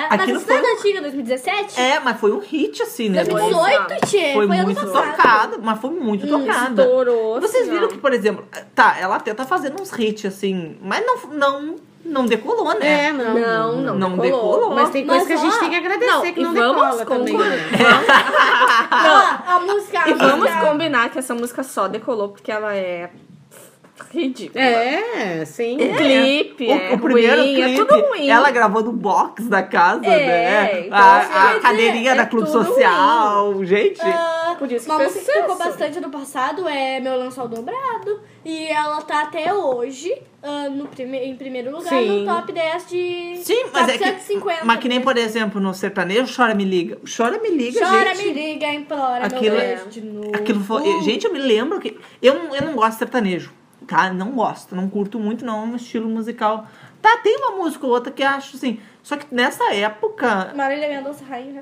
Mas 0.10 0.22
Aquilo 0.22 0.38
essa 0.38 0.46
foi- 0.46 0.60
foi 0.60 0.74
antiga, 0.74 1.02
2017? 1.02 1.80
É, 1.80 2.00
mas 2.00 2.20
foi 2.20 2.32
um 2.32 2.40
hit, 2.40 2.82
assim, 2.82 3.10
né? 3.10 3.24
2018, 3.24 4.06
tchê. 4.08 4.34
Foi, 4.34 4.48
Foi, 4.48 4.58
muito 4.62 4.86
tocado, 4.92 5.60
mas 5.62 5.80
foi 5.80 5.90
muito 5.92 6.28
tocada. 6.28 6.84
Estourou. 6.84 7.42
Vocês 7.42 7.64
assim, 7.64 7.72
viram 7.72 7.86
ó. 7.86 7.90
que, 7.90 7.98
por 7.98 8.14
exemplo, 8.14 8.46
tá, 8.76 8.96
ela 9.00 9.16
até 9.16 9.34
tá 9.34 9.46
fazendo 9.46 9.82
uns 9.82 9.92
hits, 9.98 10.26
assim, 10.26 10.78
mas 10.82 11.06
não, 11.06 11.18
não, 11.32 11.76
não 12.10 12.26
decolou, 12.26 12.78
né? 12.80 13.08
É, 13.08 13.12
não. 13.14 13.34
Não, 13.34 13.76
não, 13.82 13.96
Não 13.96 14.18
decolou. 14.18 14.54
decolou, 14.56 14.76
Mas 14.76 14.90
tem 14.90 15.06
coisa 15.06 15.20
Mas, 15.20 15.28
que 15.28 15.34
a 15.34 15.38
gente 15.38 15.56
ó, 15.56 15.60
tem 15.60 15.70
que 15.70 15.76
agradecer 15.76 16.12
não, 16.12 16.34
que 16.34 16.40
não 16.44 16.54
vamos 16.54 16.98
também. 17.04 17.38
né? 17.38 17.58
Não, 18.92 19.56
a 19.56 19.60
música. 19.62 20.10
E 20.10 20.14
vamos 20.14 20.40
música- 20.40 20.66
combinar 20.66 21.10
que 21.10 21.20
essa 21.20 21.34
música 21.34 21.64
só 21.64 21.88
decolou 21.88 22.30
porque 22.30 22.52
ela 22.52 22.76
é 22.76 23.10
ridícula. 24.12 24.64
É, 24.64 25.46
sim. 25.46 25.76
O 25.76 25.96
clipe 25.98 26.68
O, 26.68 26.72
é 26.72 26.94
o 26.94 27.00
primeiro 27.00 27.42
ruim, 27.42 27.54
clipe, 27.56 27.72
é 27.74 27.76
tudo 27.76 28.00
ruim. 28.08 28.30
ela 28.30 28.52
gravou 28.52 28.84
no 28.84 28.92
box 28.92 29.48
da 29.48 29.64
casa, 29.64 30.06
É, 30.06 30.26
né? 30.28 30.80
então, 30.88 30.98
a, 30.98 31.18
assim, 31.20 31.34
a 31.34 31.48
dizer, 31.48 31.62
cadeirinha 31.62 32.12
é 32.12 32.16
da 32.16 32.26
Clube 32.26 32.50
Social, 32.50 33.64
gente. 33.66 34.02
Ah, 34.02 34.56
Por 34.58 34.72
isso 34.72 34.86
que 34.86 34.92
uma 34.92 35.04
música 35.04 35.20
que 35.32 35.40
ficou 35.42 35.58
bastante 35.58 36.00
no 36.00 36.10
passado 36.10 36.68
é 36.68 37.00
Meu 37.00 37.18
Lençol 37.18 37.48
Dobrado. 37.48 38.22
E 38.46 38.68
ela 38.68 39.02
tá 39.02 39.24
até 39.24 39.54
hoje 39.54 40.14
ah, 40.42 40.70
no 40.70 40.88
prime 40.88 41.18
em 41.18 41.36
primeiro 41.36 41.72
lugar 41.72 41.90
Sim. 41.90 42.22
no 42.22 42.26
top 42.36 42.52
10 42.54 42.88
de. 42.88 43.38
Sim, 43.44 43.64
mas 43.74 43.86
top 43.86 43.92
é 43.92 43.98
que. 43.98 44.04
150. 44.22 44.66
Mas 44.66 44.80
que 44.80 44.88
nem, 44.88 45.02
por 45.02 45.18
exemplo, 45.18 45.60
no 45.60 45.74
sertanejo, 45.74 46.34
Chora 46.36 46.56
Me 46.56 46.64
Liga. 46.64 46.98
Chora 47.18 47.38
Me 47.40 47.50
Liga, 47.50 47.80
Chora, 47.86 48.16
gente. 48.16 48.28
me 48.28 48.34
liga, 48.54 48.68
implora, 48.74 49.26
Aquilo 49.26 49.42
meu 49.56 49.60
é- 49.60 49.68
beijo 49.76 49.90
de 49.90 50.02
novo. 50.02 50.32
Aquilo 50.34 50.64
foi. 50.64 51.02
Gente, 51.02 51.26
eu 51.26 51.34
me 51.34 51.40
lembro 51.40 51.80
que. 51.80 51.98
Eu, 52.22 52.36
não- 52.36 52.56
eu 52.56 52.62
não 52.62 52.74
gosto 52.76 52.92
de 52.94 53.00
sertanejo, 53.00 53.52
tá? 53.90 54.14
Não 54.14 54.32
gosto. 54.32 54.76
Não 54.76 54.90
curto 54.90 55.20
muito, 55.20 55.44
não. 55.44 55.64
É 55.64 55.68
um 55.68 55.76
estilo 55.76 56.08
musical. 56.08 56.68
Tá, 57.02 57.18
tem 57.24 57.36
uma 57.38 57.58
música 57.58 57.86
ou 57.86 57.92
outra 57.92 58.12
que 58.12 58.24
eu 58.24 58.28
acho 58.28 58.56
assim. 58.56 58.80
Só 59.02 59.18
que 59.18 59.34
nessa 59.34 59.74
época. 59.74 60.54
Marília 60.56 60.90
Mendonça, 60.90 61.26
Rainha. 61.26 61.62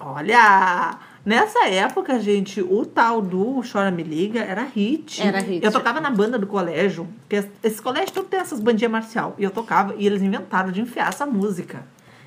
Olha! 0.00 0.98
Nessa 1.24 1.68
época, 1.68 2.18
gente, 2.18 2.60
o 2.60 2.84
tal 2.84 3.22
do 3.22 3.62
Chora 3.70 3.92
Me 3.92 4.02
Liga 4.02 4.40
era 4.40 4.64
hit. 4.64 5.22
Era 5.22 5.38
hit. 5.38 5.64
Eu 5.64 5.70
tocava 5.70 6.00
na 6.00 6.10
banda 6.10 6.36
do 6.36 6.48
colégio. 6.48 7.08
porque 7.20 7.48
Esse 7.62 7.80
colégio 7.80 8.12
todo 8.12 8.26
tem 8.26 8.40
essas 8.40 8.58
bandinhas 8.58 8.90
marcial. 8.90 9.34
E 9.38 9.44
eu 9.44 9.50
tocava 9.50 9.94
e 9.96 10.04
eles 10.04 10.20
inventaram 10.20 10.72
de 10.72 10.80
enfiar 10.80 11.08
essa 11.10 11.24
música. 11.24 11.86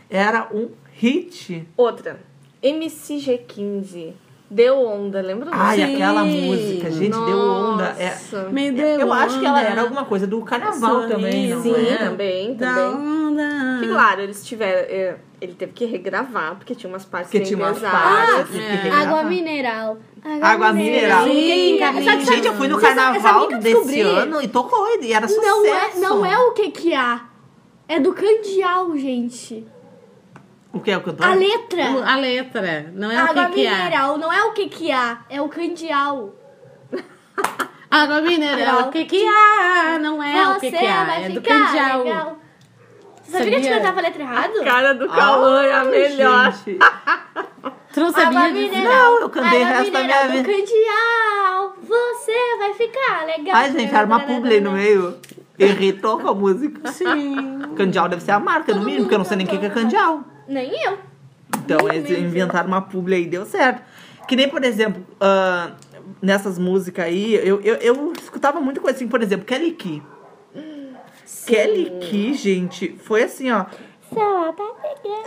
Era 0.10 0.48
um 0.54 0.70
hit. 0.94 1.68
Outra. 1.76 2.22
MCG15. 2.64 4.14
Deu 4.50 4.78
onda, 4.80 5.22
lembra 5.22 5.46
disso? 5.50 5.58
Ai, 5.60 5.76
Sim. 5.78 5.96
aquela 5.96 6.24
música, 6.24 6.92
gente, 6.92 7.10
deu 7.14 7.38
onda. 7.40 7.96
É, 7.98 8.10
Nossa. 8.10 8.50
Me 8.52 8.72
deu 8.72 9.00
eu 9.02 9.12
acho 9.14 9.40
que 9.40 9.46
ela 9.46 9.60
onda. 9.60 9.68
era 9.68 9.82
alguma 9.82 10.06
coisa 10.06 10.28
do 10.28 10.40
carnaval 10.44 11.02
Sorriso. 11.02 11.10
também, 11.10 11.50
não 11.50 11.64
Sim, 11.64 11.74
é? 11.88 11.96
também, 11.98 12.54
Da 12.56 12.74
também. 12.76 12.96
onda. 13.28 13.80
Que, 13.82 13.88
claro, 13.90 14.22
eles 14.22 14.46
tiveram. 14.46 14.80
é, 14.88 15.18
Ele 15.42 15.54
teve 15.54 15.74
que 15.74 15.86
regravar, 15.86 16.56
porque 16.56 16.74
tinha 16.76 16.90
umas 16.92 17.04
partes 17.06 17.32
bem 17.32 17.42
tinha 17.44 17.58
umas 17.58 17.80
partes 17.80 18.50
que 18.52 18.60
é. 18.88 18.92
Água 18.92 19.24
mineral. 19.24 19.98
Água 20.42 20.72
mineral. 20.74 21.24
Sim, 21.26 21.78
Sabe- 21.78 21.80
Carlinhos. 21.80 22.06
sabe- 22.06 22.26
Gente, 22.26 22.48
eu 22.48 22.54
fui 22.54 22.68
no 22.68 22.80
carnaval 22.80 23.48
que 23.48 23.56
desse 23.58 23.70
descobri? 23.74 24.02
ano 24.02 24.42
e 24.42 24.48
tocou, 24.48 24.88
e 25.02 25.12
era 25.12 25.28
sucesso. 25.28 25.46
Não 25.46 25.66
é, 25.66 25.90
não 26.00 26.26
é 26.26 26.38
o 26.38 26.52
que 26.54 26.70
que 26.72 26.94
há. 26.94 27.26
É 27.88 28.00
do 28.00 28.14
Candial, 28.14 28.96
gente. 28.98 29.68
O 30.76 30.80
que 30.82 30.92
é 30.92 30.98
o 30.98 31.02
que 31.02 31.10
eu 31.10 31.14
tô? 31.16 31.24
A 31.24 31.34
letra. 31.34 31.86
A 32.06 32.16
letra, 32.18 32.92
não 32.94 33.10
é 33.10 33.16
Água 33.18 33.44
o 33.44 33.48
que 33.48 33.54
que 33.56 33.66
é. 33.66 33.72
mineral, 33.76 34.18
não 34.18 34.32
é 34.34 34.44
o 34.44 34.52
que 34.52 34.68
que 34.68 34.92
há, 34.92 35.20
é 35.30 35.42
o 35.42 35.48
Candial. 35.48 36.36
Água 37.90 38.22
mineral, 38.22 38.82
o 38.88 38.92
que 38.92 39.06
que 39.06 39.26
há? 39.26 39.98
Não 40.00 40.22
é 40.22 40.50
o 40.50 40.60
que 40.60 40.70
que 40.70 40.86
há, 40.86 41.04
vai 41.06 41.24
é 41.26 41.30
do 41.30 41.42
ficar 41.42 41.66
candial. 41.66 42.04
legal. 42.04 42.38
Você 43.24 43.32
sabia 43.32 43.48
que 43.50 43.56
a 43.56 43.58
gente 43.58 43.64
Sabia? 43.64 43.80
cantava 43.80 44.00
a 44.00 44.04
letra 44.04 44.22
errado? 44.24 44.64
Cara 44.66 44.94
do 44.94 45.08
Cauã 45.08 45.64
é 45.64 45.74
a 45.74 45.84
melhor. 45.86 46.52
gente. 46.52 46.78
Tu 47.94 48.00
não 48.02 48.08
Água 48.10 48.22
sabia 48.24 48.52
disso? 48.52 48.74
mineral. 48.76 48.94
Não, 49.14 49.22
eu 49.22 49.30
cantei 49.30 49.60
o 49.62 49.66
água 49.66 49.78
resto 49.78 49.92
da 49.94 50.04
minha 50.04 50.28
do 50.28 50.44
Candial, 50.50 51.76
você 51.82 52.58
vai 52.60 52.74
ficar 52.74 53.26
legal. 53.26 53.56
Ai, 53.56 53.72
gente, 53.72 53.96
era 53.96 54.06
uma 54.06 54.20
publi 54.20 54.56
aí 54.56 54.62
no 54.62 54.72
meio. 54.74 55.18
Irritou 55.58 56.20
com 56.20 56.28
a 56.28 56.36
música. 56.36 56.92
Sim. 56.92 57.62
Candial 57.78 58.10
deve 58.10 58.22
ser 58.22 58.32
a 58.32 58.40
marca, 58.42 58.74
no 58.74 58.80
Todo 58.80 58.86
mínimo, 58.86 59.04
porque 59.06 59.16
eu 59.16 59.20
não 59.20 59.26
sei 59.26 59.38
nem 59.38 59.48
o 59.48 59.50
que 59.50 59.58
que 59.58 59.66
é 59.66 59.70
cantou. 59.70 59.84
candial. 59.84 60.24
Nem 60.48 60.72
eu. 60.84 61.00
Então, 61.58 61.88
eles 61.90 62.10
inventaram 62.12 62.68
uma 62.68 62.82
publi 62.82 63.16
aí 63.16 63.24
e 63.24 63.28
deu 63.28 63.46
certo. 63.46 63.82
Que 64.28 64.36
nem, 64.36 64.50
por 64.50 64.64
exemplo, 64.64 65.06
ah, 65.20 65.72
nessas 66.22 66.58
músicas 66.58 67.06
aí, 67.06 67.36
eu, 67.36 67.62
eu, 67.62 67.76
eu 67.76 68.14
escutava 68.14 68.60
muita 68.60 68.82
coisa 68.82 68.98
assim, 68.98 69.08
por 69.08 69.22
exemplo, 69.22 69.46
Kelly 69.46 69.72
Key. 69.72 70.02
Kelly 71.46 71.92
Key, 72.02 72.34
gente, 72.34 72.96
foi 73.04 73.24
assim, 73.24 73.52
ó. 73.52 73.66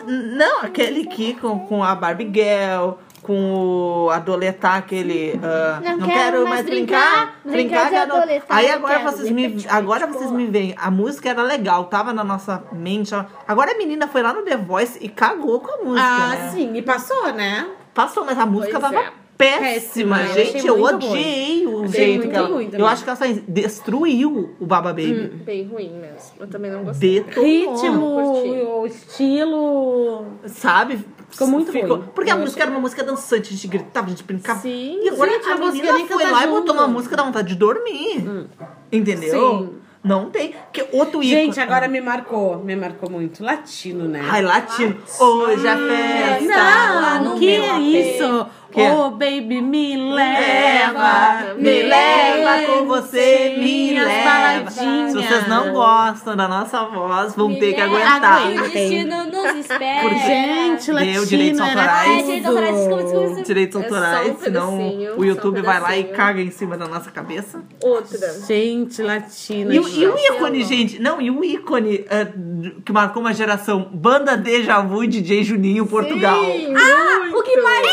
Não, 0.07 0.63
a 0.63 0.69
Kelly 0.69 1.07
Key 1.07 1.35
com, 1.35 1.61
com 1.67 1.83
a 1.83 1.95
Barbie 1.95 2.31
Girl, 2.33 2.95
com 3.23 4.05
o 4.07 4.11
Adoletar, 4.11 4.77
aquele. 4.77 5.39
ah, 5.43 5.81
Não 5.83 5.97
não, 5.99 6.07
quero 6.07 6.19
quero, 6.39 6.49
mais 6.49 6.65
brincar, 6.65 7.41
brincar. 7.45 7.51
brincar 7.53 7.85
de 7.85 7.91
de 7.91 7.97
ado- 7.97 8.13
adoletar, 8.17 8.57
Aí 8.57 8.67
eu 8.69 8.75
agora 8.75 8.95
quero 8.99 9.11
vocês, 9.11 9.31
me, 9.31 9.65
agora 9.69 10.07
vocês 10.07 10.25
boa. 10.31 10.37
me 10.37 10.47
veem. 10.47 10.75
A 10.79 10.91
música 10.91 11.29
era 11.29 11.43
legal, 11.43 11.85
tava 11.87 12.13
na 12.13 12.25
nossa 12.25 12.63
mente. 12.73 13.15
ó. 13.15 13.25
Agora 13.47 13.73
a 13.73 13.79
menina 13.79 14.07
foi 14.09 14.23
lá 14.23 14.33
no 14.33 14.43
The 14.43 14.57
Voice 14.57 14.99
e 15.01 15.09
cagou 15.09 15.61
com 15.61 15.71
a 15.73 15.85
música. 15.85 16.07
Ah, 16.07 16.29
né? 16.37 16.51
sim, 16.55 16.75
e 16.77 16.83
passou, 16.83 17.33
né? 17.33 17.67
Passou, 17.95 18.25
mas 18.25 18.39
a 18.39 18.47
música 18.47 18.79
Pois 18.79 18.93
tava 18.93 19.05
é. 19.07 19.13
péssima, 19.37 20.19
Péssima, 20.19 20.23
eu 20.23 20.35
gente. 20.45 20.67
Eu 20.67 20.79
muito 20.79 21.07
odiei 21.07 21.67
o 21.67 21.85
Achei 21.85 21.89
jeito 22.05 22.19
muito 22.19 22.31
que 22.31 22.37
ela. 22.37 22.49
ruim 22.49 22.71
eu 22.73 22.87
acho 22.87 23.05
que 23.05 23.11
ela 23.11 23.19
destruiu 23.47 24.55
o 24.61 24.67
Baba 24.67 24.89
Baby. 24.91 25.31
Bem 25.45 25.65
ruim 25.67 25.93
mesmo. 25.93 26.33
Eu 26.41 26.47
também 26.49 26.71
não 26.71 26.83
gostei. 26.85 27.21
Detonou. 27.23 27.45
Ritmo, 27.45 28.81
o 28.81 28.87
estilo. 28.87 30.27
Sabe? 30.47 31.05
Ficou 31.31 31.47
muito 31.47 31.71
ruim. 31.73 32.03
Porque 32.15 32.31
a 32.31 32.35
Eu 32.35 32.41
música 32.41 32.63
era 32.63 32.71
uma 32.71 32.81
música 32.81 33.03
dançante, 33.05 33.49
a 33.49 33.53
gente 33.53 33.69
gritava, 33.69 34.07
a 34.07 34.11
gente 34.11 34.23
brincava. 34.23 34.61
Sim, 34.61 35.01
E 35.05 35.09
agora 35.11 35.31
gente, 35.33 35.49
a 35.49 35.53
a 35.53 35.57
música 35.57 35.73
menina 35.77 35.93
nem 35.99 36.07
foi 36.09 36.25
lá 36.31 36.45
e 36.45 36.47
botou 36.49 36.67
junto. 36.69 36.73
uma 36.73 36.87
música 36.89 37.17
da 37.17 37.23
vontade 37.23 37.49
de 37.49 37.55
dormir. 37.55 38.49
Entendeu? 38.91 39.31
Sim. 39.59 39.75
Não 40.03 40.31
tem. 40.31 40.55
Que 40.73 40.83
outro 40.93 41.23
ícone. 41.23 41.29
Gente, 41.29 41.61
agora 41.61 41.89
me 41.89 42.01
marcou. 42.01 42.59
Me 42.65 42.75
marcou 42.77 43.11
muito. 43.11 43.43
Latino, 43.45 44.07
né? 44.09 44.25
Ai, 44.27 44.43
latino. 44.43 44.97
Hoje 45.21 45.67
a 45.69 45.77
festa. 45.77 46.57
lá 46.57 47.19
Não, 47.21 47.35
no 47.35 47.39
que 47.39 47.47
meu 47.47 47.63
é 47.65 47.71
apê. 47.73 47.81
isso? 48.15 48.47
Que 48.71 48.81
é? 48.83 48.93
Oh, 48.93 49.11
baby, 49.13 49.63
me 49.63 49.97
Leva, 49.97 51.55
me 51.57 51.83
leva 51.83 52.67
com 52.67 52.85
você, 52.87 53.57
me 53.59 53.99
leva. 53.99 54.25
baladinhas. 54.25 55.13
Se 55.13 55.17
vocês 55.17 55.49
não 55.49 55.73
gostam 55.73 56.37
da 56.37 56.47
nossa 56.47 56.85
voz, 56.85 57.35
vão 57.35 57.49
Me 57.49 57.59
ter 57.59 57.73
que 57.75 57.81
aguentar. 57.81 58.47
O 58.47 58.55
destino 58.71 59.25
nos 59.25 59.55
espera. 59.57 60.03
Porque- 60.03 60.19
Gente, 60.19 60.85
Deu 60.87 60.95
latino 60.95 61.27
direitos 61.27 61.61
autorais. 61.61 61.91
Ai, 62.09 62.23
direitos 62.23 62.47
autorais, 62.47 62.75
desculpa, 62.77 63.03
desculpa, 63.03 63.25
desculpa. 63.27 63.43
Direitos 63.47 63.81
É 63.81 63.89
só 63.89 63.95
um 63.95 63.99
autorais, 63.99 64.39
senão 64.41 64.79
o 64.79 65.21
um 65.21 65.25
YouTube 65.25 65.63
vai 65.63 65.81
lá 65.81 65.97
e 65.97 66.05
caga 66.05 66.41
em 66.43 66.51
cima 66.51 66.77
da 66.77 66.87
nossa 66.87 67.11
cabeça. 67.11 67.63
Outra. 67.83 68.19
Gente, 68.47 69.03
latino. 69.03 69.73
E, 69.73 69.77
e 69.77 70.07
o 70.07 70.19
ícone, 70.19 70.63
gente, 70.65 70.99
não, 71.01 71.21
e 71.21 71.31
o 71.31 71.43
ícone 71.43 72.05
d- 72.37 72.71
que 72.85 72.93
marcou 72.93 73.23
uma 73.23 73.33
geração, 73.33 73.89
Banda 73.93 74.37
Deja 74.37 74.81
Vu 74.83 75.05
e 75.05 75.07
DJ 75.09 75.43
Juninho 75.43 75.87
Portugal. 75.87 76.39
Ah, 76.39 77.31
o 77.37 77.43
que 77.43 77.57
mais? 77.63 77.87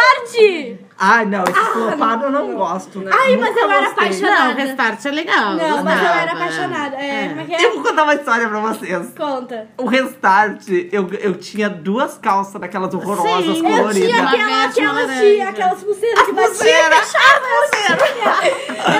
Restart! 0.00 0.76
Ai, 0.98 1.26
não, 1.26 1.44
esse 1.44 1.52
flopado 1.72 2.24
eu 2.24 2.30
não 2.30 2.54
gosto. 2.54 3.04
Ai, 3.06 3.36
mas 3.36 3.48
Nunca 3.50 3.60
eu 3.60 3.70
era 3.70 3.80
gostei. 3.84 4.04
apaixonada. 4.06 4.44
Não, 4.48 4.54
restart 4.54 5.04
é 5.04 5.10
legal. 5.10 5.52
Não, 5.54 5.84
mas 5.84 6.00
eu 6.02 6.08
era 6.08 6.32
apaixonada. 6.32 6.96
É, 6.96 7.28
como 7.28 7.40
é 7.40 7.44
que 7.44 7.52
Eu 7.52 7.58
é? 7.58 7.72
vou 7.74 7.82
contar 7.82 8.02
uma 8.04 8.14
história 8.14 8.48
pra 8.48 8.60
vocês. 8.60 9.12
Conta. 9.14 9.68
O 9.76 9.86
Restart, 9.86 10.62
eu, 10.90 11.06
eu 11.20 11.34
tinha 11.34 11.68
duas 11.68 12.16
calças 12.16 12.58
daquelas 12.58 12.94
horrorosas 12.94 13.58
Sim, 13.58 13.66
eu 13.66 13.70
Eu 13.70 13.76
coloridas. 13.76 14.08
tinha 14.08 14.24
aquela, 14.24 14.64
aquelas, 14.64 14.94
laranja. 15.06 15.20
tinha 15.20 15.48
aquelas 15.50 15.82
pulseiras 15.84 16.22
que 16.22 16.32
batiam 16.32 16.46
e 16.46 16.48
Pulseira. 16.48 16.96
fechavam. 16.96 17.46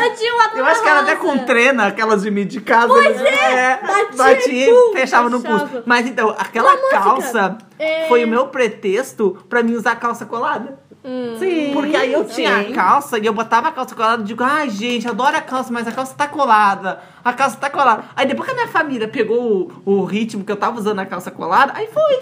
Eu 0.05 0.15
tinha 0.17 0.35
uma 0.35 0.45
Eu 0.55 0.67
acho 0.67 0.83
que 0.83 0.89
era 0.89 1.01
até 1.01 1.17
com 1.17 1.39
trena, 1.39 1.87
aquelas 1.87 2.23
de 2.23 2.31
medir 2.31 2.61
de 2.61 2.61
casa. 2.61 2.89
Pois 2.89 3.21
é, 3.23 3.81
batia 3.83 4.17
batia 4.17 4.71
e 4.71 4.93
fechava 4.93 5.29
no 5.31 5.41
pulso. 5.41 5.83
Mas 5.87 6.07
então, 6.07 6.31
aquela 6.39 6.77
calça 6.91 7.57
É. 7.79 8.07
foi 8.09 8.25
o 8.25 8.29
meu 8.29 8.49
pretexto 8.49 9.37
pra 9.49 9.63
mim 9.63 9.75
usar 9.75 9.97
calça 9.97 10.25
colada. 10.27 10.79
Sim. 11.39 11.71
Porque 11.73 11.97
aí 11.97 12.13
eu 12.13 12.25
tinha 12.25 12.65
Sim. 12.65 12.73
a 12.73 12.75
calça 12.75 13.19
e 13.19 13.27
eu 13.27 13.33
botava 13.33 13.69
a 13.69 13.73
calça 13.73 13.95
colada 13.95 14.23
e 14.23 14.25
digo, 14.27 14.43
ai 14.43 14.69
gente, 14.71 15.07
eu 15.07 15.13
adoro 15.13 15.37
a 15.37 15.41
calça, 15.41 15.73
mas 15.73 15.87
a 15.87 15.93
calça 15.93 16.15
tá 16.15 16.27
colada. 16.27 17.01
A 17.25 17.33
calça 17.33 17.57
tá 17.57 17.71
colada. 17.71 18.05
Aí 18.17 18.27
depois 18.27 18.49
que 18.49 18.53
a 18.53 18.57
minha 18.57 18.69
família 18.69 19.07
pegou 19.07 19.73
o, 19.85 19.99
o 20.01 20.05
ritmo 20.05 20.45
que 20.45 20.51
eu 20.51 20.57
tava 20.57 20.79
usando 20.79 20.99
a 20.99 21.07
calça 21.07 21.31
colada, 21.31 21.73
aí 21.77 21.87
foi. 21.87 22.17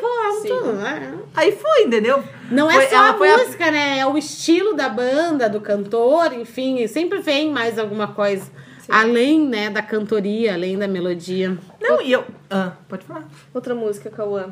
Tudo, 0.46 0.72
né? 0.74 1.14
Aí 1.34 1.52
foi, 1.52 1.84
entendeu? 1.84 2.22
Não 2.50 2.70
é 2.70 2.74
Foi- 2.74 2.86
só 2.88 2.96
ela 2.96 3.10
a 3.10 3.14
foi 3.14 3.36
música, 3.36 3.70
né? 3.70 3.98
É 4.00 4.06
o 4.06 4.18
estilo 4.18 4.74
da 4.74 4.88
banda, 4.88 5.48
do 5.48 5.60
cantor, 5.60 6.32
enfim, 6.34 6.86
sempre 6.86 7.20
vem 7.20 7.50
mais 7.50 7.78
alguma 7.78 8.08
coisa. 8.08 8.50
Além, 8.88 9.40
né, 9.48 9.70
da 9.70 9.80
cantoria, 9.80 10.52
além 10.52 10.76
da 10.76 10.86
melodia. 10.86 11.56
Não, 11.80 12.02
e 12.02 12.12
eu. 12.12 12.24
Ah, 12.50 12.72
pode 12.86 13.06
falar. 13.06 13.24
Outra 13.54 13.74
música, 13.74 14.10
Cauã. 14.10 14.50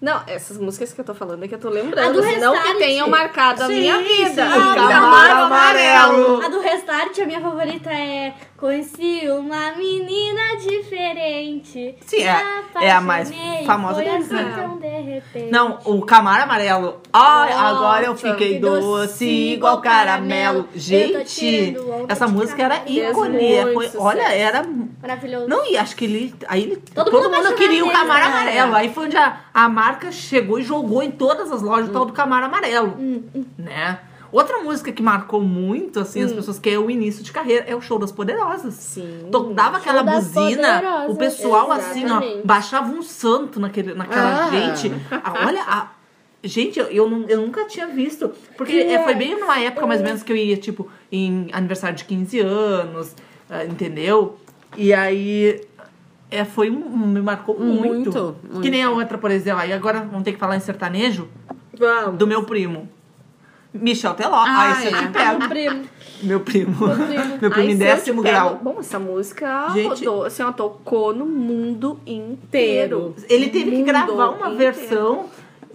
Não, 0.00 0.22
essas 0.26 0.58
músicas 0.58 0.92
que 0.92 1.00
eu 1.00 1.04
tô 1.04 1.14
falando 1.14 1.42
é 1.44 1.48
que 1.48 1.54
eu 1.54 1.58
tô 1.58 1.68
A 1.68 1.70
lembrando. 1.70 2.20
do 2.20 2.40
Não 2.40 2.62
que 2.62 2.74
tenham 2.74 3.08
marcado 3.08 3.62
a 3.62 3.66
Sim, 3.66 3.80
minha 3.80 3.96
sim. 3.98 4.04
vida. 4.04 4.46
O 4.46 4.74
Camaro 4.74 5.44
Amarelo. 5.44 6.42
A 6.44 6.48
do 6.48 6.60
Restart, 6.60 7.18
a 7.18 7.24
minha 7.26 7.40
favorita 7.40 7.90
é 7.90 8.34
Conheci 8.56 9.28
uma 9.28 9.72
menina 9.72 10.56
diferente. 10.58 11.94
Sim, 12.06 12.22
é- 12.22 12.62
é 12.80 12.90
a 12.90 13.00
mais 13.02 13.30
famosa 13.66 13.94
foi 13.96 14.04
deles, 14.04 14.32
assim 14.32 14.34
né? 14.44 14.54
tão 14.56 14.78
de 14.78 14.86
repente. 14.88 15.50
Não, 15.50 15.78
o 15.84 16.02
Camaro 16.06 16.44
Amarelo. 16.44 17.00
Ai, 17.12 17.50
Nossa, 17.52 17.64
agora 17.66 18.06
eu 18.06 18.16
fiquei 18.16 18.54
que 18.54 18.58
doce, 18.58 19.24
igual 19.26 19.80
caramelo. 19.82 20.64
caramelo. 20.64 20.68
Gente, 20.74 21.76
essa 22.08 22.26
música 22.26 22.62
era 22.62 22.82
ícone. 22.86 23.38
Fez 23.38 23.72
Foi, 23.74 23.90
olha, 23.98 24.32
era. 24.32 24.64
Maravilhoso. 25.02 25.48
Não, 25.48 25.64
e 25.70 25.76
acho 25.76 25.94
que 25.94 26.04
ele. 26.06 26.34
Aí 26.48 26.62
ele, 26.62 26.76
Todo 26.94 27.10
todo, 27.10 27.30
mundo 27.30 27.44
mundo 27.44 27.54
queria 27.56 27.84
o 27.84 27.90
Camaro 27.92 28.20
né? 28.24 28.26
Amarelo. 28.26 28.74
Aí 28.74 28.92
foi 28.92 29.04
onde 29.06 29.16
a, 29.18 29.36
a 29.52 29.68
marca 29.68 30.10
chegou 30.10 30.58
e 30.58 30.62
jogou 30.62 31.02
em 31.02 31.10
todas 31.10 31.52
as 31.52 31.60
lojas 31.62 31.88
o 31.88 31.90
Hum. 31.90 31.92
tal 31.92 32.04
do 32.06 32.12
Camaro 32.14 32.46
Amarelo. 32.46 32.96
Né? 33.58 33.98
Outra 34.32 34.58
música 34.58 34.90
que 34.92 35.02
marcou 35.02 35.40
muito, 35.40 36.00
assim, 36.00 36.22
Hum. 36.22 36.26
as 36.26 36.32
pessoas, 36.32 36.58
que 36.58 36.68
é 36.70 36.78
o 36.78 36.90
início 36.90 37.22
de 37.22 37.32
carreira, 37.32 37.64
é 37.68 37.74
o 37.76 37.80
Show 37.80 37.98
das 37.98 38.10
Poderosas. 38.12 38.74
Sim. 38.74 39.28
To- 39.30 39.52
Dava 39.54 39.76
aquela 39.78 40.02
buzina, 40.02 40.74
Poderosas. 40.74 41.10
o 41.10 41.16
pessoal 41.16 41.70
assim, 41.72 42.02
ó, 42.04 42.06
Exatamente. 42.20 42.46
baixava 42.46 42.92
um 42.92 43.02
santo 43.02 43.60
naquele, 43.60 43.94
naquela 43.94 44.46
Ah. 44.46 44.50
gente. 44.50 44.92
Ah, 45.10 45.44
olha, 45.46 45.62
a- 45.62 45.88
gente, 46.44 46.78
eu, 46.78 46.86
eu, 46.86 47.24
eu 47.28 47.40
nunca 47.40 47.64
tinha 47.66 47.86
visto. 47.86 48.30
Porque 48.56 48.72
é, 48.76 49.02
foi 49.04 49.14
bem 49.14 49.38
numa 49.38 49.58
época 49.60 49.86
mais 49.86 50.00
ou 50.00 50.06
menos 50.06 50.22
que 50.22 50.32
eu 50.32 50.36
ia, 50.36 50.56
tipo, 50.56 50.88
em 51.10 51.48
aniversário 51.52 51.96
de 51.96 52.04
15 52.04 52.40
anos, 52.40 53.14
ah, 53.48 53.64
entendeu? 53.64 54.36
E 54.76 54.92
aí. 54.92 55.60
É, 56.28 56.44
foi 56.44 56.68
um, 56.70 56.88
me 56.90 57.22
marcou 57.22 57.56
muito. 57.58 57.86
Muito, 57.86 58.36
muito. 58.50 58.60
Que 58.60 58.68
nem 58.68 58.82
a 58.82 58.90
outra, 58.90 59.16
por 59.16 59.30
exemplo. 59.30 59.60
Aí 59.60 59.72
agora 59.72 60.00
vamos 60.00 60.24
ter 60.24 60.32
que 60.32 60.38
falar 60.38 60.56
em 60.56 60.60
sertanejo 60.60 61.28
Vamos. 61.78 62.18
do 62.18 62.26
meu 62.26 62.42
primo. 62.42 62.88
Michel 63.80 64.14
Teló. 64.14 64.34
Ah, 64.36 64.46
Ah, 64.46 64.72
esse 64.72 64.92
eu 64.92 64.96
é. 64.98 65.02
te 65.02 65.08
pego. 65.08 65.48
Primo. 65.48 65.84
Meu 66.22 66.40
primo. 66.40 66.74
Meu 67.40 67.50
primo 67.50 67.68
em 67.68 67.72
eu 67.72 67.78
décimo 67.78 68.22
grau. 68.22 68.58
Bom, 68.62 68.76
essa 68.80 68.98
música 68.98 69.68
Gente- 69.74 70.04
rodou, 70.06 70.24
assim, 70.24 70.42
ó, 70.42 70.50
tocou 70.52 71.14
no 71.14 71.26
mundo 71.26 72.00
inteiro. 72.06 73.14
Ele 73.28 73.48
teve 73.50 73.70
que 73.70 73.82
gravar 73.82 74.30
uma 74.30 74.50
inteiro. 74.50 74.56
versão 74.56 75.26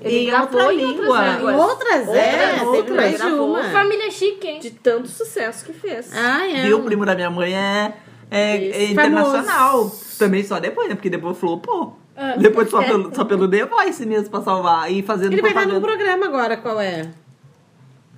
Ele 0.01 0.29
em 0.29 0.33
outra 0.33 0.71
língua. 0.71 1.27
Em 1.27 1.55
outras, 1.55 2.07
é, 2.09 2.63
Outras, 2.63 3.21
outras, 3.21 3.33
uma. 3.39 3.63
Família 3.65 4.09
chique, 4.09 4.47
hein? 4.47 4.59
De 4.59 4.71
tanto 4.71 5.07
sucesso 5.07 5.63
que 5.63 5.73
fez. 5.73 6.11
Ah, 6.15 6.47
é. 6.47 6.63
Viu? 6.63 6.79
O 6.79 6.83
primo 6.83 7.05
da 7.05 7.13
minha 7.13 7.29
mãe 7.29 7.53
é, 7.55 7.93
é, 8.31 8.55
é 8.55 8.85
internacional. 8.91 9.91
Também 10.17 10.43
só 10.43 10.59
depois, 10.59 10.89
né? 10.89 10.95
Porque 10.95 11.09
depois 11.09 11.37
flopou. 11.37 11.97
Ah. 12.17 12.35
Depois 12.37 12.69
só 12.69 12.81
pelo, 12.83 13.13
só 13.15 13.23
pelo 13.25 13.47
The 13.47 13.65
Voice 13.65 14.05
mesmo 14.05 14.29
pra 14.29 14.41
salvar. 14.41 14.91
E 14.91 15.01
fazendo 15.03 15.33
Ele 15.33 15.41
vai 15.41 15.51
estar 15.51 15.65
num 15.67 15.79
propaganda. 15.79 15.97
programa 15.97 16.25
agora, 16.25 16.57
qual 16.57 16.79
é? 16.81 17.09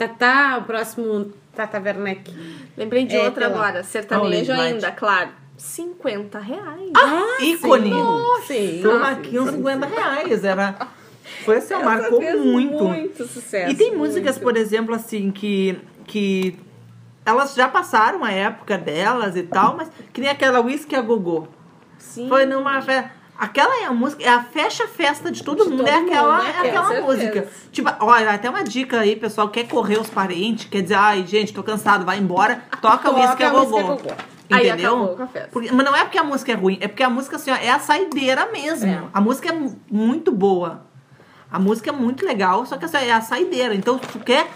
Tatá, 0.08 0.58
o 0.58 0.64
próximo 0.64 1.32
Tata 1.56 1.80
Werneck. 1.80 2.34
Lembrei 2.78 3.06
de 3.06 3.16
É, 3.16 3.24
outra 3.24 3.50
tá 3.50 3.56
agora, 3.56 3.84
sertanejo 3.84 4.52
ainda, 4.52 4.92
claro. 4.92 5.30
50 5.58 6.40
reais. 6.40 6.92
Ah, 6.96 7.38
ícone. 7.42 7.92
Sim. 8.46 8.80
Foi 8.82 9.00
Marquinhos 9.00 9.50
50 9.52 9.86
reais. 9.86 10.44
Era... 10.44 10.76
Foi 11.46 11.58
assim, 11.58 11.74
Essa 11.74 11.84
marcou 11.84 12.22
muito. 12.22 12.84
Muito 12.84 13.28
sucesso. 13.28 13.72
E 13.72 13.76
tem 13.76 13.96
músicas, 13.96 14.36
muito. 14.36 14.44
por 14.44 14.58
exemplo, 14.58 14.94
assim, 14.96 15.32
que, 15.32 15.80
que 16.06 16.58
elas 17.26 17.54
já 17.54 17.68
passaram 17.68 18.24
a 18.24 18.32
época 18.32 18.78
delas 18.78 19.36
e 19.36 19.44
tal, 19.44 19.76
mas 19.78 19.90
que 20.12 20.20
nem 20.20 20.30
aquela 20.30 20.60
Whisky 20.60 20.96
a 20.96 21.02
Gogô. 21.02 21.48
Sim. 21.98 22.28
Foi 22.28 22.46
numa 22.46 22.82
festa. 22.82 23.23
Aquela 23.38 23.82
é 23.82 23.86
a 23.86 23.92
música, 23.92 24.24
é 24.24 24.30
a 24.30 24.42
fecha-festa 24.44 25.32
de 25.32 25.44
todo 25.44 25.64
De 25.64 25.70
mundo, 25.70 25.80
todo 25.80 25.88
é 25.90 25.96
aquela, 25.96 26.38
mundo, 26.38 26.44
né? 26.44 26.54
é 26.56 26.70
aquela 26.70 27.02
música. 27.02 27.48
Tipo, 27.72 27.90
olha, 28.02 28.32
até 28.32 28.50
uma 28.50 28.64
dica 28.64 29.00
aí, 29.00 29.16
pessoal, 29.16 29.50
quer 29.50 29.68
correr 29.68 30.00
os 30.00 30.10
parentes, 30.10 30.68
quer 30.70 30.82
dizer, 30.84 30.94
ai, 30.96 31.26
gente, 31.28 31.52
tô 31.54 31.64
cansado, 31.64 32.06
vai 32.06 32.20
embora, 32.20 32.64
toca 32.82 33.10
o 33.10 33.16
Whisky 33.20 33.44
a 33.44 33.50
Gogô. 33.50 33.98
Entendeu? 34.50 35.18
Porque- 35.52 35.72
mas 35.72 35.86
não 35.86 35.96
é 35.96 36.04
porque 36.04 36.18
a 36.18 36.24
música 36.24 36.52
é 36.52 36.56
ruim, 36.56 36.78
é 36.80 36.88
porque 36.88 37.02
a 37.04 37.10
música 37.10 37.38
assim, 37.38 37.50
ó, 37.50 37.56
é 37.56 37.70
a 37.72 37.80
saideira 37.80 38.50
mesmo. 38.52 38.88
É. 38.90 39.02
A 39.14 39.20
música 39.20 39.50
é 39.50 39.52
mu- 39.52 39.80
muito 39.90 40.32
boa. 40.32 40.86
A 41.52 41.58
música 41.60 41.90
é 41.90 41.94
muito 41.94 42.26
legal, 42.26 42.66
só 42.66 42.78
que 42.78 42.86
é 42.96 43.12
a 43.14 43.22
saideira. 43.22 43.74
Então, 43.76 44.00
se 44.00 44.08
tu 44.08 44.20
quer. 44.20 44.48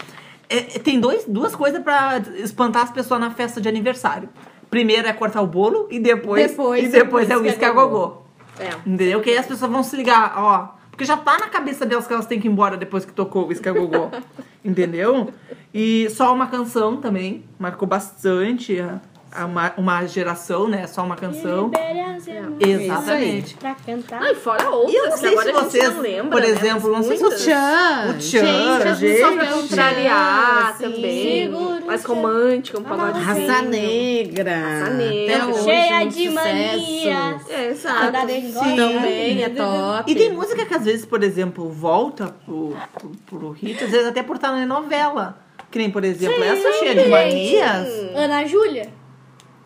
é- 0.49 0.57
é- 0.77 0.79
tem 0.79 0.97
dois, 0.99 1.25
duas 1.27 1.53
coisas 1.55 1.81
pra 1.83 2.19
espantar 2.37 2.83
as 2.83 2.89
pessoas 2.91 3.19
na 3.19 3.29
festa 3.31 3.59
de 3.59 3.67
aniversário. 3.67 4.29
Primeiro 4.69 5.05
é 5.07 5.11
cortar 5.13 5.41
o 5.41 5.47
bolo 5.47 5.87
e 5.91 5.99
depois, 5.99 6.51
Depois 6.51 6.83
e 6.85 6.87
depois 6.87 7.29
é 7.29 7.33
é 7.33 7.37
o 7.37 7.41
whisky 7.41 7.49
uísque 7.59 7.65
a 7.65 7.69
a 7.69 7.71
gogô. 7.73 8.26
É. 8.59 8.69
Entendeu? 8.85 9.21
Que 9.21 9.31
aí 9.31 9.37
as 9.37 9.45
pessoas 9.45 9.71
vão 9.71 9.83
se 9.83 9.95
ligar, 9.95 10.33
ó. 10.37 10.77
Porque 10.89 11.05
já 11.05 11.15
tá 11.15 11.37
na 11.37 11.47
cabeça 11.47 11.85
delas 11.85 12.07
que 12.07 12.13
elas 12.13 12.25
têm 12.25 12.39
que 12.39 12.47
ir 12.47 12.51
embora 12.51 12.75
depois 12.75 13.05
que 13.05 13.13
tocou 13.13 13.43
o 13.43 13.47
Whisky 13.47 13.69
a 13.69 13.71
Gogô. 13.71 14.09
Entendeu? 14.65 15.31
E 15.73 16.09
só 16.09 16.33
uma 16.33 16.47
canção 16.47 16.97
também. 16.97 17.43
Marcou 17.59 17.87
bastante 17.87 18.79
a 18.79 18.99
uma, 19.45 19.73
uma 19.77 20.05
geração, 20.05 20.67
né? 20.67 20.87
Só 20.87 21.03
uma 21.03 21.15
canção. 21.15 21.65
Libere 21.65 21.99
as 21.99 22.27
emoções 22.27 22.81
Exatamente. 22.81 23.55
Pra 23.55 23.75
cantar. 23.75 24.19
Não, 24.21 24.31
e 24.31 24.35
fora 24.35 24.69
outras, 24.69 24.93
E 24.93 24.97
eu 24.97 25.05
não 25.05 25.11
que 25.13 25.17
sei 25.19 25.29
agora 25.31 25.43
se 25.43 25.49
a 25.49 25.53
gente 25.61 25.71
vocês, 25.71 25.93
não 25.95 26.01
lembra, 26.01 26.31
por 26.31 26.41
né, 26.41 26.47
exemplo, 26.49 26.91
mas 26.91 26.99
não 26.99 27.03
sei 27.03 27.17
se 27.17 27.23
vocês- 27.23 27.41
Tchan. 27.43 28.09
O 28.09 28.13
Tchan, 28.17 28.79
Gente, 28.95 28.99
gente. 28.99 29.21
Só 29.21 29.31
pra 29.33 29.45
contrariar 29.47 30.75
sim. 30.77 30.83
também. 30.83 31.49
Mais 31.85 32.03
o 32.05 32.07
romântico, 32.13 32.79
um 32.79 32.83
pagodinho. 32.83 33.23
Raça 33.25 33.61
Negra. 33.61 34.57
Raça 34.57 34.93
Negra. 34.93 35.47
Hoje, 35.47 35.63
Cheia 35.63 36.05
de 36.07 36.29
manias. 36.29 37.49
É, 37.49 37.69
exato. 37.69 38.17
Sim. 38.27 38.75
Também 38.75 39.43
é 39.43 39.49
top. 39.49 40.11
E 40.11 40.15
tem 40.15 40.33
música 40.33 40.65
que 40.65 40.73
às 40.73 40.83
vezes, 40.83 41.05
por 41.05 41.23
exemplo, 41.23 41.69
volta 41.69 42.35
pro, 42.45 42.75
pro, 42.97 43.11
pro 43.25 43.49
hit, 43.51 43.83
às 43.83 43.89
vezes 43.91 44.07
até 44.07 44.21
por 44.23 44.35
estar 44.35 44.51
na 44.51 44.65
novela. 44.65 45.37
Que 45.69 45.77
nem, 45.79 45.89
por 45.91 46.03
exemplo, 46.03 46.41
essa 46.43 46.71
cheia 46.79 46.95
de 46.95 47.09
manias. 47.09 47.87
Ana 48.15 48.45
Júlia. 48.45 48.89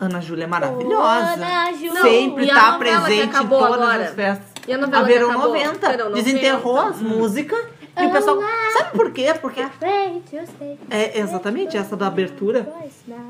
Ana 0.02 0.20
Júlia 0.20 0.44
é 0.44 0.46
maravilhosa. 0.48 1.34
Ana 1.34 1.72
Júlia. 1.74 2.02
Sempre 2.02 2.48
tá 2.48 2.76
presente 2.76 3.36
em 3.36 3.46
todas 3.46 3.72
agora? 3.72 4.04
as 4.04 4.14
festas. 4.14 4.52
E 4.66 4.72
a 4.72 4.78
novela 4.78 5.02
a 5.02 5.06
Verão 5.06 5.30
acabou? 5.30 5.48
90. 5.54 5.88
Verão 5.90 6.12
Desenterrou 6.12 6.74
90. 6.74 6.90
as 6.90 7.02
músicas. 7.02 7.64
E 7.96 8.06
o 8.06 8.10
pessoal. 8.10 8.38
Sabe 8.72 8.90
por 8.96 9.12
quê? 9.12 9.32
Porque. 9.40 9.64
Sei. 9.78 10.78
É 10.90 11.20
exatamente 11.20 11.76
essa 11.76 11.96
da 11.96 12.08
abertura. 12.08 12.66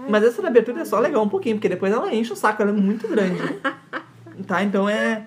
Mas 0.08 0.24
essa 0.24 0.40
da 0.40 0.48
abertura 0.48 0.80
é 0.80 0.84
só 0.86 0.98
legal 0.98 1.22
um 1.22 1.28
pouquinho, 1.28 1.56
porque 1.56 1.68
depois 1.68 1.92
ela 1.92 2.12
enche 2.14 2.32
o 2.32 2.36
saco, 2.36 2.62
ela 2.62 2.70
é 2.70 2.74
muito 2.74 3.06
grande. 3.06 3.42
tá? 4.46 4.62
Então 4.62 4.88
é. 4.88 5.26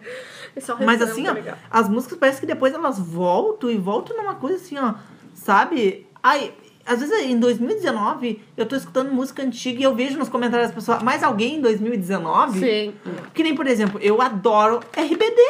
É 0.55 0.85
Mas 0.85 0.99
assim, 1.01 1.27
é 1.27 1.29
ó, 1.29 1.33
legal. 1.33 1.57
as 1.69 1.87
músicas 1.89 2.17
parece 2.17 2.39
que 2.39 2.47
depois 2.47 2.73
elas 2.73 2.97
voltam 2.97 3.69
e 3.69 3.77
voltam 3.77 4.17
numa 4.17 4.35
coisa 4.35 4.55
assim, 4.55 4.77
ó, 4.79 4.93
sabe? 5.33 6.07
Ai, 6.23 6.53
às 6.85 6.99
vezes 6.99 7.25
em 7.25 7.39
2019 7.39 8.41
eu 8.55 8.65
tô 8.65 8.75
escutando 8.75 9.11
música 9.11 9.41
antiga 9.43 9.79
e 9.79 9.83
eu 9.83 9.95
vejo 9.95 10.17
nos 10.17 10.29
comentários 10.29 10.67
das 10.69 10.75
pessoas, 10.75 11.01
mais 11.03 11.23
alguém 11.23 11.55
em 11.55 11.61
2019? 11.61 12.59
Sim. 12.59 12.93
Que 13.33 13.43
nem, 13.43 13.55
por 13.55 13.67
exemplo, 13.67 13.99
eu 14.01 14.21
adoro 14.21 14.79
RBD. 14.95 15.41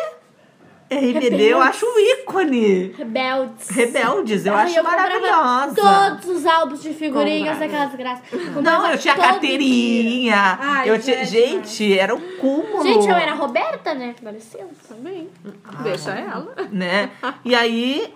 RBD 0.87 1.25
eu 1.25 1.57
Rebeldes. 1.57 1.67
acho 1.67 1.85
um 1.87 1.99
ícone. 1.99 2.93
Rebeldes. 2.95 3.69
Rebeldes, 3.71 4.45
eu 4.45 4.53
Ai, 4.55 4.65
acho 4.65 4.75
comprava 4.75 5.01
maravilhosa. 5.01 5.75
Todos 6.21 6.37
os 6.37 6.45
álbuns 6.45 6.83
de 6.83 6.93
figurinhas 6.93 7.57
daquelas 7.57 7.95
graças. 7.95 8.23
Não, 8.61 8.91
eu 8.91 8.97
tinha 8.97 9.15
carteirinha. 9.15 10.57
Ai, 10.61 10.89
eu 10.91 10.99
tinha, 10.99 11.25
gente, 11.25 11.97
era 11.97 12.13
o 12.13 12.21
cúmulo. 12.37 12.83
Gente, 12.83 13.07
eu 13.07 13.15
era 13.15 13.31
a 13.31 13.35
Roberta, 13.35 13.95
né? 13.95 14.13
Licença. 14.31 14.65
Também. 14.87 15.27
Deixa 15.81 16.11
ela. 16.11 16.53
né? 16.71 17.09
E 17.43 17.55
aí, 17.55 18.13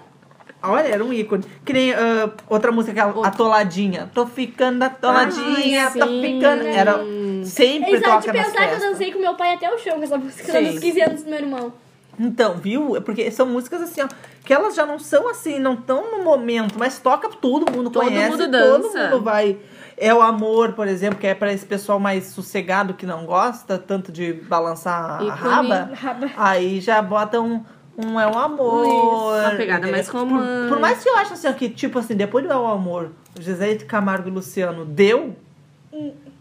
olha, 0.64 0.88
era 0.88 1.04
um 1.04 1.12
ícone. 1.14 1.44
Que 1.66 1.74
nem 1.74 1.94
ah, 1.94 2.30
outra 2.50 2.72
música, 2.72 2.92
aquela 3.04 3.28
Atoladinha. 3.28 4.10
Tô 4.14 4.26
ficando 4.26 4.84
atoladinha, 4.84 5.86
Ai, 5.88 6.00
tô 6.00 6.06
sim. 6.08 6.22
ficando. 6.22 6.68
Era 6.68 6.98
sempre 7.44 7.92
Exato 7.94 8.20
de 8.22 8.26
toca 8.28 8.34
nas 8.34 8.48
pensar 8.52 8.68
que 8.68 8.76
eu 8.76 8.80
dancei 8.80 9.12
com 9.14 9.20
meu 9.20 9.36
pai 9.36 9.54
até 9.54 9.74
o 9.74 9.78
chão 9.78 9.98
com 9.98 10.04
essa 10.04 10.18
música 10.18 10.52
Sim. 10.52 10.72
nos 10.72 10.80
15 10.80 11.02
anos 11.02 11.24
do 11.24 11.30
meu 11.30 11.40
irmão. 11.40 11.74
Então, 12.20 12.56
viu? 12.56 12.98
É 12.98 13.00
Porque 13.00 13.32
são 13.32 13.46
músicas 13.46 13.82
assim, 13.82 14.02
ó, 14.02 14.08
que 14.44 14.54
elas 14.54 14.76
já 14.76 14.86
não 14.86 15.00
são 15.00 15.30
assim, 15.30 15.58
não 15.58 15.74
estão 15.76 16.12
no 16.18 16.24
momento, 16.24 16.76
mas 16.78 17.00
toca 17.00 17.30
todo 17.30 17.72
mundo 17.72 17.90
Todo 17.90 18.04
conhece, 18.04 18.32
mundo 18.32 18.40
todo 18.42 18.52
dança. 18.52 19.10
mundo 19.10 19.24
vai. 19.24 19.58
É 19.96 20.14
o 20.14 20.22
amor, 20.22 20.74
por 20.74 20.88
exemplo, 20.88 21.18
que 21.20 21.28
é 21.28 21.34
pra 21.34 21.52
esse 21.52 21.66
pessoal 21.66 22.00
mais 22.00 22.26
sossegado 22.28 22.94
que 22.94 23.06
não 23.06 23.26
gosta 23.26 23.78
tanto 23.78 24.12
de 24.12 24.34
balançar 24.34 25.22
a 25.22 25.24
Ícone. 25.24 25.40
raba. 25.40 25.90
Raba. 25.94 26.30
Aí 26.38 26.80
já 26.82 27.02
bota 27.02 27.40
um, 27.42 27.64
um 28.06 28.20
é 28.20 28.28
um 28.28 28.38
amor. 28.38 28.86
Uma 28.86 29.52
pegada 29.52 29.88
mais 29.92 30.10
Por- 30.10 30.20
romântica. 30.22 30.68
Por, 30.70 30.80
mais 30.80 31.04
que 31.04 31.10
eu 31.10 31.16
acho 31.18 31.34
assim, 31.34 31.52
que, 31.54 31.70
tipo 31.70 32.00
assim, 32.00 32.16
depois 32.16 32.46
do 32.46 32.52
É 32.52 32.56
o 32.58 32.66
Amor, 32.68 33.10
de 33.38 33.86
Camargo 33.86 34.28
e 34.30 34.32
Luciano 34.32 34.86
deu, 34.86 35.36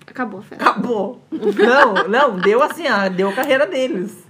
Acabou 0.06 0.40
a 0.40 0.42
festa. 0.42 0.64
acabou. 0.70 1.20
não, 1.30 2.08
não, 2.08 2.38
deu 2.38 2.62
assim, 2.62 2.84
ó, 2.88 3.08
deu 3.08 3.28
a 3.28 3.32
carreira 3.32 3.66
deles. 3.66 4.26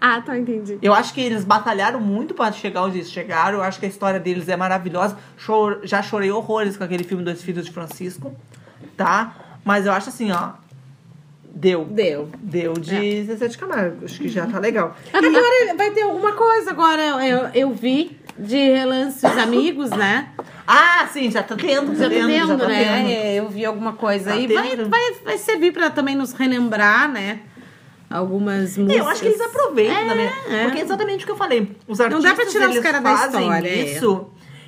Ah, 0.00 0.20
tá, 0.20 0.36
entendi. 0.36 0.78
Eu 0.82 0.92
acho 0.92 1.14
que 1.14 1.20
eles 1.20 1.44
batalharam 1.44 2.00
muito 2.00 2.34
para 2.34 2.50
chegar 2.50 2.82
onde 2.82 2.98
eles 2.98 3.10
chegaram. 3.10 3.58
Eu 3.58 3.62
acho 3.62 3.78
que 3.78 3.86
a 3.86 3.88
história 3.88 4.18
deles 4.18 4.48
é 4.48 4.56
maravilhosa. 4.56 5.16
Chor- 5.36 5.78
já 5.84 6.02
chorei 6.02 6.28
horrores 6.32 6.76
com 6.76 6.82
aquele 6.82 7.04
filme 7.04 7.22
Dois 7.22 7.40
Filhos 7.40 7.64
de 7.64 7.70
Francisco, 7.70 8.34
tá? 8.96 9.36
Mas 9.64 9.86
eu 9.86 9.92
acho 9.92 10.08
assim, 10.08 10.32
ó. 10.32 10.54
Deu. 11.54 11.84
Deu. 11.84 12.28
Deu 12.38 12.72
de 12.72 13.24
Zezé 13.24 13.46
de 13.48 13.58
Camargo. 13.58 14.04
Acho 14.04 14.18
que 14.18 14.28
já 14.28 14.46
tá 14.46 14.58
legal. 14.58 14.96
Agora 15.12 15.74
vai 15.76 15.90
ter 15.90 16.02
alguma 16.02 16.32
coisa. 16.32 16.70
Agora 16.70 17.02
eu, 17.24 17.48
eu 17.54 17.70
vi 17.72 18.18
de 18.38 18.56
relance 18.56 19.24
os 19.24 19.38
amigos, 19.38 19.90
né? 19.90 20.28
Ah, 20.66 21.06
sim, 21.12 21.30
já 21.30 21.42
tá 21.42 21.54
tendo, 21.54 21.94
Já 21.94 22.04
tá 22.04 22.10
tendo, 22.10 22.30
já 22.30 22.46
tendo, 22.46 22.58
tá 22.58 22.68
né? 22.68 22.84
tendo. 22.84 23.08
É, 23.10 23.34
Eu 23.34 23.48
vi 23.48 23.64
alguma 23.64 23.92
coisa 23.92 24.30
Tá 24.30 24.36
aí. 24.36 24.46
Vai, 24.46 24.76
vai, 24.76 25.12
vai 25.24 25.38
servir 25.38 25.72
pra 25.72 25.90
também 25.90 26.16
nos 26.16 26.32
relembrar, 26.32 27.10
né? 27.10 27.40
Algumas 28.08 28.76
músicas. 28.76 28.96
Eu 29.00 29.08
acho 29.08 29.20
que 29.22 29.28
eles 29.28 29.40
aproveitam 29.40 29.96
é. 30.50 30.64
Porque 30.64 30.80
é 30.80 30.82
exatamente 30.82 31.24
o 31.24 31.26
que 31.26 31.32
eu 31.32 31.36
falei. 31.36 31.76
Os 31.88 31.98
Não 31.98 32.06
artistas, 32.06 32.30
dá 32.30 32.34
pra 32.42 32.46
tirar 32.46 32.70
os 32.70 32.78
caras 32.78 33.02
da 33.02 33.14
história, 33.14 33.68
é. 33.68 33.98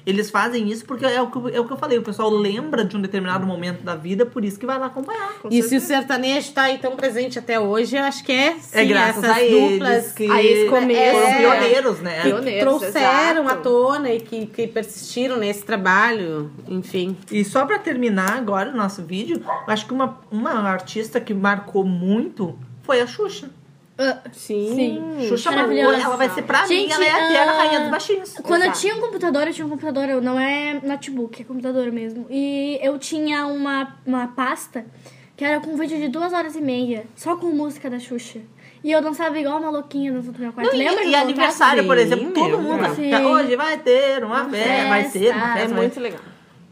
Eles 0.06 0.30
fazem 0.30 0.68
isso 0.70 0.84
porque 0.84 1.04
é 1.04 1.20
o, 1.20 1.30
que, 1.30 1.56
é 1.56 1.60
o 1.60 1.64
que 1.64 1.72
eu 1.72 1.76
falei. 1.76 1.98
O 1.98 2.02
pessoal 2.02 2.28
lembra 2.30 2.84
de 2.84 2.96
um 2.96 3.00
determinado 3.00 3.46
momento 3.46 3.82
da 3.82 3.94
vida, 3.94 4.26
por 4.26 4.44
isso 4.44 4.58
que 4.58 4.66
vai 4.66 4.78
lá 4.78 4.86
acompanhar. 4.86 5.32
E 5.50 5.62
se 5.62 5.76
o 5.76 5.80
sertanejo 5.80 6.52
tá 6.52 6.62
aí 6.64 6.78
tão 6.78 6.94
presente 6.94 7.38
até 7.38 7.58
hoje, 7.58 7.96
eu 7.96 8.02
acho 8.02 8.22
que 8.22 8.32
é 8.32 8.52
sim, 8.58 8.78
é 8.78 8.84
graças 8.84 9.24
essas 9.24 9.36
a 9.36 9.42
eles 9.42 9.70
duplas 9.72 10.12
que 10.12 10.30
a 10.30 10.42
esse 10.42 10.68
começo, 10.68 11.12
foram 11.12 11.28
é, 11.28 11.38
pioneiros, 11.38 12.00
né? 12.00 12.16
que 12.16 12.28
Pioneiros, 12.28 12.60
trouxeram 12.60 13.44
exato. 13.44 13.48
à 13.48 13.56
tona 13.56 14.12
e 14.12 14.20
que, 14.20 14.46
que 14.46 14.66
persistiram 14.66 15.36
nesse 15.38 15.64
trabalho, 15.64 16.50
enfim. 16.68 17.16
E 17.30 17.44
só 17.44 17.64
pra 17.64 17.78
terminar 17.78 18.32
agora 18.32 18.70
o 18.70 18.76
nosso 18.76 19.02
vídeo, 19.02 19.42
eu 19.46 19.72
acho 19.72 19.86
que 19.86 19.94
uma, 19.94 20.18
uma 20.30 20.52
artista 20.68 21.18
que 21.20 21.32
marcou 21.32 21.84
muito 21.84 22.58
foi 22.82 23.00
a 23.00 23.06
Xuxa. 23.06 23.48
Ah, 23.96 24.18
Sim. 24.32 24.74
Sim. 24.74 25.28
Xuxa 25.28 25.50
Maravilhosa. 25.52 26.00
ela 26.02 26.16
vai 26.16 26.28
ser 26.30 26.42
pra 26.42 26.62
mim, 26.62 26.66
Gente, 26.68 26.92
ela 26.94 27.04
é 27.04 27.10
a 27.10 27.30
eterna 27.30 27.52
ah, 27.52 27.56
rainha 27.58 27.80
dos 27.80 27.90
baixinhos. 27.90 28.34
Quando 28.42 28.62
Exato. 28.62 28.76
eu 28.78 28.80
tinha 28.80 28.96
um 28.96 29.00
computador, 29.00 29.46
eu 29.46 29.52
tinha 29.54 29.66
um 29.66 29.70
computador, 29.70 30.08
eu- 30.08 30.20
não 30.20 30.38
é 30.38 30.80
notebook, 30.82 31.42
é 31.42 31.44
computador 31.44 31.92
mesmo. 31.92 32.26
E 32.28 32.78
eu 32.82 32.98
tinha 32.98 33.46
uma, 33.46 33.96
uma 34.04 34.26
pasta 34.28 34.84
que 35.36 35.44
era 35.44 35.60
com 35.60 35.70
um 35.72 35.76
vídeo 35.76 35.96
de 35.98 36.08
duas 36.08 36.32
horas 36.32 36.56
e 36.56 36.60
meia, 36.60 37.04
só 37.14 37.36
com 37.36 37.46
música 37.46 37.88
da 37.88 37.98
Xuxa. 38.00 38.40
E 38.82 38.90
eu 38.92 39.00
dançava 39.00 39.38
igual 39.38 39.58
uma 39.58 39.70
louquinha 39.70 40.12
dentro 40.12 40.30
do 40.32 40.38
meu 40.40 40.52
quarto. 40.52 40.68
Não, 40.72 40.74
e- 40.74 40.84
Lembra? 40.88 41.04
e, 41.04 41.12
eu 41.14 41.18
aniversário, 41.20 41.86
por 41.86 41.96
Sim, 41.96 42.02
exemplo, 42.02 42.32
todo 42.32 42.48
meu, 42.48 42.60
mundo. 42.60 42.84
Hoje 43.30 43.56
vai 43.56 43.78
ter 43.78 44.22
uma 44.24 44.42
Uma 44.42 44.50
festa, 44.50 44.88
vai 44.88 45.04
ser 45.04 45.34
uma 45.34 45.52
festa. 45.54 45.72
É 45.72 45.76
muito 45.76 46.00
legal. 46.00 46.20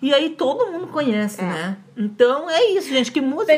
E 0.03 0.13
aí 0.13 0.31
todo 0.31 0.73
mundo 0.73 0.89
conhece, 0.89 1.41
né? 1.41 1.77
Então 1.97 2.51
é 2.51 2.73
isso, 2.73 2.89
gente. 2.89 3.13
Que 3.13 3.21
música. 3.21 3.55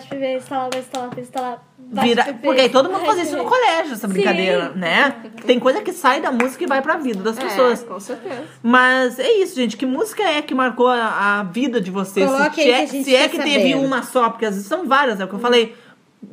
Chover, 0.00 0.38
instalar, 0.38 0.70
vai 0.70 0.80
instalar, 0.80 1.10
vai 1.10 1.20
instalar. 1.20 1.64
vai 1.78 2.08
Vira... 2.08 2.38
Porque 2.42 2.60
aí 2.62 2.70
todo 2.70 2.88
mundo 2.88 3.04
vai 3.04 3.14
faz 3.14 3.28
isso 3.28 3.36
no 3.36 3.44
colégio, 3.44 3.92
essa 3.92 4.08
brincadeira, 4.08 4.72
Sim. 4.72 4.78
né? 4.78 5.14
Tem 5.46 5.60
coisa 5.60 5.82
que 5.82 5.92
sai 5.92 6.22
da 6.22 6.32
música 6.32 6.64
e 6.64 6.66
vai 6.66 6.80
pra 6.80 6.96
vida 6.96 7.22
das 7.22 7.38
pessoas. 7.38 7.82
É, 7.82 7.86
com 7.86 8.00
certeza. 8.00 8.42
Mas 8.62 9.18
é 9.18 9.32
isso, 9.32 9.54
gente. 9.54 9.76
Que 9.76 9.84
música 9.84 10.22
é 10.22 10.40
que 10.40 10.54
marcou 10.54 10.88
a, 10.88 11.40
a 11.40 11.42
vida 11.42 11.78
de 11.78 11.90
vocês? 11.90 12.30
Coloque 12.30 12.54
se 12.54 12.60
aí 12.62 12.70
é, 12.70 12.76
que 12.78 12.82
a 12.82 12.86
gente 12.86 13.04
se 13.04 13.14
é 13.14 13.28
que 13.28 13.36
teve 13.36 13.72
saber. 13.72 13.74
uma 13.74 14.02
só, 14.02 14.30
porque 14.30 14.46
às 14.46 14.54
vezes 14.54 14.66
são 14.66 14.88
várias, 14.88 15.20
é 15.20 15.24
o 15.26 15.28
que 15.28 15.34
eu 15.34 15.40
falei. 15.40 15.76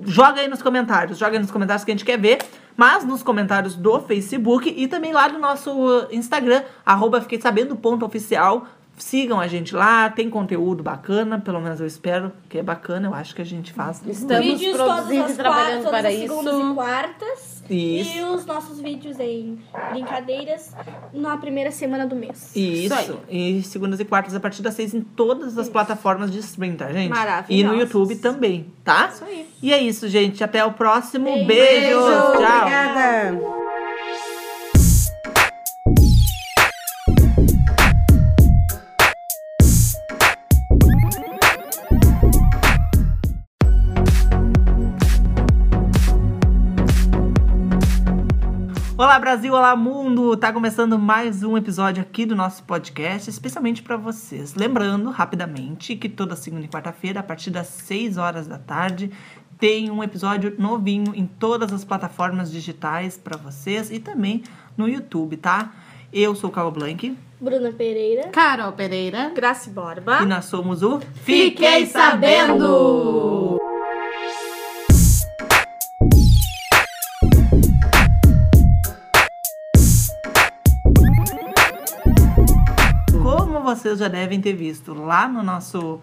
Joga 0.05 0.39
aí 0.39 0.47
nos 0.47 0.61
comentários, 0.61 1.17
joga 1.17 1.33
aí 1.33 1.39
nos 1.39 1.51
comentários 1.51 1.83
que 1.83 1.91
a 1.91 1.93
gente 1.93 2.05
quer 2.05 2.17
ver. 2.17 2.37
Mas 2.77 3.03
nos 3.03 3.21
comentários 3.21 3.75
do 3.75 3.99
Facebook 3.99 4.73
e 4.73 4.87
também 4.87 5.11
lá 5.11 5.27
no 5.27 5.37
nosso 5.37 6.07
Instagram, 6.11 6.63
arroba 6.85 7.19
fiquei 7.19 7.41
sabendo, 7.41 7.75
ponto 7.75 8.05
oficial. 8.05 8.65
Sigam 8.99 9.39
a 9.39 9.47
gente 9.47 9.73
lá, 9.73 10.09
tem 10.09 10.29
conteúdo 10.29 10.83
bacana, 10.83 11.39
pelo 11.39 11.59
menos 11.59 11.79
eu 11.79 11.87
espero 11.87 12.31
que 12.47 12.57
é 12.59 12.63
bacana, 12.63 13.07
eu 13.07 13.13
acho 13.13 13.33
que 13.33 13.41
a 13.41 13.45
gente 13.45 13.73
faz. 13.73 14.01
Estamos 14.05 14.45
vídeos 14.45 14.77
todas 14.77 14.95
produzindo 14.95 15.23
as 15.23 15.31
e 15.31 15.35
trabalhando 15.35 15.83
quartas, 15.83 15.89
para 15.89 16.01
todas 16.01 16.13
as 16.13 16.19
segundas 16.19 16.53
isso. 16.53 16.71
e 16.71 16.73
quartas. 16.75 17.63
Isso. 17.69 18.17
E 18.17 18.23
os 18.23 18.45
nossos 18.45 18.79
vídeos 18.81 19.19
em 19.19 19.59
brincadeiras 19.91 20.73
na 21.13 21.37
primeira 21.37 21.71
semana 21.71 22.05
do 22.05 22.15
mês. 22.15 22.51
Isso. 22.55 22.93
Isso 22.93 23.19
E 23.29 23.61
segundas 23.63 23.99
e 23.99 24.05
quartas 24.05 24.35
a 24.35 24.39
partir 24.39 24.61
das 24.61 24.73
seis 24.73 24.93
em 24.93 25.01
todas 25.01 25.57
as 25.57 25.69
plataformas 25.69 26.31
de 26.31 26.39
stream, 26.39 26.75
tá, 26.75 26.91
gente? 26.91 27.13
E 27.47 27.63
no. 27.63 27.75
YouTube 27.79 28.15
também, 28.17 28.65
tá? 28.83 29.09
Isso 29.13 29.23
aí. 29.23 29.47
E 29.61 29.73
é 29.73 29.77
isso, 29.79 30.07
gente. 30.09 30.43
Até 30.43 30.65
o 30.65 30.73
próximo. 30.73 31.25
Beijo. 31.25 31.47
Beijos. 31.47 32.03
Beijo, 32.03 32.21
Tchau. 32.21 32.29
obrigada. 32.31 33.58
Olá, 49.09 49.17
Brasil. 49.17 49.55
Olá, 49.55 49.75
mundo. 49.75 50.37
Tá 50.37 50.53
começando 50.53 50.99
mais 50.99 51.41
um 51.41 51.57
episódio 51.57 51.99
aqui 51.99 52.27
do 52.27 52.35
nosso 52.35 52.63
podcast, 52.63 53.27
especialmente 53.27 53.81
para 53.81 53.97
vocês. 53.97 54.53
Lembrando, 54.53 55.09
rapidamente, 55.09 55.95
que 55.95 56.07
toda 56.07 56.35
segunda 56.35 56.65
e 56.65 56.69
quarta-feira, 56.69 57.19
a 57.19 57.23
partir 57.23 57.49
das 57.49 57.65
6 57.69 58.17
horas 58.17 58.45
da 58.45 58.59
tarde, 58.59 59.09
tem 59.57 59.89
um 59.89 60.03
episódio 60.03 60.53
novinho 60.59 61.15
em 61.15 61.25
todas 61.25 61.73
as 61.73 61.83
plataformas 61.83 62.51
digitais 62.51 63.17
para 63.17 63.35
vocês 63.35 63.89
e 63.89 63.97
também 63.97 64.43
no 64.77 64.87
YouTube, 64.87 65.37
tá? 65.37 65.73
Eu 66.13 66.35
sou 66.35 66.51
o 66.51 66.53
Carol 66.53 66.71
Blank 66.71 67.17
Bruna 67.41 67.71
Pereira. 67.71 68.27
Carol 68.27 68.73
Pereira. 68.73 69.31
Grace 69.33 69.71
Borba. 69.71 70.19
e 70.21 70.27
nós 70.27 70.45
somos 70.45 70.83
o 70.83 70.99
Fiquei 71.23 71.87
sabendo! 71.87 73.57
Vocês 83.75 83.99
já 83.99 84.07
devem 84.07 84.39
ter 84.41 84.53
visto 84.53 84.93
lá 84.93 85.27
no 85.27 85.43
nosso, 85.43 85.99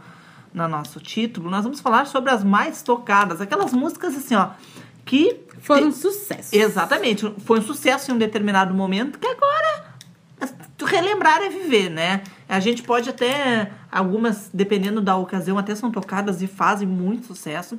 no 0.52 0.68
nosso 0.68 1.00
título, 1.00 1.50
nós 1.50 1.64
vamos 1.64 1.80
falar 1.80 2.06
sobre 2.06 2.30
as 2.30 2.42
mais 2.44 2.82
tocadas, 2.82 3.40
aquelas 3.40 3.72
músicas 3.72 4.16
assim, 4.16 4.34
ó, 4.34 4.50
que 5.04 5.40
Foi 5.60 5.84
um 5.84 5.92
sucesso. 5.92 6.54
Exatamente. 6.54 7.32
Foi 7.44 7.58
um 7.58 7.62
sucesso 7.62 8.10
em 8.10 8.14
um 8.14 8.18
determinado 8.18 8.74
momento 8.74 9.18
que 9.18 9.26
agora 9.26 9.86
relembrar 10.86 11.42
é 11.42 11.48
viver, 11.48 11.90
né? 11.90 12.22
A 12.48 12.60
gente 12.60 12.82
pode 12.82 13.10
até, 13.10 13.70
algumas, 13.90 14.48
dependendo 14.54 15.00
da 15.00 15.16
ocasião, 15.16 15.58
até 15.58 15.74
são 15.74 15.90
tocadas 15.90 16.40
e 16.40 16.46
fazem 16.46 16.86
muito 16.86 17.26
sucesso, 17.26 17.76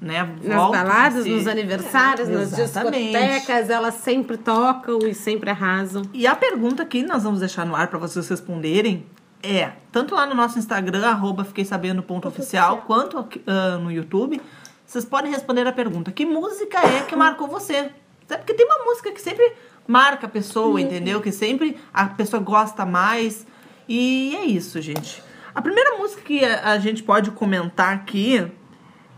né? 0.00 0.22
Nas 0.42 0.56
Voltam 0.56 0.80
a 0.80 0.84
baladas, 0.84 1.26
nos 1.26 1.46
aniversários, 1.46 2.28
É, 2.28 2.32
nas 2.32 2.58
exatamente. 2.58 3.12
discotecas, 3.12 3.70
elas 3.70 3.94
sempre 3.94 4.36
tocam 4.36 4.98
e 5.00 5.14
sempre 5.14 5.50
arrasam. 5.50 6.02
E 6.12 6.26
a 6.26 6.36
pergunta 6.36 6.84
que 6.84 7.02
nós 7.02 7.22
vamos 7.22 7.40
deixar 7.40 7.64
no 7.64 7.74
ar 7.74 7.88
para 7.88 7.98
vocês 7.98 8.28
responderem 8.28 9.04
é, 9.42 9.72
tanto 9.90 10.14
lá 10.14 10.26
no 10.26 10.34
nosso 10.34 10.58
Instagram, 10.58 11.06
arroba 11.06 11.44
fiquei 11.44 11.64
sabendo 11.64 12.02
ponto 12.02 12.28
oficial, 12.28 12.84
quanto 12.86 13.18
aqui, 13.18 13.42
ah, 13.46 13.78
no 13.78 13.90
YouTube, 13.90 14.40
vocês 14.86 15.04
podem 15.04 15.32
responder 15.32 15.66
a 15.66 15.72
pergunta, 15.72 16.12
que 16.12 16.24
música 16.24 16.78
é 16.78 17.02
que 17.02 17.16
marcou 17.16 17.48
você? 17.48 17.90
Sabe? 18.28 18.42
Porque 18.42 18.54
tem 18.54 18.66
uma 18.66 18.84
música 18.84 19.10
que 19.10 19.20
sempre 19.20 19.52
marca 19.86 20.26
a 20.26 20.30
pessoa, 20.30 20.80
entendeu? 20.80 21.20
Que 21.20 21.32
sempre 21.32 21.76
a 21.92 22.06
pessoa 22.06 22.42
gosta 22.42 22.86
mais. 22.86 23.46
E 23.88 24.36
é 24.36 24.44
isso, 24.44 24.80
gente. 24.80 25.22
A 25.54 25.60
primeira 25.60 25.98
música 25.98 26.22
que 26.22 26.44
a, 26.44 26.72
a 26.72 26.78
gente 26.78 27.02
pode 27.02 27.30
comentar 27.32 27.92
aqui 27.92 28.50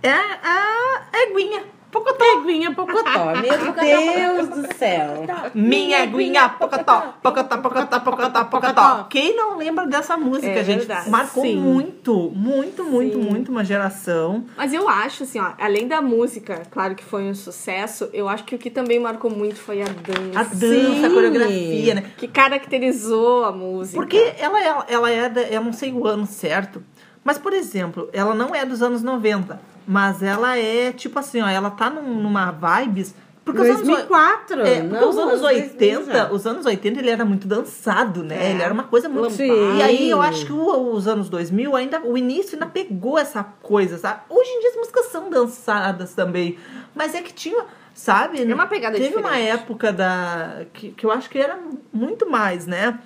é 0.02 0.12
a 0.12 1.02
Eguinha. 1.12 1.73
Pocotó. 1.94 2.24
Eguinha 2.42 2.74
Pocotó, 2.74 3.24
meu 3.40 3.72
Deus 3.72 4.48
do 4.48 4.74
céu. 4.76 5.24
Minha 5.54 6.02
aguinha, 6.02 6.48
pocotó, 6.48 7.14
pocotó, 7.22 7.58
pocotó, 7.58 8.00
pocotó, 8.00 8.44
pocotó. 8.44 9.04
Quem 9.08 9.36
não 9.36 9.56
lembra 9.56 9.86
dessa 9.86 10.16
música, 10.16 10.48
É 10.48 10.64
gente? 10.64 10.78
verdade. 10.86 11.08
Marcou 11.10 11.44
Sim. 11.44 11.56
muito, 11.56 12.32
muito, 12.34 12.82
muito, 12.84 13.18
muito 13.18 13.52
uma 13.52 13.64
geração. 13.64 14.44
Mas 14.56 14.72
eu 14.72 14.88
acho, 14.88 15.22
assim, 15.22 15.38
ó, 15.38 15.52
além 15.58 15.86
da 15.86 16.02
música, 16.02 16.62
claro 16.70 16.94
que 16.94 17.04
foi 17.04 17.22
um 17.24 17.34
sucesso, 17.34 18.08
eu 18.12 18.28
acho 18.28 18.44
que 18.44 18.54
o 18.54 18.58
que 18.58 18.70
também 18.70 18.98
marcou 18.98 19.30
muito 19.30 19.56
foi 19.56 19.80
a 19.82 19.86
dança. 19.86 20.40
A 20.40 20.42
dança, 20.42 21.06
a 21.06 21.08
Sim. 21.08 21.14
coreografia, 21.14 21.94
né? 21.94 22.04
Que 22.16 22.26
caracterizou 22.26 23.44
a 23.44 23.52
música. 23.52 23.96
Porque 23.96 24.34
ela, 24.38 24.60
é- 24.60 24.84
ela 24.88 25.10
é, 25.10 25.28
da, 25.28 25.42
eu 25.42 25.62
não 25.62 25.72
sei 25.72 25.92
o 25.92 26.06
ano 26.06 26.26
certo, 26.26 26.82
mas, 27.22 27.38
por 27.38 27.52
exemplo, 27.52 28.08
ela 28.12 28.34
não 28.34 28.54
é 28.54 28.64
dos 28.66 28.82
anos 28.82 29.02
90, 29.02 29.60
mas 29.86 30.22
ela 30.22 30.56
é, 30.58 30.92
tipo 30.92 31.18
assim, 31.18 31.40
ó, 31.40 31.48
ela 31.48 31.70
tá 31.70 31.90
num- 31.90 32.22
numa 32.22 32.50
vibes... 32.50 33.14
Porque 33.44 33.60
os 33.60 33.68
anos, 33.68 33.82
2004. 33.82 34.60
É, 34.62 34.80
porque 34.80 34.82
não, 35.00 35.10
os 35.10 35.18
anos 35.18 35.40
2000 35.42 35.64
80, 36.00 36.12
já. 36.14 36.32
os 36.32 36.46
anos 36.46 36.64
80 36.64 36.98
ele 36.98 37.10
era 37.10 37.26
muito 37.26 37.46
dançado, 37.46 38.22
né? 38.24 38.38
É. 38.46 38.50
Ele 38.52 38.62
era 38.62 38.72
uma 38.72 38.84
coisa 38.84 39.06
muito. 39.06 39.32
Sim. 39.34 39.76
E 39.76 39.82
aí 39.82 40.08
eu 40.08 40.22
acho 40.22 40.46
que 40.46 40.52
o- 40.52 40.92
os 40.94 41.06
anos 41.06 41.28
2000 41.28 41.76
ainda 41.76 42.00
o 42.00 42.16
início 42.16 42.54
ainda 42.54 42.64
pegou 42.64 43.18
essa 43.18 43.44
coisa, 43.44 43.98
sabe? 43.98 44.20
Hoje 44.30 44.48
em 44.48 44.60
dia 44.60 44.70
as 44.70 44.76
músicas 44.76 45.06
são 45.08 45.28
dançadas 45.28 46.14
também, 46.14 46.56
mas 46.94 47.14
é 47.14 47.20
que 47.20 47.34
tinha, 47.34 47.64
sabe? 47.92 48.40
É 48.50 48.54
uma 48.54 48.66
pegada 48.66 48.96
Teve 48.96 49.14
uma 49.16 49.28
diferente. 49.32 49.50
época 49.50 49.92
da 49.92 50.62
que, 50.72 50.92
que 50.92 51.04
eu 51.04 51.10
acho 51.12 51.28
que 51.28 51.36
era 51.38 51.58
muito 51.92 52.26
mais, 52.30 52.66
né? 52.66 52.98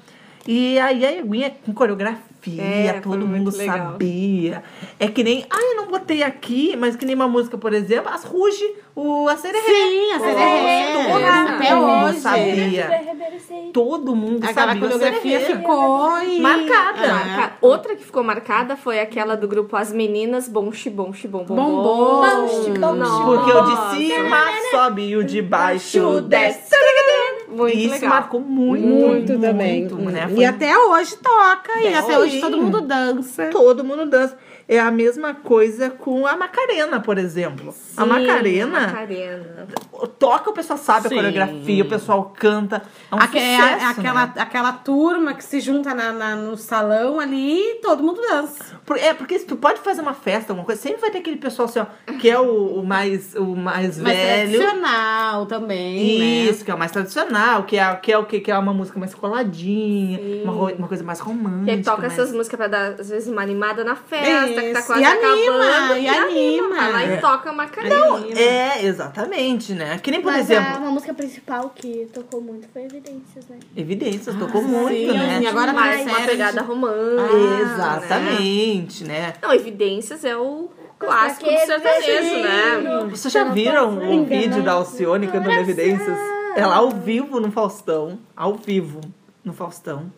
E 0.47 0.79
aí 0.79 1.05
a 1.05 1.13
Eguinha 1.19 1.53
com 1.67 1.75
coreografia, 1.75 2.23
É, 2.59 2.93
foi 2.93 3.01
todo 3.01 3.27
mundo 3.27 3.51
sabia. 3.51 4.63
É 4.99 5.09
que 5.09 5.25
nem, 5.25 5.45
ah, 5.51 5.61
eu 5.73 5.77
não 5.77 5.89
botei 5.89 6.23
aqui, 6.23 6.77
mas 6.77 6.97
que 6.97 7.05
nem 7.05 7.15
uma 7.15 7.29
música, 7.29 7.59
por 7.59 7.73
exemplo, 7.73 8.11
as 8.13 8.25
Ruge, 8.25 8.65
o 9.01 9.29
a 9.29 9.37
Sererê. 9.37 9.61
Sim, 9.65 10.13
a 10.13 10.19
Sererê. 10.19 11.09
Todo 11.13 11.25
Até 11.55 11.75
mundo 11.75 12.05
hoje. 12.07 12.19
sabia. 12.21 12.91
todo 13.73 14.17
mundo 14.17 14.45
Aquela 14.45 14.67
sabia. 14.73 14.77
o 14.77 14.81
coreografia 14.91 15.41
ficou 15.41 16.19
e... 16.23 16.41
Marcada. 16.41 17.05
É. 17.05 17.09
Marca- 17.13 17.53
Outra 17.61 17.95
que 17.95 18.05
ficou 18.05 18.25
marcada 18.25 18.77
foi 18.77 18.99
aquela 19.01 19.37
do 19.37 19.47
grupo 19.47 19.77
As 19.77 19.93
Meninas 19.93 20.49
Bom 20.49 20.71
Bom 20.91 21.13
Bombom. 21.45 21.83
Bom. 21.83 22.23
Porque 23.25 23.53
o 23.53 23.63
de 23.63 23.97
cima 24.07 24.45
sobe 24.71 25.03
e 25.03 25.17
o 25.17 25.23
de 25.25 25.43
baixo 25.43 26.21
desce. 26.23 26.75
Muito 27.49 27.77
Isso 27.77 27.95
legal. 27.95 28.11
marcou 28.11 28.41
muito, 28.41 28.87
Muito, 28.87 29.33
muito, 29.33 29.41
também. 29.41 29.85
né? 30.13 30.29
E 30.37 30.45
até 30.45 30.77
hoje 30.79 31.17
toca. 31.17 31.81
E 31.81 31.95
até 31.95 32.19
hoje 32.19 32.33
Sim. 32.37 32.41
todo 32.43 32.59
mundo 32.59 32.81
dança. 32.83 33.47
todo 33.51 33.83
mundo 33.83 34.07
dança. 34.07 34.37
É 34.71 34.79
a 34.79 34.91
mesma 34.91 35.33
coisa 35.33 35.89
com 35.89 36.27
a 36.27 36.37
Macarena, 36.37 37.01
por 37.01 37.17
exemplo. 37.17 37.71
a 37.97 38.03
Sim, 38.03 38.07
Macarena 38.09 38.81
Macarena. 38.81 39.67
toca, 40.19 40.51
o 40.51 40.53
pessoal 40.53 40.79
sabe 40.79 41.07
a 41.07 41.09
Sim. 41.09 41.15
coreografia, 41.17 41.83
o 41.85 41.89
pessoal 41.89 42.35
canta. 42.39 42.83
É 43.11 43.15
um 43.15 43.19
Aque- 43.19 43.39
é 43.39 43.57
sucesso, 43.57 43.87
aquela, 44.01 44.27
né? 44.27 44.33
aquela 44.37 44.73
turma 44.73 45.33
que 45.33 45.43
se 45.43 45.59
junta 45.61 45.95
na, 45.95 46.13
na- 46.13 46.37
no 46.37 46.55
salão 46.57 47.19
ali 47.19 47.59
e 47.59 47.75
todo 47.77 48.03
mundo 48.03 48.21
dança. 48.21 48.79
Por- 48.85 48.99
É, 48.99 49.15
porque 49.15 49.39
se 49.39 49.47
tu 49.47 49.57
pode 49.57 49.81
fazer 49.81 50.03
uma 50.03 50.13
festa, 50.13 50.53
alguma 50.53 50.67
coisa, 50.67 50.81
sempre 50.83 51.01
vai 51.01 51.11
ter 51.11 51.19
aquele 51.19 51.37
pessoal 51.37 51.67
assim, 51.67 51.81
ó, 51.81 51.87
que 52.19 52.29
é 52.29 52.39
o, 52.39 52.81
o 52.81 52.87
mais, 52.87 53.35
o 53.37 53.57
mais 53.57 53.99
Mas 53.99 54.15
velho. 54.17 54.59
tradicional 54.59 55.47
também, 55.47 56.47
Isso, 56.47 56.63
que 56.63 56.71
é 56.71 56.75
o 56.75 56.79
mais 56.79 56.93
tradicional, 56.93 57.63
que 57.65 57.79
é, 57.79 57.95
que 57.97 58.13
é 58.13 58.19
o 58.19 58.27
que? 58.27 58.41
Que 58.41 58.51
é 58.51 58.59
uma 58.59 58.75
música 58.75 58.99
mais 58.99 59.15
coladinha, 59.15 60.21
uma, 60.45 60.53
uma 60.73 60.89
coisa 60.89 61.03
mais 61.03 61.21
romântica. 61.21 61.65
Que 61.65 61.71
aí 61.71 61.83
toca 61.83 62.03
mais- 62.03 62.13
essas 62.13 62.33
músicas 62.35 62.59
pra 62.59 62.67
dar, 62.69 62.93
às 63.01 63.09
vezes, 63.09 63.29
uma 63.29 63.41
animada 63.43 63.83
na 63.83 63.97
festa, 63.97 64.58
que 64.61 64.73
tá 64.73 64.83
quase 64.83 65.03
E 65.03 65.05
anima, 65.05 65.67
acabando. 65.67 65.99
e 66.01 66.09
anima. 66.09 66.69
Vai 66.77 66.93
lá 66.93 67.03
É. 67.03 67.15
e 67.17 67.21
toca 67.21 67.53
Macarena. 67.53 68.27
É, 68.37 68.85
exatamente, 68.85 69.73
né? 69.75 69.99
Que 70.03 70.11
nem, 70.11 70.21
por 70.21 70.33
Mas 70.33 70.51
exemplo, 70.51 70.77
a, 70.77 70.79
uma 70.79 70.91
música 70.91 71.13
principal 71.15 71.71
que 71.75 72.09
tocou 72.13 72.41
muito 72.41 72.69
foi 72.73 72.83
Evidências, 72.85 73.47
né? 73.49 73.59
Evidências, 73.77 74.37
tocou 74.37 74.63
sim, 74.63 74.69
muito, 74.69 75.13
né? 75.13 75.41
e 75.43 75.47
agora 75.47 75.73
mais 75.73 76.05
tá 76.05 76.11
uma 76.11 76.27
pegada 76.27 76.63
romântica. 76.63 77.29
Ah, 77.33 77.63
Exatamente, 77.63 79.05
né? 79.05 79.35
Não, 79.43 79.53
Evidências 79.53 80.25
é 80.25 80.37
o 80.37 80.69
clássico 80.99 81.45
do 81.51 81.59
sertanejo, 81.59 82.43
né? 82.43 83.07
Vocês 83.11 83.33
já 83.33 83.45
viram 83.45 83.97
o 83.99 84.25
vídeo 84.25 84.63
da 84.63 84.73
Alcione 84.73 85.27
cantando 85.29 85.55
Evidências? 85.61 86.19
Ela 86.57 86.77
ao 86.77 86.91
vivo 86.91 87.39
no 87.41 87.53
Faustão, 87.53 88.19
ao 88.37 88.55
vivo 88.55 89.01
no 89.45 89.53
Faustão. 89.53 90.13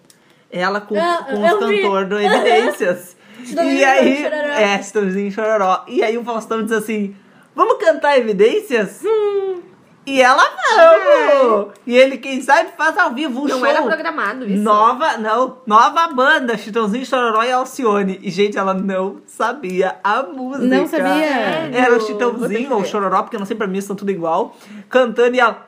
Ela 0.51 0.81
com, 0.81 0.99
Ah, 0.99 1.27
com 1.31 1.45
os 1.45 1.51
cantores 1.51 2.09
do 2.09 2.19
Evidências. 2.19 3.17
E 3.53 3.85
aí, 3.85 4.25
é, 4.25 4.83
Chitãozinho 4.83 5.31
Chororó. 5.31 5.85
E 5.87 6.03
aí 6.03 6.17
o 6.17 6.25
Faustão 6.25 6.63
diz 6.63 6.73
assim, 6.73 7.15
vamos 7.55 7.79
cantar 7.79 8.19
Evidências? 8.19 9.01
Hum. 9.05 9.61
E 10.07 10.21
ela, 10.21 10.43
vamos! 10.75 11.75
E 11.87 11.97
ele, 11.97 12.17
quem 12.17 12.41
sabe, 12.41 12.71
faz 12.77 12.97
ao 12.97 13.13
vivo 13.13 13.43
um 13.43 13.47
Não 13.47 13.59
show. 13.59 13.67
era 13.67 13.83
programado 13.83 14.45
isso. 14.47 14.63
Nova, 14.63 15.19
não, 15.19 15.59
nova 15.67 16.09
banda, 16.09 16.57
Chitãozinho, 16.57 17.05
Chororó 17.05 17.45
e 17.45 17.53
Alcione. 17.53 18.19
E, 18.23 18.31
gente, 18.31 18.59
ela 18.59 18.73
não 18.75 19.19
sabia 19.27 19.97
a 20.03 20.23
música. 20.23 20.67
Não 20.67 20.87
sabia? 20.87 21.71
Era 21.73 21.97
o 21.97 22.01
Chitãozinho 22.01 22.75
ou. 22.75 22.85
Chororó, 22.85 23.23
porque 23.23 23.37
eu 23.37 23.41
não 23.41 23.47
sei, 23.47 23.57
pra 23.57 23.67
mim 23.67 23.81
são 23.81 23.95
tudo 23.95 24.11
igual. 24.11 24.57
Cantando 24.89 25.37
e 25.37 25.41
ela... 25.41 25.65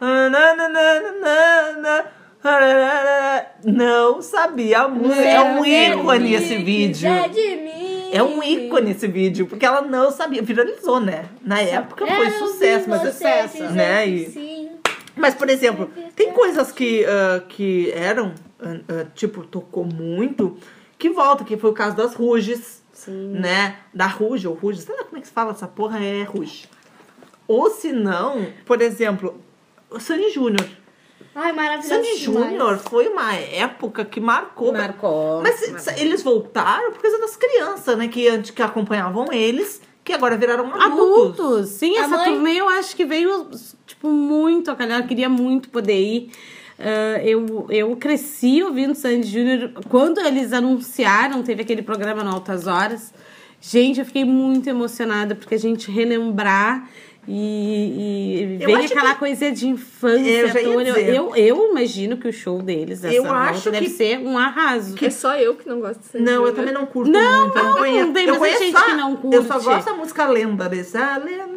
Não 3.64 4.20
sabia 4.20 4.80
a 4.80 4.88
música. 4.88 5.22
É 5.22 5.40
um 5.40 5.64
ícone 5.64 6.34
esse 6.34 6.56
vídeo. 6.58 7.08
É 7.08 7.28
de 7.28 7.56
mim. 7.56 8.10
É 8.12 8.22
um 8.22 8.42
ícone 8.42 8.90
esse 8.90 9.06
vídeo, 9.06 9.46
porque 9.46 9.64
ela 9.64 9.80
não 9.82 10.10
sabia. 10.10 10.42
Viralizou, 10.42 11.00
né? 11.00 11.26
Na 11.42 11.60
época 11.60 12.06
foi 12.06 12.26
Era 12.26 12.38
sucesso, 12.38 12.90
mas 12.90 13.00
você 13.00 13.12
sucesso, 13.12 13.62
né? 13.72 14.06
E- 14.06 14.30
sim. 14.30 14.70
mas, 15.16 15.34
por 15.34 15.48
exemplo, 15.48 15.90
tem 16.14 16.30
coisas 16.32 16.70
que, 16.72 17.04
ah, 17.06 17.42
que 17.48 17.90
eram, 17.92 18.34
ah, 18.60 18.76
ah, 18.88 19.06
tipo, 19.14 19.44
tocou 19.44 19.84
muito, 19.84 20.58
que 20.98 21.08
volta, 21.10 21.42
que 21.44 21.56
foi 21.56 21.70
o 21.70 21.74
caso 21.74 21.96
das 21.96 22.14
Ruges, 22.14 22.82
né? 23.08 23.76
Da 23.94 24.06
Ruge, 24.06 24.46
ou 24.46 24.54
Ruge, 24.54 24.82
sei 24.82 24.94
lá 24.94 25.04
como 25.04 25.16
é 25.16 25.20
que 25.20 25.26
se 25.28 25.32
fala 25.32 25.52
essa 25.52 25.66
porra, 25.66 25.98
é 26.04 26.22
Ruge. 26.22 26.68
Ou 27.48 27.70
se 27.70 27.92
não, 27.92 28.46
por 28.66 28.82
exemplo, 28.82 29.40
o 29.90 29.98
Sandy 29.98 30.30
Júnior. 30.30 30.66
Ai, 31.34 31.52
maravilhoso 31.52 31.88
Sandy. 31.88 32.16
Júnior 32.16 32.78
foi 32.78 33.08
uma 33.08 33.34
época 33.34 34.04
que 34.04 34.20
marcou. 34.20 34.72
Marcou. 34.72 35.40
Mas 35.42 35.56
se- 35.82 36.00
eles 36.00 36.22
voltaram 36.22 36.92
por 36.92 37.00
causa 37.00 37.18
das 37.18 37.36
crianças, 37.36 37.96
né? 37.96 38.08
Que 38.08 38.28
antes 38.28 38.50
que 38.50 38.62
acompanhavam 38.62 39.32
eles, 39.32 39.80
que 40.04 40.12
agora 40.12 40.36
viraram 40.36 40.66
adultos. 40.74 40.84
Adultos. 41.40 41.68
Sim, 41.70 41.96
A 41.96 42.00
essa 42.00 42.16
mãe- 42.16 42.32
turnê 42.32 42.60
eu 42.60 42.68
acho 42.68 42.94
que 42.94 43.04
veio, 43.04 43.48
tipo, 43.86 44.08
muito 44.08 44.70
a 44.70 44.76
calhar. 44.76 45.00
Eu 45.00 45.06
queria 45.06 45.28
muito 45.28 45.70
poder 45.70 45.98
ir. 46.00 46.30
Ah, 46.78 47.20
eu, 47.24 47.66
eu 47.70 47.96
cresci 47.96 48.62
ouvindo 48.62 48.94
Sandy 48.94 49.26
Júnior. 49.28 49.72
Quando 49.88 50.18
eles 50.20 50.52
anunciaram, 50.52 51.42
teve 51.42 51.62
aquele 51.62 51.80
programa 51.82 52.22
no 52.24 52.30
Altas 52.30 52.66
Horas. 52.66 53.14
Gente, 53.60 54.00
eu 54.00 54.04
fiquei 54.04 54.24
muito 54.24 54.68
emocionada, 54.68 55.36
porque 55.36 55.54
a 55.54 55.58
gente 55.58 55.88
relembrar 55.88 56.88
e, 57.28 58.56
e 58.60 58.66
vem 58.66 58.76
aquela 58.84 59.12
que- 59.14 59.18
coisa 59.20 59.50
de 59.52 59.68
infância. 59.68 60.58
Eu 60.60 60.80
eu, 60.80 61.36
eu 61.36 61.70
imagino 61.70 62.16
que 62.16 62.26
o 62.28 62.32
show 62.32 62.60
deles, 62.60 63.04
essa 63.04 63.14
Eu 63.14 63.22
volta, 63.22 63.38
acho 63.38 63.70
deve 63.70 63.86
que- 63.86 63.92
ser 63.92 64.18
um 64.18 64.36
arraso. 64.36 64.94
É 65.00 65.10
só 65.10 65.36
eu 65.36 65.54
que 65.54 65.68
não 65.68 65.80
gosto 65.80 66.00
de 66.00 66.06
Sandy 66.06 66.24
Não, 66.24 66.46
eu 66.46 66.52
também 66.54 66.74
não 66.74 66.84
curto 66.86 67.10
Não, 67.10 67.42
muito. 67.42 67.58
eu 67.58 67.64
não, 67.64 67.76
conheço. 67.76 68.12
tem 68.12 68.26
eu 68.26 68.36
conheço 68.36 68.64
gente 68.64 68.76
a- 68.76 68.82
que 68.82 68.92
não 68.94 69.20
Eu 69.32 69.42
só 69.44 69.54
curte. 69.54 69.64
gosto 69.68 69.86
da 69.86 69.94
música 69.94 70.26
lenda 70.26 70.68
desse. 70.68 70.96
A 70.96 71.16
lenda, 71.18 71.42
lenda. 71.46 71.51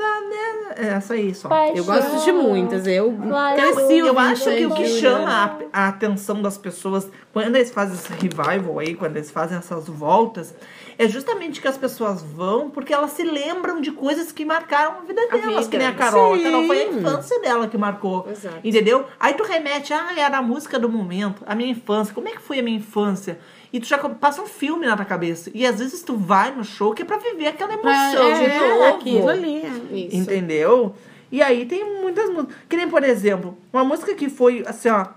É 0.78 0.88
essa 0.88 1.14
aí 1.14 1.34
só. 1.34 1.48
Paixão. 1.48 1.76
Eu 1.76 1.86
gosto 1.86 2.24
de 2.26 2.32
muitas. 2.32 2.86
Eu 2.86 3.14
cresci 3.56 3.98
Eu 3.98 4.08
ouvindo 4.08 4.20
acho 4.20 4.44
que 4.44 4.66
o 4.66 4.74
que 4.74 4.88
chama 4.88 5.68
a, 5.72 5.86
a 5.86 5.88
atenção 5.88 6.42
das 6.42 6.58
pessoas 6.58 7.10
quando 7.32 7.56
eles 7.56 7.72
fazem 7.72 7.96
esse 7.96 8.12
revival 8.14 8.80
aí, 8.80 8.96
quando 8.96 9.18
eles 9.18 9.32
fazem 9.32 9.58
essas 9.58 9.88
voltas, 9.88 10.56
é 10.98 11.08
justamente 11.08 11.62
que 11.62 11.68
as 11.68 11.78
pessoas 11.78 12.22
vão 12.22 12.70
porque 12.70 12.94
elas 12.94 13.12
se 13.12 13.24
lembram 13.24 13.82
de 13.82 13.92
coisas 13.92 14.32
que 14.32 14.46
marcaram 14.46 15.00
a 15.00 15.02
vida 15.02 15.28
delas, 15.28 15.48
vida. 15.48 15.70
que 15.70 15.78
nem 15.78 15.88
a 15.88 15.94
Carol. 15.94 16.34
A 16.34 16.38
Sim. 16.38 16.44
Carol 16.44 16.68
foi 16.68 16.82
a 16.82 16.88
infância 16.88 17.40
dela 17.42 17.68
que 17.68 17.78
marcou. 17.78 18.28
Exato. 18.30 18.60
Entendeu? 18.64 19.06
Aí 19.20 19.34
tu 19.34 19.44
remete, 19.44 19.94
ah, 19.94 20.14
era 20.18 20.38
a 20.38 20.42
música 20.42 20.80
do 20.80 20.90
momento, 20.90 21.44
a 21.46 21.56
minha 21.56 21.72
infância. 21.72 22.14
Como 22.14 22.28
é 22.28 22.32
que 22.32 22.42
foi 22.42 22.60
a 22.60 22.64
minha 22.64 22.78
infância? 22.78 23.40
E 23.76 23.80
tu 23.82 23.88
já 23.88 23.98
passa 23.98 24.42
um 24.42 24.46
filme 24.46 24.86
na 24.86 24.96
tua 24.96 25.04
cabeça. 25.04 25.52
E 25.54 25.66
às 25.66 25.80
vezes 25.80 26.02
tu 26.02 26.16
vai 26.16 26.50
no 26.56 26.64
show 26.64 26.94
que 26.94 27.02
é 27.02 27.06
pra 27.06 27.18
viver 27.18 27.48
aquela 27.48 27.74
emoção 27.74 28.34
de 28.34 28.46
é, 28.46 28.70
novo. 28.70 28.84
aquilo 28.86 29.28
ali. 29.28 29.64
Isso. 29.92 30.16
Entendeu? 30.16 30.96
E 31.30 31.42
aí 31.42 31.66
tem 31.66 31.84
muitas 32.02 32.30
músicas. 32.30 32.56
Que 32.70 32.78
nem, 32.78 32.88
por 32.88 33.04
exemplo, 33.04 33.58
uma 33.74 33.84
música 33.84 34.16
que 34.16 34.30
foi, 34.30 34.64
assim, 34.66 34.88
ó, 34.88 35.08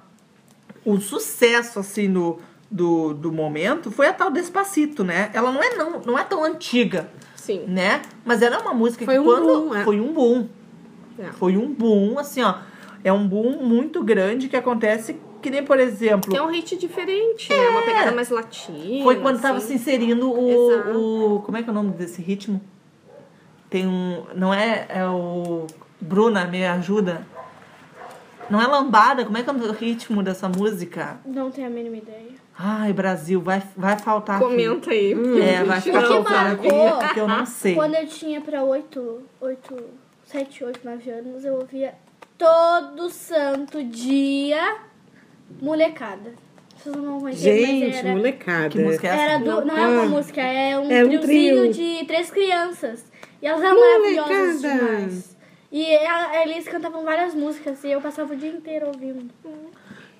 o 0.84 0.98
sucesso, 1.00 1.78
assim, 1.78 2.08
no, 2.08 2.40
do, 2.68 3.14
do 3.14 3.30
momento 3.30 3.92
foi 3.92 4.08
a 4.08 4.12
tal 4.12 4.28
Despacito, 4.28 5.04
né? 5.04 5.30
Ela 5.32 5.52
não 5.52 5.62
é, 5.62 5.76
não, 5.76 6.00
não 6.00 6.18
é 6.18 6.24
tão 6.24 6.42
antiga, 6.42 7.08
Sim. 7.36 7.62
né? 7.68 8.02
Mas 8.24 8.42
ela 8.42 8.56
é 8.56 8.58
uma 8.58 8.74
música 8.74 9.04
Foi 9.04 9.14
que 9.14 9.20
um 9.20 9.24
quando... 9.24 9.46
boom, 9.46 9.74
é. 9.76 9.84
Foi 9.84 10.00
um 10.00 10.12
boom. 10.12 10.48
É. 11.16 11.30
Foi 11.30 11.56
um 11.56 11.72
boom, 11.72 12.18
assim, 12.18 12.42
ó. 12.42 12.56
É 13.04 13.12
um 13.12 13.24
boom 13.24 13.62
muito 13.62 14.02
grande 14.02 14.48
que 14.48 14.56
acontece 14.56 15.16
que 15.40 15.50
nem, 15.50 15.64
por 15.64 15.78
exemplo... 15.78 16.30
Que 16.30 16.36
é 16.36 16.42
um 16.42 16.50
hit 16.50 16.76
diferente, 16.76 17.50
né? 17.50 17.68
Uma 17.68 17.82
pegada 17.82 18.12
mais 18.12 18.28
latina. 18.30 19.02
Foi 19.02 19.16
quando 19.20 19.40
tava 19.40 19.58
assim. 19.58 19.68
se 19.68 19.74
inserindo 19.74 20.30
o, 20.30 20.72
Exato. 20.72 20.98
o. 20.98 21.42
Como 21.42 21.56
é 21.56 21.62
que 21.62 21.68
é 21.68 21.72
o 21.72 21.74
nome 21.74 21.92
desse 21.92 22.20
ritmo? 22.20 22.60
Tem 23.70 23.86
um. 23.86 24.24
Não 24.34 24.52
é. 24.52 24.86
É 24.88 25.06
o. 25.06 25.66
Bruna, 26.00 26.44
me 26.46 26.64
ajuda. 26.64 27.26
Não 28.48 28.62
é 28.62 28.66
lambada, 28.66 29.24
como 29.24 29.36
é 29.36 29.42
que 29.42 29.50
é 29.50 29.52
o 29.52 29.72
ritmo 29.72 30.22
dessa 30.22 30.48
música? 30.48 31.20
Não 31.26 31.50
tenho 31.50 31.66
a 31.66 31.70
mínima 31.70 31.98
ideia. 31.98 32.32
Ai, 32.58 32.92
Brasil, 32.92 33.40
vai, 33.42 33.62
vai 33.76 33.98
faltar. 33.98 34.36
aqui. 34.36 34.44
Comenta 34.44 34.90
aí. 34.90 35.12
É, 35.40 35.62
vai 35.62 35.82
que 35.82 35.92
faltando 35.92 36.52
aqui, 36.52 36.68
porque 36.98 37.20
eu 37.20 37.28
não 37.28 37.44
sei. 37.46 37.74
Quando 37.74 37.94
eu 37.94 38.06
tinha 38.06 38.40
pra 38.40 38.62
8, 38.62 39.22
8, 39.40 39.84
7, 40.24 40.64
8, 40.64 40.80
9 40.82 41.10
anos, 41.10 41.44
eu 41.44 41.54
ouvia 41.54 41.94
todo 42.38 43.10
santo 43.10 43.84
dia 43.84 44.87
molecada. 45.60 46.32
Vocês 46.76 46.94
não 46.94 47.02
vão 47.04 47.20
conhecer, 47.20 47.66
Gente, 47.66 47.86
mas 47.86 47.96
era, 47.96 48.08
molecada. 48.14 48.68
Que 48.68 48.78
música 48.78 49.08
é 49.08 49.10
essa? 49.10 49.22
era 49.22 49.38
do, 49.38 49.64
não 49.66 49.76
é 49.76 49.88
uma 49.88 50.02
Ah. 50.02 50.06
música, 50.08 50.40
é 50.40 50.78
um 50.78 50.90
É 50.90 51.04
um 51.04 51.08
triozinho 51.20 51.72
trio. 51.72 51.72
de 51.72 52.04
três 52.06 52.30
crianças. 52.30 53.04
E 53.42 53.46
elas 53.46 53.62
eram 53.62 53.74
Molecada. 53.76 54.28
maravilhosas 54.28 54.60
demais. 54.62 55.36
E 55.70 55.84
eles 56.42 56.66
cantavam 56.68 57.04
várias 57.04 57.34
músicas 57.34 57.82
e 57.84 57.90
eu 57.90 58.00
passava 58.00 58.32
o 58.32 58.36
dia 58.36 58.50
inteiro 58.50 58.86
ouvindo. 58.86 59.28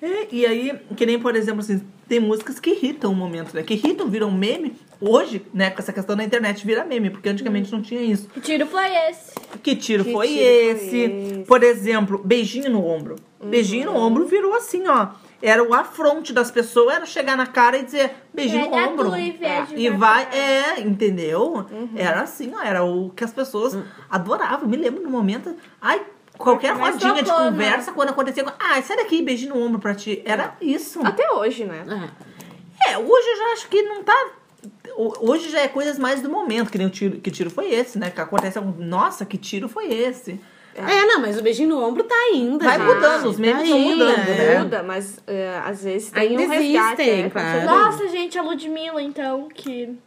É, 0.01 0.27
e 0.31 0.45
aí, 0.45 0.79
que 0.95 1.05
nem, 1.05 1.19
por 1.19 1.35
exemplo, 1.35 1.59
assim, 1.61 1.81
tem 2.07 2.19
músicas 2.19 2.59
que 2.59 2.69
irritam 2.71 3.11
o 3.11 3.15
momento, 3.15 3.53
né? 3.53 3.63
Que 3.63 3.73
irritam, 3.73 4.07
viram 4.07 4.31
meme. 4.31 4.73
Hoje, 5.01 5.45
né, 5.53 5.69
com 5.69 5.79
essa 5.81 5.93
questão 5.93 6.15
da 6.15 6.23
internet, 6.23 6.65
vira 6.65 6.83
meme, 6.83 7.09
porque 7.09 7.29
antigamente 7.29 7.71
não 7.71 7.81
tinha 7.81 8.01
isso. 8.01 8.27
Que 8.29 8.41
tiro 8.41 8.65
foi 8.67 8.85
esse? 9.09 9.31
Que 9.63 9.75
tiro 9.75 10.03
Que 10.03 10.11
foi 10.11 10.27
tiro 10.27 10.39
foi 10.39 10.47
esse? 10.49 10.97
esse? 10.97 11.43
Por 11.47 11.63
exemplo, 11.63 12.21
beijinho 12.23 12.69
no 12.69 12.85
ombro. 12.85 13.15
Beijinho 13.41 13.91
no 13.91 13.97
ombro 13.97 14.25
virou 14.25 14.53
assim, 14.55 14.85
ó. 14.87 15.07
Era 15.41 15.63
o 15.63 15.73
afronte 15.73 16.33
das 16.33 16.51
pessoas, 16.51 16.95
era 16.95 17.05
chegar 17.05 17.37
na 17.37 17.47
cara 17.47 17.77
e 17.77 17.83
dizer 17.83 18.11
beijinho 18.33 18.69
no 18.69 18.75
É, 18.77 18.87
ombro. 18.87 19.15
e 19.17 19.31
vede, 19.31 19.73
E 19.77 19.89
vai 19.89 20.27
é, 20.33 20.81
entendeu? 20.81 21.65
Era 21.95 22.21
assim, 22.23 22.51
ó, 22.53 22.61
era 22.61 22.83
o 22.83 23.09
que 23.11 23.23
as 23.23 23.31
pessoas 23.31 23.77
adoravam. 24.09 24.67
Me 24.67 24.75
lembro 24.75 25.01
no 25.01 25.09
momento, 25.09 25.55
ai, 25.81 26.01
qualquer 26.37 26.75
Mas 26.75 26.95
rodinha 27.01 27.23
de 27.23 27.29
né? 27.31 27.37
conversa, 27.37 27.93
quando 27.93 28.09
acontecia, 28.09 28.43
ai, 28.59 28.81
sai 28.81 28.97
daqui, 28.97 29.21
beijinho 29.21 29.55
no 29.55 29.61
ombro 29.65 29.79
pra 29.79 29.95
ti. 29.95 30.21
Era 30.25 30.57
isso. 30.59 30.99
Até 31.07 31.31
hoje, 31.31 31.63
né? 31.63 31.85
É. 31.87 32.91
É, 32.91 32.97
hoje 32.97 33.27
eu 33.29 33.37
já 33.37 33.53
acho 33.53 33.69
que 33.69 33.81
não 33.83 34.03
tá. 34.03 34.31
Ho- 34.97 35.31
Hoje 35.31 35.49
já 35.49 35.61
é 35.61 35.67
coisas 35.67 35.97
mais 35.99 36.21
do 36.21 36.29
momento, 36.29 36.71
que 36.71 36.77
nem 36.77 36.87
o 36.87 36.89
tiro. 36.89 37.19
Que 37.19 37.31
tiro 37.31 37.49
foi 37.49 37.71
esse, 37.73 37.97
né? 37.99 38.09
Que 38.09 38.21
acontece 38.21 38.57
algum. 38.57 38.71
Nossa, 38.83 39.25
que 39.25 39.37
tiro 39.37 39.67
foi 39.69 39.91
esse? 39.93 40.39
É, 40.75 41.05
não, 41.05 41.19
mas 41.21 41.37
o 41.37 41.41
beijinho 41.41 41.69
no 41.69 41.83
ombro 41.83 42.03
tá 42.03 42.15
ainda. 42.15 42.63
Vai 42.63 42.77
mudando, 42.77 43.25
os 43.25 43.37
memes 43.37 43.63
Tá 43.63 43.67
vão 43.69 43.75
ainda, 43.77 44.05
mudando, 44.05 44.29
é. 44.29 44.37
né? 44.53 44.59
Muda, 44.59 44.83
mas 44.83 45.19
é, 45.27 45.61
às 45.65 45.83
vezes 45.83 46.11
tem 46.11 46.23
Ainda 46.29 46.43
um 46.43 46.47
resgate. 46.47 47.01
existem, 47.01 47.23
é, 47.25 47.29
claro. 47.29 47.65
Nossa, 47.65 48.07
gente, 48.07 48.37
a 48.37 48.41
Ludmilla, 48.41 49.01
então, 49.01 49.49
que 49.53 49.97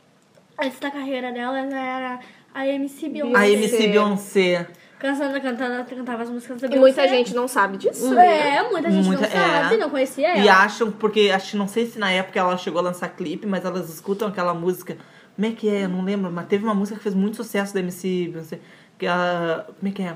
antes 0.59 0.79
da 0.79 0.91
carreira 0.91 1.31
dela, 1.33 1.59
ela 1.59 1.79
era 1.79 2.21
a 2.55 2.67
MC 2.67 3.09
Beyoncé. 3.09 3.37
A 3.39 3.49
MC 3.51 3.89
Beyoncé. 3.89 4.67
Cantando, 5.03 5.41
cantando, 5.41 5.85
cantava 5.85 6.23
as 6.23 6.31
músicas 6.31 6.61
da 6.61 6.67
E 6.69 6.71
Beyoncé. 6.71 6.81
muita 7.03 7.09
gente 7.09 7.35
não 7.35 7.49
sabe 7.49 7.77
disso, 7.77 8.15
né? 8.15 8.57
É, 8.57 8.71
muita 8.71 8.91
gente 8.91 9.05
Muita- 9.07 9.23
não 9.23 9.31
sabe, 9.31 9.75
é. 9.75 9.79
não 9.79 9.91
conhecia 9.91 10.37
E 10.39 10.47
ela. 10.49 10.63
acham, 10.63 10.93
porque 10.93 11.31
acho, 11.35 11.57
não 11.57 11.67
sei 11.67 11.87
se 11.87 11.99
na 11.99 12.11
época 12.13 12.39
ela 12.39 12.57
chegou 12.57 12.79
a 12.79 12.83
lançar 12.83 13.09
clipe, 13.09 13.45
mas 13.47 13.65
elas 13.65 13.93
escutam 13.93 14.29
aquela 14.29 14.55
música. 14.55 14.97
Como 15.35 15.47
é 15.49 15.51
que 15.51 15.69
é? 15.69 15.85
Eu 15.85 15.89
não 15.89 16.05
lembro, 16.05 16.31
mas 16.31 16.47
teve 16.47 16.63
uma 16.65 16.75
música 16.75 16.97
que 16.99 17.03
fez 17.03 17.15
muito 17.15 17.37
sucesso 17.37 17.75
da 17.75 17.81
MC 17.81 18.29
Beyoncé. 18.33 18.61
Que 18.97 19.07
a. 19.07 19.65
Como 19.79 19.91
é 19.91 19.95
que 19.95 20.03
é? 20.03 20.15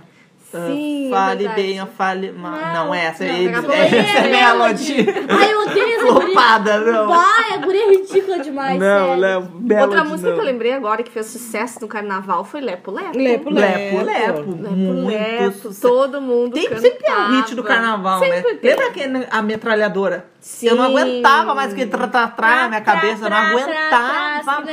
Ah, 0.57 0.67
Sim, 0.69 1.07
é 1.07 1.11
fale 1.11 1.39
verdade. 1.49 1.63
bem, 1.63 1.87
fale. 1.97 2.33
ma- 2.33 2.51
Não, 2.51 2.87
Não, 2.87 2.95
essa 2.95 3.25
não, 3.25 3.31
é, 3.33 3.55
a 3.55 3.63
pouco 3.63 3.73
essa 3.73 3.97
é 3.97 4.19
é 4.19 4.29
Melody. 4.31 5.07
Ai, 5.29 5.53
eu 5.53 5.61
odeio 5.63 5.87
essa 5.95 6.13
guria. 6.13 6.27
Flopada, 6.33 6.79
não. 6.81 7.09
Vai, 7.09 7.53
a 7.53 7.57
guria 7.59 7.83
é 7.85 7.89
ridícula 7.91 8.39
demais, 8.41 8.79
Não. 8.79 9.81
Outra 9.83 10.05
música 10.05 10.29
não. 10.31 10.37
que 10.37 10.43
eu 10.43 10.47
lembrei 10.47 10.73
agora 10.73 11.03
que 11.03 11.11
fez 11.11 11.27
sucesso 11.27 11.79
no 11.81 11.89
carnaval 11.89 12.45
foi 12.45 12.61
Lepo 12.61 12.91
Lepo. 12.91 13.17
Lepo, 13.19 13.51
Lepo, 13.51 14.05
lepo. 14.05 14.05
lepo. 14.05 14.43
Muito 14.77 15.07
Lepo, 15.09 15.53
sucesso. 15.53 15.81
todo 15.81 16.21
mundo 16.21 16.53
Tem, 16.55 16.65
cantava. 16.65 16.81
sempre 16.81 16.99
tem 17.05 17.15
um 17.15 17.37
hit 17.41 17.55
do 17.55 17.63
carnaval, 17.65 18.21
né? 18.21 18.27
Sempre 18.37 18.55
tem. 18.57 18.71
Lembra 18.71 18.87
aquele, 18.89 19.27
a 19.31 19.43
metralhadora? 19.43 20.27
Sim. 20.47 20.69
Eu 20.69 20.77
não 20.77 20.85
aguentava 20.85 21.57
mais 21.57 21.73
aquele 21.73 21.91
tra-tra-tra 21.91 22.49
na 22.49 22.69
minha 22.69 22.81
Tra, 22.81 22.95
cabeça. 22.95 23.25
Eu 23.25 23.31
não 23.31 23.37
aguentava. 23.37 24.65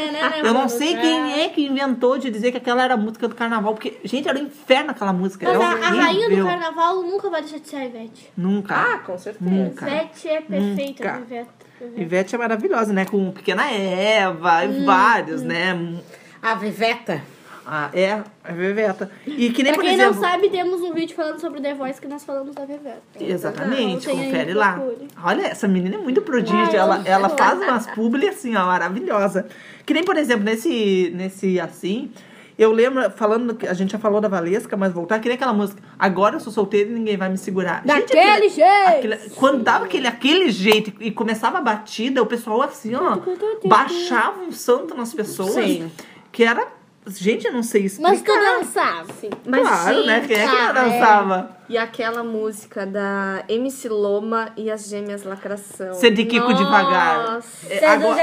Eu 0.44 0.54
não 0.54 0.70
sei 0.70 0.96
quem 0.96 1.42
é 1.42 1.50
que 1.50 1.66
inventou 1.66 2.20
de 2.20 2.30
dizer 2.30 2.52
que 2.52 2.58
aquela 2.58 2.84
era 2.84 2.94
a 2.94 2.98
música 2.98 3.28
do 3.28 3.34
carnaval. 3.34 3.74
Porque, 3.74 4.00
gente, 4.04 4.30
era 4.30 4.38
um 4.38 4.44
inferno 4.44 4.92
aquela 4.92 5.12
música. 5.12 5.48
Mas 5.48 5.56
era 5.56 5.66
a, 5.66 5.88
a 5.88 6.04
rainha 6.04 6.30
do 6.30 6.46
carnaval 6.46 7.02
nunca 7.02 7.28
vai 7.28 7.42
deixar 7.42 7.58
de 7.58 7.68
ser 7.68 7.78
a 7.78 7.86
Ivete. 7.86 8.32
Nunca. 8.38 8.76
Ah, 8.76 9.00
com 9.00 9.18
certeza. 9.18 9.50
Nunca. 9.50 9.88
Ivete 9.88 10.30
é 10.30 10.42
perfeita, 10.42 11.04
Nunca. 11.04 11.22
Ivete. 11.26 11.50
Ivete. 11.82 12.02
Ivete 12.02 12.36
é 12.36 12.38
maravilhosa, 12.38 12.94
né? 12.94 13.06
Com 13.06 13.32
Pequena 13.32 13.72
Eva 13.72 14.66
e 14.66 14.86
vários, 14.86 15.42
né? 15.42 15.98
A 16.40 16.54
Viveta. 16.54 17.24
Ah, 17.66 17.90
é, 17.94 18.22
é 18.44 18.52
Veveta. 18.52 19.10
E 19.26 19.50
que 19.52 19.64
nem, 19.64 19.72
Pra 19.74 19.82
por 19.82 19.84
quem 19.88 19.94
exemplo... 19.94 20.16
não 20.16 20.22
sabe, 20.22 20.50
temos 20.50 20.82
um 20.82 20.94
vídeo 20.94 21.16
falando 21.16 21.40
sobre 21.40 21.62
The 21.62 21.74
Voice 21.74 22.02
que 22.02 22.08
nós 22.08 22.24
falamos 22.26 22.54
da 22.54 22.66
Veveta. 22.66 23.02
Exatamente, 23.20 24.04
Então, 24.06 24.16
tem 24.16 24.20
aí, 24.20 24.26
confere 24.32 24.54
lá. 24.54 24.74
procure. 24.74 25.08
Olha, 25.24 25.48
essa 25.48 25.68
menina 25.68 25.96
é 25.96 26.00
muito 26.00 26.22
prodígio. 26.22 26.58
Eu- 26.74 26.80
ela, 26.80 27.02
ela 27.06 27.30
eu- 27.30 27.38
faz 27.38 27.60
umas 27.60 27.88
publi 27.88 28.28
assim, 28.28 28.56
ó, 28.56 28.66
maravilhosa. 28.66 29.48
Que 29.86 29.94
nem, 29.94 30.04
por 30.04 30.18
exemplo, 30.18 30.44
nesse, 30.44 31.12
nesse 31.16 31.58
assim, 31.60 32.12
eu 32.58 32.72
lembro, 32.72 33.10
falando, 33.12 33.56
que 33.56 33.66
a 33.66 33.74
gente 33.74 33.92
já 33.94 33.98
falou 33.98 34.20
da 34.20 34.28
Valesca, 34.28 34.76
mas 34.78 34.92
voltar, 34.94 35.20
que 35.20 35.30
nem 35.30 35.36
aquela 35.36 35.54
música, 35.54 35.82
agora 35.98 36.36
eu 36.36 36.40
sou 36.42 36.52
solteira 36.52 36.90
e 36.90 36.94
ninguém 36.94 37.16
vai 37.18 37.30
me 37.30 37.38
segurar. 37.38 37.78
Gente, 37.86 37.88
Daquele 38.14 38.20
aquele- 38.20 38.50
jeito! 38.50 38.88
aquele- 38.98 39.30
quando 39.38 39.64
dava 39.64 39.86
aquele, 39.86 40.08
aquele 40.08 40.52
jeito 40.52 40.92
e 41.00 41.10
começava 41.12 41.60
a 41.60 41.62
batida, 41.62 42.22
o 42.22 42.26
pessoal 42.26 42.62
assim, 42.62 42.94
ó, 42.94 43.18
baixava 43.66 44.42
um 44.42 44.52
santo 44.52 44.94
nas 44.96 45.14
pessoas. 45.14 45.54
Sim. 45.54 45.90
Que 46.32 46.44
era. 46.44 46.68
Gente, 47.06 47.46
eu 47.48 47.52
não 47.54 47.64
sei 47.64 47.84
explicar. 47.86 48.10
Mas 48.12 48.22
tu 48.22 48.32
dançava. 48.34 49.14
Sim. 49.20 49.30
Mas, 49.46 49.62
Claro, 49.68 50.06
né? 50.06 50.16
gente, 50.22 50.28
Quem 50.28 50.38
é 50.38 50.46
que 50.48 50.52
não 50.56 50.58
ah, 50.62 50.70
é. 50.70 50.74
dançava? 50.74 51.58
E 51.70 51.78
aquela 51.78 52.24
música 52.24 52.86
da 52.86 53.44
MC 53.50 53.90
Loma 53.90 54.52
e 54.56 54.70
as 54.72 54.88
Gêmeas 54.88 55.24
Lacração. 55.24 56.00
De 56.00 56.26
Kiko 56.26 56.54
devagar. 56.54 57.34
Nossa. 57.34 57.48
É, 57.74 57.86
agora- 57.86 58.16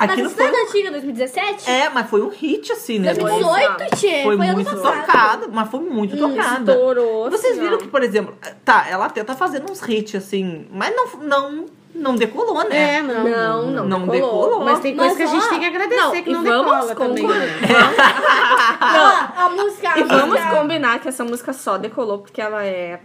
Mas 0.00 0.10
Aquilo 0.10 0.28
isso 0.28 0.36
não 0.36 0.44
é 0.46 0.48
foi- 0.48 0.56
da 0.62 0.68
antiga, 0.68 0.90
2017? 0.90 1.70
É, 1.70 1.88
mas 1.88 2.08
foi 2.10 2.22
um 2.22 2.28
hit, 2.28 2.72
assim, 2.72 2.98
né? 2.98 3.14
2018, 3.14 3.96
tchê. 3.96 4.22
Foi, 4.22 4.36
Foi, 4.36 4.46
muito 4.52 4.76
tocado, 4.76 5.48
mas 5.52 5.68
foi 5.70 5.80
muito 5.80 6.16
tocada. 6.16 6.72
Estourou. 6.72 7.30
Vocês 7.30 7.52
assim, 7.52 7.60
viram 7.60 7.78
que, 7.78 7.88
por 7.88 8.02
exemplo, 8.02 8.36
tá, 8.64 8.86
ela 8.88 9.06
até 9.06 9.22
tá 9.24 9.34
fazendo 9.34 9.70
uns 9.70 9.80
hits, 9.88 10.14
assim, 10.16 10.66
mas 10.72 10.94
não, 10.94 11.06
não, 11.22 11.66
não 11.94 12.16
decolou, 12.16 12.62
né? 12.68 12.96
É, 12.98 13.02
não. 13.02 13.24
Não, 13.24 13.62
não, 13.70 13.88
Não 13.88 14.06
decolou. 14.08 14.44
decolou. 14.48 14.64
Mas 14.64 14.80
tem 14.80 14.96
coisa 14.96 15.10
Mas, 15.10 15.16
que 15.16 15.22
a 15.22 15.26
gente 15.26 15.46
ó, 15.46 15.48
tem 15.50 15.60
que 15.60 15.66
agradecer 15.66 16.00
não, 16.00 16.10
que 16.10 16.30
e 16.30 16.32
não 16.32 16.42
vamos 16.44 16.86
decola 16.88 16.94
também. 16.94 17.26
né? 17.28 17.46
Ó, 18.82 19.42
a 19.44 19.48
música... 19.50 19.90
a 19.90 19.98
E 19.98 20.02
vamos 20.04 20.40
combinar 20.44 20.98
que 21.00 21.08
essa 21.08 21.24
música 21.24 21.52
só 21.52 21.78
decolou 21.78 22.18
porque 22.18 22.40
ela 22.40 22.64
é 22.64 23.00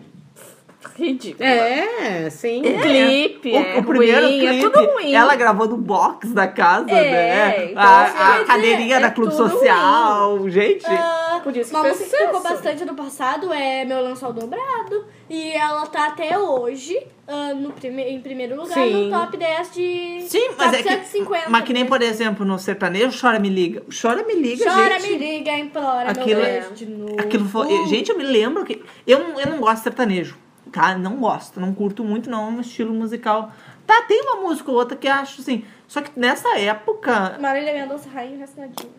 ridícula. 0.95 1.47
É, 1.47 2.29
sim. 2.29 2.61
O 2.61 2.81
clipe, 2.81 3.51
O, 3.51 3.55
é 3.57 3.77
o 3.79 3.83
primeiro 3.83 4.21
ruim, 4.27 4.39
clipe, 4.39 4.55
é 4.57 4.61
tudo 4.61 4.85
ruim. 4.93 5.13
ela 5.13 5.35
gravou 5.35 5.67
no 5.67 5.77
box 5.77 6.29
da 6.33 6.47
casa, 6.47 6.89
É, 6.91 7.11
né? 7.11 7.65
então, 7.71 7.81
a, 7.83 8.03
assim, 8.03 8.17
a 8.41 8.45
cadeirinha 8.45 8.87
dizer, 8.97 8.99
da 9.01 9.07
é 9.07 9.11
Clube 9.11 9.33
Social, 9.35 10.49
gente. 10.49 10.85
Ah, 10.87 11.39
por 11.43 11.55
isso 11.55 11.69
que 11.71 11.75
Uma 11.77 11.89
música 11.89 12.17
que 12.17 12.39
bastante 12.43 12.85
no 12.85 12.95
passado 12.95 13.51
é 13.53 13.85
Meu 13.85 14.01
Lençol 14.01 14.33
Dobrado. 14.33 15.05
E 15.29 15.51
ela 15.51 15.85
tá 15.87 16.07
até 16.07 16.37
hoje 16.39 16.97
ah, 17.27 17.53
no 17.53 17.71
prime 17.71 18.01
em 18.03 18.21
primeiro 18.21 18.55
lugar 18.55 18.73
Sim. 18.75 19.09
no 19.09 19.19
top 19.19 19.35
10 19.35 19.71
de. 19.73 20.21
Sim, 20.27 20.49
mas 20.57 20.73
é 20.73 20.83
que. 20.83 20.89
150. 20.89 21.49
Mas 21.49 21.63
que 21.65 21.73
nem, 21.73 21.85
por 21.85 22.01
exemplo, 22.01 22.45
no 22.45 22.57
sertanejo, 22.57 23.19
Chora 23.19 23.37
Me 23.39 23.49
Liga. 23.49 23.83
Chora 24.01 24.23
Me 24.23 24.33
Liga, 24.35 24.63
Chora, 24.63 24.99
gente. 24.99 25.11
me 25.11 25.17
liga, 25.17 25.51
implora, 25.57 26.11
Aquilo 26.11 26.39
meu 26.39 26.45
é- 26.45 26.59
beijo 26.61 26.73
de 26.73 26.85
novo. 26.85 27.19
Aquilo 27.19 27.45
foi. 27.49 27.67
Gente, 27.87 28.09
eu 28.09 28.17
me 28.17 28.23
lembro 28.23 28.63
que. 28.63 28.81
Eu, 29.05 29.19
não- 29.19 29.39
eu 29.39 29.47
não 29.47 29.57
gosto 29.59 29.77
de 29.77 29.83
sertanejo. 29.83 30.37
Tá? 30.67 30.97
Não 30.97 31.17
gosto. 31.17 31.59
Não 31.59 31.73
curto 31.73 32.03
muito, 32.03 32.29
não. 32.29 32.45
É 32.45 32.51
um 32.51 32.61
estilo 32.61 32.93
musical. 32.93 33.51
Tá, 33.85 34.01
tem 34.03 34.21
uma 34.21 34.41
música 34.41 34.69
ou 34.69 34.77
outra 34.77 34.97
que 34.97 35.07
acho 35.07 35.41
assim. 35.41 35.63
Só 35.87 36.01
que 36.01 36.11
nessa 36.19 36.57
época. 36.57 37.37
Marília 37.39 37.73
Mendonça, 37.73 38.09
Rainha 38.09 38.39
Rasgadinha. 38.39 38.89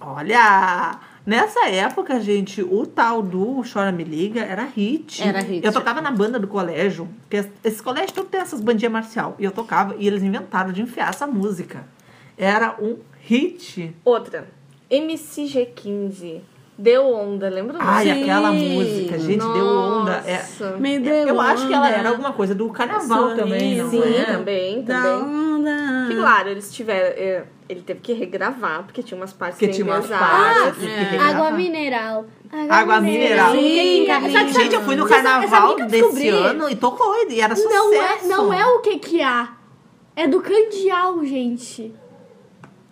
Olha! 0.00 1.00
Nessa 1.24 1.68
época, 1.68 2.20
gente, 2.20 2.62
o 2.62 2.86
tal 2.86 3.20
do 3.20 3.62
Chora 3.70 3.90
Me 3.90 4.04
Liga 4.04 4.42
era 4.42 4.62
hit. 4.62 5.26
Era 5.26 5.40
hit. 5.40 5.64
Eu 5.64 5.72
tocava 5.72 6.00
na 6.00 6.12
banda 6.12 6.38
do 6.38 6.46
colégio. 6.46 7.08
Porque 7.22 7.48
esse 7.64 7.82
colégio 7.82 8.14
todo 8.14 8.28
tem 8.28 8.40
essas 8.40 8.60
bandinhas 8.60 8.92
marcial. 8.92 9.34
E 9.38 9.44
eu 9.44 9.50
tocava 9.50 9.96
e 9.98 10.06
eles 10.06 10.22
inventaram 10.22 10.70
de 10.70 10.82
enfiar 10.82 11.08
essa 11.08 11.26
música. 11.26 11.84
Era 12.38 12.76
um 12.80 12.98
hit. 13.20 13.92
Outra. 14.04 14.46
MCG15. 14.88 16.42
Deu 16.78 17.10
onda, 17.10 17.48
lembra? 17.48 17.78
Ai, 17.80 18.04
Sim. 18.04 18.22
aquela 18.22 18.52
música, 18.52 19.18
gente, 19.18 19.38
deu 19.38 19.66
onda. 19.66 20.22
É, 20.26 20.36
Nossa. 20.36 20.76
Me 20.76 20.98
deu 20.98 21.28
eu 21.28 21.40
acho 21.40 21.66
que 21.66 21.72
ela 21.72 21.86
onda. 21.86 21.96
era 21.96 22.08
alguma 22.10 22.32
coisa 22.34 22.54
do 22.54 22.68
carnaval 22.68 23.30
Sorriso. 23.30 23.36
também, 23.36 23.76
não 23.78 23.90
Sim, 23.90 24.02
é? 24.14 24.24
também, 24.24 24.82
Da 24.82 25.02
também. 25.02 25.24
onda. 25.56 26.06
Que, 26.08 26.16
claro, 26.16 26.48
eles 26.50 26.72
tiveram. 26.74 27.14
é, 27.16 27.44
ele 27.68 27.80
teve 27.80 28.00
que 28.00 28.12
regravar, 28.12 28.82
porque 28.84 29.02
tinha 29.02 29.18
umas 29.18 29.32
partes 29.32 29.56
Porque 29.58 29.66
bem 29.66 29.74
tinha 29.74 29.86
umas 29.86 30.06
partes 30.06 30.76
que 30.78 30.86
é. 30.86 31.18
Água 31.18 31.50
mineral. 31.52 32.26
Água 32.68 33.00
mineral. 33.00 33.52
Sim, 33.52 34.06
Sabe- 34.06 34.26
amiga. 34.36 34.48
Gente, 34.52 34.74
eu 34.74 34.82
fui 34.82 34.96
no 34.96 35.08
carnaval 35.08 35.76
que 35.76 35.82
desse 35.84 36.02
descobri? 36.02 36.28
ano 36.28 36.68
e 36.70 36.76
tocou 36.76 37.14
e 37.30 37.40
era 37.40 37.56
sucesso. 37.56 37.74
Não 37.74 37.94
é, 37.94 38.22
não 38.24 38.52
é 38.52 38.66
o 38.66 38.80
que 38.80 38.98
que 38.98 39.22
há. 39.22 39.48
É 40.14 40.26
do 40.28 40.40
Candial, 40.42 41.24
gente. 41.24 41.92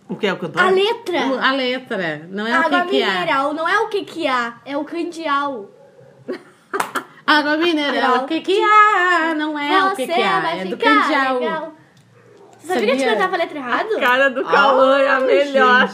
O 0.08 0.16
que 0.16 0.26
é 0.26 0.32
o 0.32 0.38
que 0.38 0.44
eu 0.44 0.48
tô? 0.50 0.58
A 0.58 0.68
letra. 0.68 1.20
A 1.40 1.52
letra, 1.52 2.26
não 2.30 2.46
é 2.46 2.52
Água 2.52 2.80
o 2.80 2.84
que 2.84 2.90
que 2.90 3.02
é. 3.02 3.06
mineral, 3.10 3.54
não 3.54 3.68
é 3.68 3.78
o 3.80 3.88
que 3.88 4.04
que 4.04 4.26
há, 4.26 4.54
é 4.66 4.76
o 4.76 4.84
Candial. 4.84 5.70
Água 7.26 7.56
mineral, 7.56 8.18
o 8.18 8.26
que 8.26 8.40
que 8.42 8.60
há? 8.62 9.34
Não 9.34 9.58
é 9.58 9.84
o 9.84 9.96
que 9.96 10.04
Você 10.06 10.12
que 10.12 10.22
há, 10.22 10.40
vai 10.40 10.60
é 10.60 10.64
do 10.66 10.76
ficar 10.76 11.02
candial. 11.02 11.38
legal. 11.38 11.74
Você 12.58 12.66
sabia 12.68 12.84
que 12.84 12.90
a 12.90 12.94
gente 12.94 13.00
Sabia? 13.00 13.16
cantava 13.16 13.34
a 13.34 13.38
letra 13.38 13.58
errado? 13.58 13.88
Cara 14.00 14.30
do 14.30 14.44
Cauã 14.44 14.98
é 14.98 15.08
a 15.10 15.20
melhor. 15.20 15.88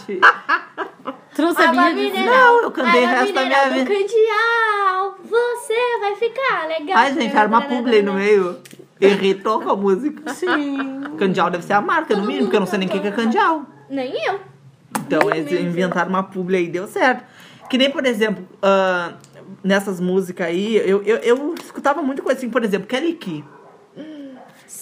Tu 1.34 1.42
não 1.42 1.50
Água 1.50 1.64
sabia 1.64 1.94
disso? 1.94 2.14
mineral. 2.16 2.54
Não, 2.54 2.62
eu 2.62 2.70
cantei 2.72 3.00
o 3.00 3.06
água 3.06 3.18
resto 3.18 3.34
da 3.34 3.44
minha 3.44 3.68
do 3.68 3.86
Candial. 3.86 5.18
Você 5.24 5.98
vai 6.00 6.16
ficar 6.16 6.66
legal. 6.68 6.98
Ai, 6.98 7.14
gente, 7.14 7.36
era 7.36 7.48
uma 7.48 7.62
publi 7.62 7.96
aí 7.96 8.02
no 8.02 8.14
meio. 8.14 8.58
Irritou 9.00 9.60
com 9.60 9.70
a 9.70 9.76
música. 9.76 10.34
Sim. 10.34 11.02
Candial 11.18 11.48
deve 11.50 11.64
ser 11.64 11.72
a 11.74 11.80
marca, 11.80 12.14
no 12.14 12.20
Todo 12.20 12.26
mínimo, 12.26 12.46
porque 12.46 12.56
eu 12.56 12.60
não 12.60 12.66
sei 12.66 12.78
nem 12.80 12.88
o 12.88 12.90
que 12.90 13.00
que 13.00 13.08
é 13.08 13.12
candial. 13.12 13.64
Nem 13.90 14.12
eu. 14.26 14.40
Então, 15.00 15.28
eles 15.30 15.52
inventaram 15.52 16.08
uma 16.08 16.22
publi 16.22 16.56
aí, 16.56 16.68
deu 16.68 16.86
certo. 16.86 17.24
Que 17.68 17.76
nem, 17.76 17.90
por 17.90 18.06
exemplo, 18.06 18.48
ah, 18.62 19.14
nessas 19.62 20.00
músicas 20.00 20.46
aí, 20.46 20.76
eu, 20.76 21.02
eu, 21.02 21.16
eu 21.18 21.54
escutava 21.54 22.00
muita 22.00 22.22
coisa 22.22 22.38
assim, 22.38 22.48
por 22.48 22.64
exemplo, 22.64 22.86
Kelly 22.86 23.14
Key. 23.14 23.44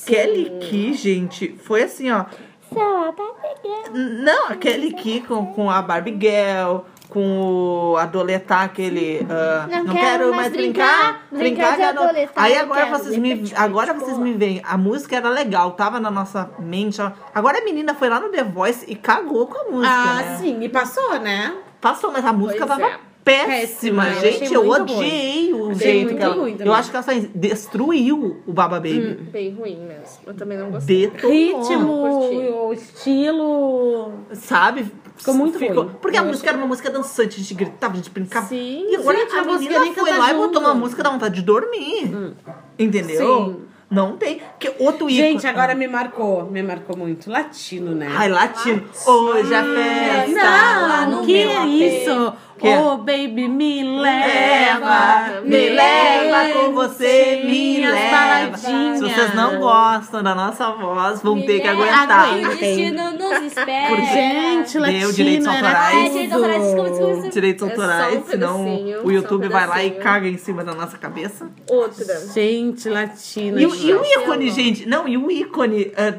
Kelly 0.07 0.59
Key, 0.61 0.95
gente, 0.95 1.57
foi 1.63 1.83
assim, 1.83 2.11
ó. 2.11 2.27
Só 2.73 3.13
tá 3.13 3.25
pegando. 3.43 4.23
Não, 4.23 4.49
a 4.49 4.57
Kelly 4.57 4.93
Key 4.93 5.23
com, 5.23 5.47
com 5.55 5.71
a 5.71 5.81
Barbie 5.81 6.19
Girl, 6.21 6.81
com 7.09 7.93
o 7.93 7.97
Adoletar, 7.97 8.65
aquele. 8.65 9.27
ah, 9.31 9.67
Não 9.71 9.85
não, 9.85 9.95
quero 9.95 10.07
quero, 10.07 10.25
mais 10.31 10.37
mais 10.37 10.53
brincar, 10.53 11.27
brincar. 11.31 11.39
brincar 11.39 11.77
de 11.77 11.83
ado- 11.83 12.03
adoletar, 12.03 12.45
Aí 12.45 12.55
eu 12.55 12.61
agora 12.63 12.85
quero 12.85 12.99
vocês 12.99 13.17
me. 13.19 13.53
Agora 13.57 13.95
vocês 13.95 14.19
me 14.19 14.33
veem. 14.35 14.61
A 14.65 14.77
música 14.77 15.17
era 15.17 15.29
legal, 15.31 15.73
tava 15.73 15.99
na 15.99 16.11
nossa 16.11 16.51
mente. 16.59 17.01
ó. 17.01 17.11
Agora 17.35 17.59
a 17.59 17.65
menina 17.65 17.95
foi 17.95 18.09
lá 18.09 18.21
no 18.21 18.29
The 18.29 18.45
Voice 18.45 18.85
e 18.89 18.95
cagou 18.95 19.47
com 19.47 19.59
a 19.59 19.65
música. 19.71 19.89
Ah, 19.95 20.15
né? 20.23 20.37
sim, 20.41 20.63
e 20.63 20.69
passou, 20.69 21.19
né? 21.19 21.55
Passou, 21.81 22.13
mas 22.13 22.25
a 22.25 22.33
música 22.33 22.67
Pois 22.67 22.79
tava 22.79 22.93
é. 22.93 22.99
péssima. 23.25 24.05
Péssima, 24.05 24.09
eu 24.09 24.21
Gente, 24.33 24.55
eu 24.55 24.65
muito 24.65 24.83
odiei 24.95 25.53
o 25.53 25.71
Achei 25.71 25.81
jeito 25.81 26.05
muito 26.07 26.17
que 26.19 26.23
ela. 26.25 26.35
ruim 26.35 26.57
eu 26.59 26.73
acho 26.75 26.91
que 26.91 26.97
ela 26.97 27.03
só 27.05 27.13
destruiu 27.35 28.43
o 28.47 28.53
Baba 28.53 28.77
Baby. 28.77 29.19
Bem 29.31 29.55
ruim 29.55 29.77
mesmo. 29.87 30.19
Eu 30.27 30.35
também 30.35 30.57
não 30.59 30.71
gostei. 30.71 31.09
Detonou. 31.09 31.31
Ritmo, 31.31 32.67
o 32.69 32.73
estilo. 32.73 34.13
Sabe? 34.33 34.87
Ficou 35.19 35.35
muito 35.35 35.59
ruim. 35.59 35.91
Porque 36.01 36.17
a 36.17 36.21
Eu 36.23 36.27
música 36.27 36.49
era 36.49 36.57
uma 36.57 36.67
música 36.67 36.89
dançante, 36.91 37.35
a 37.37 37.39
gente 37.39 37.55
gritava, 37.55 37.93
a 37.93 37.97
gente 37.97 38.11
brincava. 38.11 38.47
Sim. 38.47 38.87
E 38.89 38.97
agora 38.97 39.19
Gente, 39.19 39.35
a 39.37 39.45
menina 39.45 39.81
nem 39.81 39.95
foi 39.95 40.11
lá 40.17 40.31
e 40.31 40.35
botou 40.35 40.55
junto. 40.55 40.61
uma 40.61 40.75
música 40.75 41.03
da 41.03 41.11
vontade 41.11 41.35
de 41.35 41.43
dormir. 41.43 42.35
Entendeu? 42.79 43.19
Sim. 43.47 43.57
Não 43.91 44.19
tem. 44.19 44.43
Que 44.59 44.69
outro 44.79 45.09
ícone. 45.09 45.15
Gente, 45.17 45.47
agora 45.47 45.75
me 45.75 45.89
marcou, 45.89 46.45
me 46.45 46.63
marcou 46.63 46.95
muito. 46.97 47.31
Latino, 47.31 47.95
né? 47.95 48.07
Ai, 48.15 48.29
latino. 48.29 48.85
Hoje 49.07 49.55
a 49.55 49.65
festa. 49.65 50.43
lá 50.43 51.07
Não, 51.07 51.21
no 51.21 51.27
que 51.27 51.33
meu 51.47 51.59
apê. 51.59 51.67
isso? 51.69 52.33
Que? 52.59 52.69
Oh, 52.69 52.97
baby, 52.99 53.49
me 53.49 53.85
Leva, 53.85 55.41
me 55.45 55.69
leva 55.71 56.53
com 56.53 56.73
você, 56.73 57.43
me 57.45 57.87
leva. 57.87 58.11
baladinhas. 58.11 58.99
Se 58.99 59.05
vocês 59.05 59.35
não 59.35 59.61
gostam 59.61 60.23
da 60.23 60.35
nossa 60.35 60.71
voz, 60.73 61.23
vão 61.23 61.37
Me 61.37 61.47
ter 61.47 61.61
que 61.61 61.69
aguentar. 61.69 62.11
Aguenta. 62.11 62.49
O 62.49 62.57
destino 62.57 63.13
nos 63.13 63.43
espera. 63.45 63.89
Por 63.89 63.99
Gente, 64.01 64.73
Deu 64.73 64.81
latino 64.83 65.13
direitos 65.13 65.47
autorais. 65.47 65.77
Ai, 65.95 66.09
direitos 66.11 66.33
autorais, 66.33 66.63
desculpa, 66.63 66.91
desculpa, 66.91 67.13
desculpa. 67.13 67.31
Direitos 67.31 67.63
É 67.63 67.67
um 67.67 67.71
autorais, 67.71 68.25
senão 68.27 68.65
o 69.05 69.13
YouTube 69.13 69.47
um 69.47 69.51
vai 69.51 69.67
lá 69.67 69.85
e 69.85 69.91
caga 69.93 70.29
em 70.29 70.37
cima 70.39 70.65
da 70.65 70.75
nossa 70.75 70.99
cabeça. 70.99 71.49
Outra. 71.69 72.27
Gente, 72.35 72.89
latino. 72.89 73.59
E, 73.59 73.63
e 73.63 73.95
o 73.95 74.05
ícone, 74.05 74.51
gente, 74.51 74.87
não, 74.89 75.07
e 75.07 75.17
o 75.17 75.31
ícone 75.31 75.93
eh, 75.97 76.15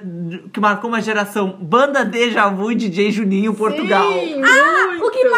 que 0.54 0.60
marcou 0.60 0.90
uma 0.90 1.02
geração, 1.02 1.58
banda 1.60 2.06
Deja 2.06 2.48
Vu 2.50 2.74
DJ 2.74 3.12
Juninho 3.12 3.54
Portugal. 3.54 4.10
Sim, 4.12 4.42
Ah, 4.44 4.98
o 5.06 5.10
que 5.12 5.20
é 5.20 5.29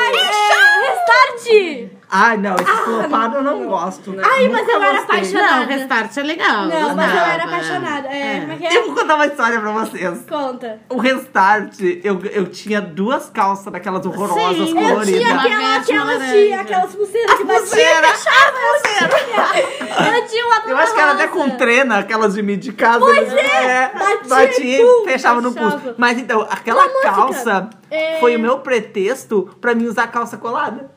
restart! 1.52 2.02
Ai, 2.14 2.36
não, 2.36 2.56
esse 2.56 2.66
flopado 2.66 3.38
eu 3.38 3.44
não 3.44 3.66
gosto. 3.68 4.14
Ai, 4.22 4.50
mas 4.50 4.62
Nunca 4.62 4.72
eu 4.74 4.84
era 4.84 4.94
gostei. 4.98 5.16
apaixonada. 5.16 5.60
Não, 5.60 5.66
restart 5.68 6.18
é 6.18 6.24
legal. 6.24 6.66
Não, 6.66 6.96
mas 6.96 7.12
eu 7.14 7.20
era 7.22 7.44
apaixonada. 7.46 8.08
É, 8.10 8.38
é 8.52 8.56
que 8.58 8.66
é? 8.68 8.78
Eu 8.78 8.86
vou 8.88 8.96
contar 8.96 9.16
uma 9.16 9.26
história 9.28 9.60
pra 9.62 9.72
vocês. 9.72 10.26
Conta. 10.28 10.80
O 10.90 10.98
Restart, 10.98 11.80
eu, 12.04 12.20
eu 12.34 12.48
tinha 12.48 12.82
duas 12.82 13.30
calças 13.30 13.72
daquelas 13.72 14.06
horrorosas, 14.06 14.70
Sim, 14.70 14.78
eu 14.78 14.90
coloridas. 14.90 15.22
Tinha 15.22 15.34
Uma 15.34 15.42
aquela, 15.46 15.76
aquelas, 15.78 16.32
tinha 16.32 16.62
aquelas 16.62 16.96
pulseiras 16.96 17.34
que 17.38 17.44
batiam 17.46 17.56
e 17.56 17.62
Pulseira. 17.62 18.08
fechavam. 18.10 18.62
Eu 20.22 20.28
tinha 20.28 20.46
uma 20.46 20.56
Eu 20.68 20.78
acho 20.78 20.94
que 20.94 21.00
era 21.00 21.12
até 21.14 21.28
com 21.28 21.50
trena, 21.52 22.00
aquelas 22.00 22.34
de 22.34 22.44
mim 22.44 22.58
de 22.58 22.72
casa. 22.74 23.00
Pois 23.00 23.34
é, 23.34 23.92
batia 23.94 24.18
batia 24.28 24.82
e 24.82 24.86
pum, 24.86 25.04
e 25.04 25.12
fechava 25.12 25.42
no 25.42 25.54
pulso. 25.54 25.96
Mas 25.98 26.18
então, 26.20 26.42
aquela 26.50 26.88
calça 27.02 27.70
é- 27.90 28.20
foi 28.20 28.36
o 28.36 28.40
meu 28.40 28.60
pretexto 28.60 29.50
pra 29.60 29.74
mim 29.74 29.86
usar 29.88 30.08
calça 30.08 30.38
colada. 30.38 30.91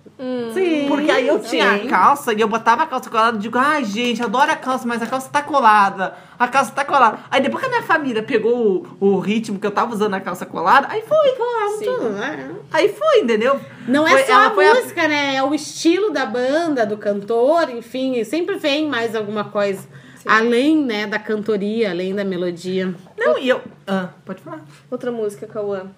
Sim. 0.53 0.87
Porque 0.89 1.11
aí 1.11 1.27
eu 1.27 1.41
tinha 1.41 1.73
a 1.73 1.79
Sim. 1.79 1.89
calça 1.89 2.33
e 2.33 2.41
eu 2.41 2.47
botava 2.49 2.85
a 2.85 2.87
calça 2.87 3.11
colada 3.11 3.37
e 3.37 3.41
digo, 3.41 3.59
ai 3.59 3.85
gente, 3.85 4.23
adoro 4.23 4.51
a 4.51 4.55
calça, 4.57 4.87
mas 4.87 5.03
a 5.03 5.07
calça 5.07 5.29
tá 5.29 5.43
colada. 5.43 6.15
A 6.39 6.47
calça 6.47 6.71
tá 6.73 6.85
colada. 6.85 7.19
Aí 7.31 7.41
depois 7.43 7.61
que 7.63 7.67
a 7.67 7.71
minha 7.71 7.83
família 7.83 8.23
pegou 8.23 8.87
o, 9.01 9.07
o 9.15 9.19
ritmo 9.19 9.59
que 9.59 9.67
eu 9.67 9.71
tava 9.73 9.93
usando 9.93 10.15
a 10.15 10.21
calça 10.21 10.47
colada, 10.47 10.87
aí 10.91 11.03
foi. 11.03 11.33
Pronto, 11.33 12.17
é. 12.23 12.51
Aí 12.73 12.89
foi, 12.91 13.21
entendeu? 13.23 13.59
Não 13.89 14.07
é 14.07 14.11
Foi- 14.13 14.23
só 14.25 14.33
ela 14.33 14.47
a 14.47 14.51
foi 14.53 14.67
a- 14.69 14.75
música, 14.75 15.09
né? 15.09 15.35
É 15.37 15.43
o 15.43 15.53
estilo 15.55 16.11
da 16.13 16.25
banda, 16.25 16.87
do 16.87 16.97
cantor, 16.97 17.69
enfim, 17.71 18.23
sempre 18.25 18.57
vem 18.57 18.89
mais 18.89 19.15
alguma 19.17 19.45
coisa. 19.45 19.87
Além, 20.27 20.77
né, 20.83 21.07
da 21.07 21.19
cantoria, 21.19 21.91
além 21.91 22.15
da 22.15 22.25
melodia. 22.25 22.95
Não, 23.19 23.37
e 23.37 23.49
eu. 23.49 23.61
Ah, 23.87 24.09
pode 24.25 24.41
falar. 24.41 24.63
Outra 24.91 25.13
música, 25.13 25.47
Cauã. 25.47 25.89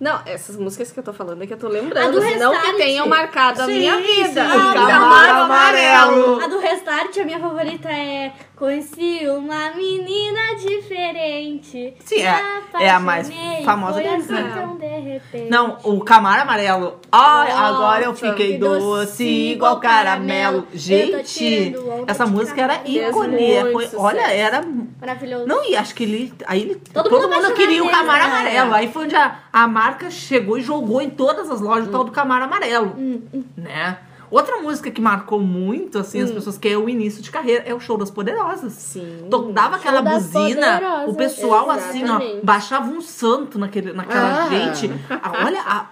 Não, 0.00 0.20
essas 0.26 0.56
músicas 0.56 0.92
que 0.92 0.98
eu 1.00 1.02
tô 1.02 1.12
falando 1.12 1.42
é 1.42 1.46
que 1.46 1.52
eu 1.54 1.58
tô 1.58 1.66
A 1.66 1.70
lembrando. 1.70 2.20
do 2.20 2.38
Não 2.38 2.60
que 2.60 2.72
tenham 2.74 3.08
marcado 3.08 3.62
a 3.62 3.66
minha 3.66 3.96
vida. 3.96 4.48
sim. 4.48 4.56
O 4.56 4.60
Ah, 4.60 4.72
Camaro 4.74 5.42
Amarelo. 5.42 6.40
A 6.40 6.46
do 6.46 6.58
Restart, 6.60 7.16
a 7.18 7.24
minha 7.24 7.40
favorita 7.40 7.88
é 7.90 8.32
Conheci 8.58 9.20
uma 9.28 9.70
menina 9.70 10.56
diferente. 10.58 11.94
Sim, 12.04 12.22
é- 12.22 12.60
é 12.80 12.90
a 12.90 12.98
mais 12.98 13.30
famosa 13.64 13.94
Foi 13.94 14.02
deles, 14.02 14.24
assim 14.28 14.42
né? 14.42 14.76
de 14.80 14.86
repente. 15.12 15.48
Não, 15.50 15.78
o 15.84 16.00
Camaro 16.00 16.42
Amarelo. 16.42 16.98
Ai, 17.12 17.50
Nossa, 17.52 17.62
agora 17.66 18.04
eu 18.04 18.14
fiquei 18.16 18.52
que 18.54 18.58
doce, 18.58 18.80
doce, 18.80 19.24
igual 19.52 19.78
caramelo. 19.78 20.66
Gente, 20.74 21.72
essa 22.06 22.26
música 22.26 22.60
era 22.60 22.80
ícone. 22.84 23.36
Muito 23.36 23.72
Foi, 23.72 23.88
olha, 23.94 24.28
era. 24.32 24.60
Maravilhoso. 25.00 25.46
Não, 25.46 25.64
e 25.64 25.76
acho 25.76 25.94
que 25.94 26.02
ele. 26.02 26.32
Aí 26.46 26.62
ele. 26.62 26.74
Todo 26.92 27.08
Todo, 27.08 27.28
mundo 27.28 27.42
mundo 27.42 27.54
queria 27.54 27.84
o 27.84 27.88
Camaro 27.88 28.18
né? 28.18 28.24
Amarelo. 28.24 28.74
Aí 28.74 28.90
foi 28.92 29.04
onde 29.04 29.14
a, 29.14 29.38
a 29.52 29.68
marca 29.68 30.10
chegou 30.10 30.58
e 30.58 30.62
jogou 30.62 31.00
em 31.00 31.10
todas 31.10 31.48
as 31.48 31.60
lojas 31.60 31.86
o 31.86 31.88
Hum. 31.90 31.92
tal 31.92 32.04
do 32.04 32.10
Camaro 32.10 32.44
Amarelo. 32.44 32.94
Né? 33.56 33.98
Outra 34.30 34.58
música 34.60 34.90
que 34.90 35.00
marcou 35.00 35.40
muito, 35.40 35.98
assim, 35.98 36.20
Hum. 36.20 36.24
as 36.24 36.30
pessoas, 36.30 36.58
que 36.58 36.68
é 36.68 36.76
o 36.76 36.88
início 36.88 37.22
de 37.22 37.30
carreira, 37.30 37.64
é 37.66 37.72
o 37.74 37.80
Show 37.80 37.96
das 37.96 38.10
Poderosas. 38.10 38.72
Sim. 38.74 39.24
Dava 39.52 39.76
aquela 39.76 40.02
buzina, 40.02 40.72
Poderosas. 40.74 41.08
o 41.08 41.14
pessoal 41.14 41.70
assim, 41.70 42.02
ó, 42.02 42.16
Exatamente. 42.18 42.44
baixava 42.44 42.90
um 42.90 43.00
santo 43.00 43.58
naquele, 43.58 43.92
naquela 43.92 44.44
Ah. 44.44 44.48
gente. 44.48 44.90
Ah, 45.10 45.44
olha, 45.46 45.60
a- 45.62 45.86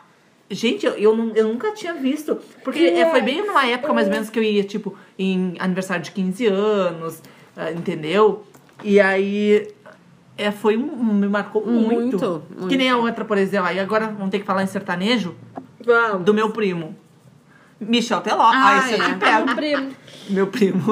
Gente, 0.48 0.86
eu, 0.86 0.92
eu, 0.92 1.32
eu 1.34 1.48
nunca 1.48 1.72
tinha 1.72 1.92
visto. 1.94 2.38
Porque 2.62 2.78
é, 2.78 3.10
foi 3.10 3.20
bem 3.20 3.44
numa 3.44 3.66
época 3.66 3.92
mais 3.92 4.06
ou 4.06 4.12
menos 4.12 4.30
que 4.30 4.38
eu 4.38 4.42
ia, 4.44 4.62
tipo, 4.62 4.94
em 5.18 5.56
aniversário 5.58 6.04
de 6.04 6.12
15 6.12 6.46
anos, 6.46 7.20
ah, 7.56 7.72
entendeu? 7.72 8.44
E 8.84 9.00
aí. 9.00 9.66
É, 10.38 10.52
foi 10.52 10.76
um- 10.76 10.84
me 11.14 11.26
marcou 11.26 11.66
muito. 11.66 11.92
Muito, 11.94 12.42
muito. 12.56 12.68
Que 12.68 12.76
nem 12.76 12.88
a 12.90 12.96
outra, 12.96 13.24
por 13.24 13.36
exemplo. 13.36 13.66
Aí 13.66 13.80
agora 13.80 14.06
vamos 14.06 14.30
ter 14.30 14.38
que 14.38 14.44
falar 14.44 14.62
em 14.62 14.66
sertanejo 14.68 15.34
Vamos. 15.84 16.24
do 16.24 16.32
meu 16.32 16.50
primo. 16.50 16.94
Michel 17.80 18.20
Teló. 18.20 18.42
Ah, 18.52 18.78
esse 18.78 18.94
eu 18.98 19.02
é. 19.04 19.08
te 19.08 19.14
pego. 19.16 19.54
Primo. 19.54 19.90
Meu 20.30 20.46
primo. 20.48 20.82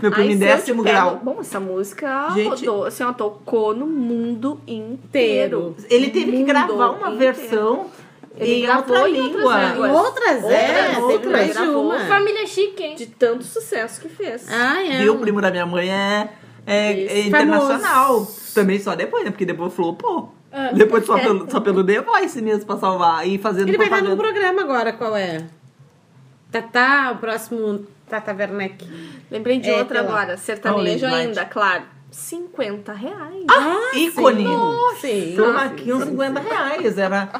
Meu 0.00 0.10
primo 0.10 0.16
Aí, 0.28 0.32
em 0.32 0.38
se 0.38 0.44
eu 0.44 0.48
décimo 0.56 0.82
grau. 0.82 1.20
Bom, 1.22 1.38
essa 1.40 1.58
música 1.60 2.30
Gente- 2.34 2.66
rodou, 2.66 2.84
assim, 2.86 3.02
ó, 3.02 3.12
tocou 3.12 3.74
no 3.74 3.86
mundo 3.86 4.60
inteiro. 4.66 5.74
Ele 5.90 6.08
teve 6.10 6.32
que 6.32 6.42
gravar 6.44 6.90
uma 6.90 7.10
inteiro. 7.12 7.18
versão 7.18 7.86
Ele 8.36 8.54
em 8.54 8.62
gravou 8.62 8.96
outra 8.96 9.08
em 9.10 9.20
outras 9.20 9.34
língua. 9.36 9.64
línguas. 9.72 9.90
Em 9.90 9.94
outras, 9.94 10.44
é, 10.44 10.78
Outras, 10.78 10.98
outras. 11.02 11.32
mais 11.32 11.52
de 11.56 11.62
uma. 11.68 11.98
Família 12.06 12.46
chique, 12.46 12.82
hein? 12.82 12.94
De 12.94 13.06
tanto 13.06 13.44
sucesso 13.44 14.00
que 14.00 14.08
fez. 14.08 14.46
Ah, 14.50 14.82
é. 14.82 15.02
E 15.02 15.10
o 15.10 15.18
primo 15.18 15.40
da 15.42 15.50
minha 15.50 15.66
mãe 15.66 15.90
é, 15.90 16.28
é, 16.66 16.92
é 17.06 17.20
internacional. 17.26 18.26
Também 18.54 18.78
só 18.78 18.94
depois, 18.94 19.24
né? 19.24 19.30
Porque 19.30 19.44
depois 19.44 19.72
flopou. 19.74 20.32
Ah. 20.52 20.70
Depois 20.72 21.04
só 21.04 21.18
pelo, 21.20 21.50
só 21.50 21.60
pelo 21.60 21.84
The 21.84 22.00
Voice 22.00 22.40
mesmo 22.40 22.64
pra 22.66 22.76
salvar. 22.78 23.26
E 23.28 23.36
fazendo 23.36 23.68
Ele 23.68 23.76
vai 23.76 23.88
estar 23.88 24.02
num 24.02 24.16
programa 24.16 24.62
agora, 24.62 24.92
qual 24.92 25.14
é? 25.16 25.44
Tatá, 26.50 27.12
o 27.14 27.18
próximo 27.18 27.86
Tata 28.08 28.34
Werneck. 28.34 28.86
Lembrei 29.30 29.60
de 29.60 29.70
É, 29.70 29.78
outra 29.78 30.00
agora, 30.00 30.36
sertanejo 30.36 31.06
Olha, 31.06 31.16
ainda, 31.16 31.44
claro. 31.44 31.84
50 32.10 32.92
reais. 32.92 33.44
Ah, 33.48 33.96
ícone! 33.96 34.44
Sim. 35.00 35.36
Aqui 35.56 35.92
uns 35.92 36.04
50 36.04 36.40
reais. 36.40 36.98
Era... 36.98 37.30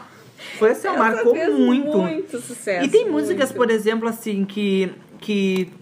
Foi 0.59 0.71
assim, 0.71 0.89
ó, 0.89 0.97
marcou 0.97 1.35
muito. 1.35 1.99
Muito 1.99 2.41
sucesso. 2.41 2.87
E 2.87 2.89
tem 2.89 3.11
músicas, 3.11 3.51
muito. 3.51 3.57
por 3.57 3.71
exemplo, 3.71 4.09
assim, 4.09 4.45
que, 4.45 4.93
que 5.21 5.73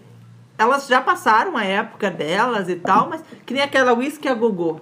elas 0.57 0.87
já 0.87 0.99
passaram 0.99 1.55
a 1.55 1.63
época 1.63 2.09
delas 2.09 2.67
e 2.67 2.75
tal, 2.75 3.09
mas 3.09 3.23
que 3.45 3.53
nem 3.53 3.63
aquela 3.63 3.93
Whisky 3.93 4.27
a 4.27 4.33
Gogô. 4.33 4.79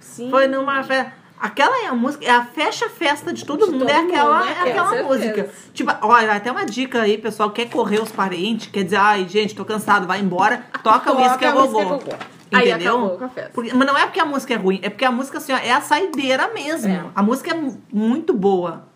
Sim. 0.00 0.30
Foi 0.30 0.46
numa 0.46 0.82
festa. 0.82 1.12
Aquela 1.40 1.84
é 1.84 1.86
a 1.86 1.94
música, 1.94 2.24
é 2.24 2.30
a 2.30 2.44
fecha-festa 2.44 3.32
de 3.32 3.44
todo 3.44 3.64
De 3.66 3.70
mundo, 3.72 3.80
todo 3.86 3.90
é 3.90 3.96
aquela, 3.96 4.38
mundo, 4.38 4.44
né? 4.46 4.54
é 4.58 4.70
aquela 4.70 5.02
música. 5.04 5.50
Tipo, 5.72 5.92
olha, 6.02 6.32
até 6.32 6.50
uma 6.50 6.64
dica 6.64 7.02
aí, 7.02 7.16
pessoal, 7.16 7.50
quer 7.50 7.68
correr 7.70 8.00
os 8.02 8.10
parentes, 8.10 8.66
quer 8.68 8.82
dizer, 8.84 8.96
ai, 8.96 9.26
gente, 9.28 9.54
tô 9.54 9.64
cansado, 9.64 10.06
vai 10.06 10.20
embora, 10.20 10.64
toca 10.82 11.12
o 11.12 11.16
Whisky 11.22 11.44
a 11.44 11.52
Gogô. 11.52 11.78
Entendeu? 12.50 13.18
Porque- 13.52 13.72
mas 13.74 13.86
não 13.86 13.96
é 13.96 14.06
porque 14.06 14.18
a 14.20 14.24
música 14.24 14.54
é 14.54 14.56
ruim, 14.56 14.80
é 14.82 14.88
porque 14.90 15.04
a 15.04 15.12
música 15.12 15.38
assim, 15.38 15.52
ó, 15.52 15.56
é 15.58 15.70
a 15.70 15.80
saideira 15.80 16.48
mesmo. 16.52 16.90
É. 16.92 17.04
A 17.14 17.22
música 17.22 17.50
é 17.50 17.54
mu- 17.54 17.80
muito 17.92 18.32
boa. 18.32 18.88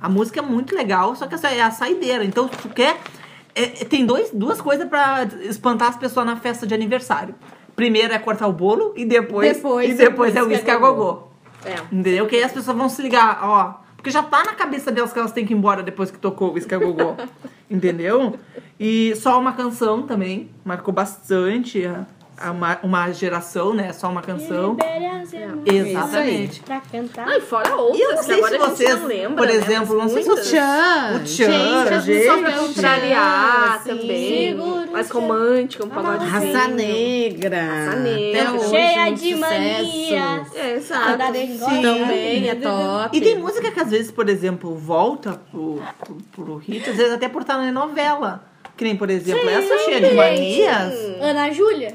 A 0.00 0.08
música 0.08 0.40
é 0.40 0.42
muito 0.42 0.74
legal, 0.74 1.14
só 1.14 1.26
que 1.26 1.34
assim, 1.34 1.46
é 1.46 1.62
a 1.62 1.70
saideira. 1.70 2.24
Então, 2.24 2.48
tu 2.48 2.68
quer. 2.70 2.96
é- 3.54 3.66
tem 3.86 4.04
dois, 4.04 4.30
duas 4.32 4.60
coisas 4.60 4.86
pra 4.88 5.26
espantar 5.42 5.88
as 5.88 5.96
pessoas 5.96 6.26
na 6.26 6.36
festa 6.36 6.66
de 6.66 6.74
aniversário. 6.74 7.34
Primeiro 7.74 8.12
é 8.12 8.18
cortar 8.18 8.46
o 8.48 8.52
bolo 8.52 8.92
e 8.96 9.04
depois, 9.06 9.56
Depois 9.56 9.90
e 9.90 9.94
depois 9.94 10.34
é 10.36 10.38
é 10.40 10.42
o 10.42 10.46
uísque 10.48 10.70
a 10.70 10.74
a 10.74 10.76
gogô. 10.78 11.28
É. 11.64 11.74
Entendeu? 11.92 12.26
Que 12.26 12.36
aí 12.36 12.42
as 12.42 12.52
pessoas 12.52 12.76
vão 12.76 12.88
se 12.88 13.02
ligar, 13.02 13.40
ó. 13.42 13.86
Porque 13.96 14.10
já 14.10 14.22
tá 14.22 14.44
na 14.44 14.54
cabeça 14.54 14.92
delas 14.92 15.12
que 15.12 15.18
elas 15.18 15.32
têm 15.32 15.44
que 15.44 15.52
ir 15.52 15.56
embora 15.56 15.82
depois 15.82 16.10
que 16.10 16.18
tocou 16.18 16.50
o 16.50 16.52
Whisky 16.52 16.74
a 16.74 16.78
Gogô. 16.78 17.16
Entendeu? 17.68 18.38
E 18.78 19.14
só 19.16 19.40
uma 19.40 19.52
canção 19.52 20.02
também. 20.02 20.50
Marcou 20.64 20.94
bastante 20.94 21.84
a 21.84 22.06
uma, 22.50 22.78
uma 22.82 23.12
geração, 23.12 23.72
né? 23.74 23.92
Só 23.92 24.08
uma 24.08 24.22
canção. 24.22 24.76
Exatamente. 25.64 26.60
Pra 26.60 26.80
cantar. 26.80 27.28
Ah, 27.28 27.36
e 27.38 27.40
fora 27.40 27.74
outras, 27.76 27.98
E 27.98 28.02
eu 28.02 28.14
não 28.14 28.22
sei 28.22 28.34
agora 28.36 28.52
se 28.52 28.58
vocês, 28.58 29.00
não 29.00 29.06
lembra, 29.06 29.36
por 29.36 29.46
né? 29.46 29.54
exemplo, 29.54 29.96
não 29.98 30.08
sei 30.08 30.22
se 30.22 30.28
vocês. 30.28 30.48
Tchan. 30.48 31.16
O 31.16 31.24
Tchan, 31.24 32.00
Gente, 32.00 32.04
gente. 32.04 32.26
Só 32.26 32.38
pra 32.38 32.52
contrariar 32.52 33.82
Sim. 33.82 33.88
também. 33.88 34.48
Seguro, 34.48 34.92
Mais 34.92 35.06
tchan. 35.08 35.14
romântica, 35.14 35.84
um 35.84 35.88
pagodezinho. 35.88 36.30
Raça 36.30 36.68
Negra. 36.68 37.62
Raça 37.64 37.96
Negra. 37.96 38.42
Até 38.42 38.50
hoje, 38.52 38.68
Cheia 38.70 39.12
de 39.12 39.34
manias. 39.34 40.54
É, 40.54 40.74
exato. 40.74 41.10
Andar 41.10 41.32
de 41.32 41.46
Sim. 41.58 41.82
Também 41.82 42.48
é 42.48 42.54
top. 42.54 43.16
E 43.16 43.20
tem 43.20 43.38
música 43.38 43.70
que 43.70 43.80
às 43.80 43.90
vezes, 43.90 44.10
por 44.10 44.28
exemplo, 44.28 44.74
volta 44.76 45.40
pro, 45.50 45.82
pro, 46.04 46.16
pro 46.32 46.56
hit, 46.58 46.88
às 46.88 46.96
vezes 46.96 47.12
até 47.12 47.28
por 47.28 47.42
estar 47.42 47.58
na 47.58 47.72
novela. 47.72 48.44
Que 48.76 48.84
nem, 48.84 48.94
por 48.96 49.08
exemplo, 49.08 49.48
essa 49.48 49.78
cheia 49.84 50.00
de 50.00 50.14
manias. 50.14 50.94
Ana 51.20 51.50
Júlia. 51.50 51.94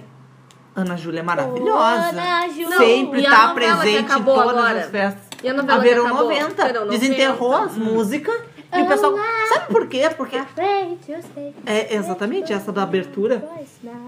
Ana 0.75 0.95
Júlia 0.95 1.19
é 1.19 1.23
maravilhosa. 1.23 2.09
Ana 2.09 2.47
Júlia. 2.47 2.77
Sempre 2.77 3.23
tá 3.23 3.53
presente 3.53 4.13
em 4.13 4.23
todas 4.23 4.49
agora? 4.49 4.79
as 4.79 4.89
festas. 4.89 5.23
E 5.43 5.49
a 5.49 5.53
novela 5.53 5.79
a 5.79 5.81
Verão 5.81 6.05
acabou? 6.05 6.23
90. 6.23 6.65
Verão 6.65 6.85
90. 6.85 6.99
Desenterrou 6.99 7.53
as 7.53 7.75
músicas. 7.75 8.41
E 8.73 8.81
o 8.81 8.87
pessoal. 8.87 9.15
Sabe 9.49 9.67
por 9.67 9.87
quê? 9.87 10.09
Porque. 10.15 10.41
É 11.65 11.95
exatamente 11.95 12.53
essa 12.53 12.71
da 12.71 12.83
abertura. 12.83 13.43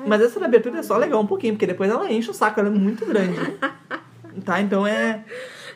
Mas 0.06 0.22
essa 0.22 0.40
da 0.40 0.46
abertura 0.46 0.80
é 0.80 0.84
só 0.84 0.96
legal 0.96 1.20
um 1.20 1.28
pouquinho, 1.28 1.54
porque 1.54 1.68
depois 1.68 1.92
ela 1.92 2.10
enche 2.12 2.30
o 2.30 2.34
saco, 2.34 2.60
ela 2.60 2.70
é 2.70 2.72
muito 2.72 3.06
grande. 3.06 3.40
Tá? 4.44 4.60
Então 4.60 4.86
é. 4.86 5.24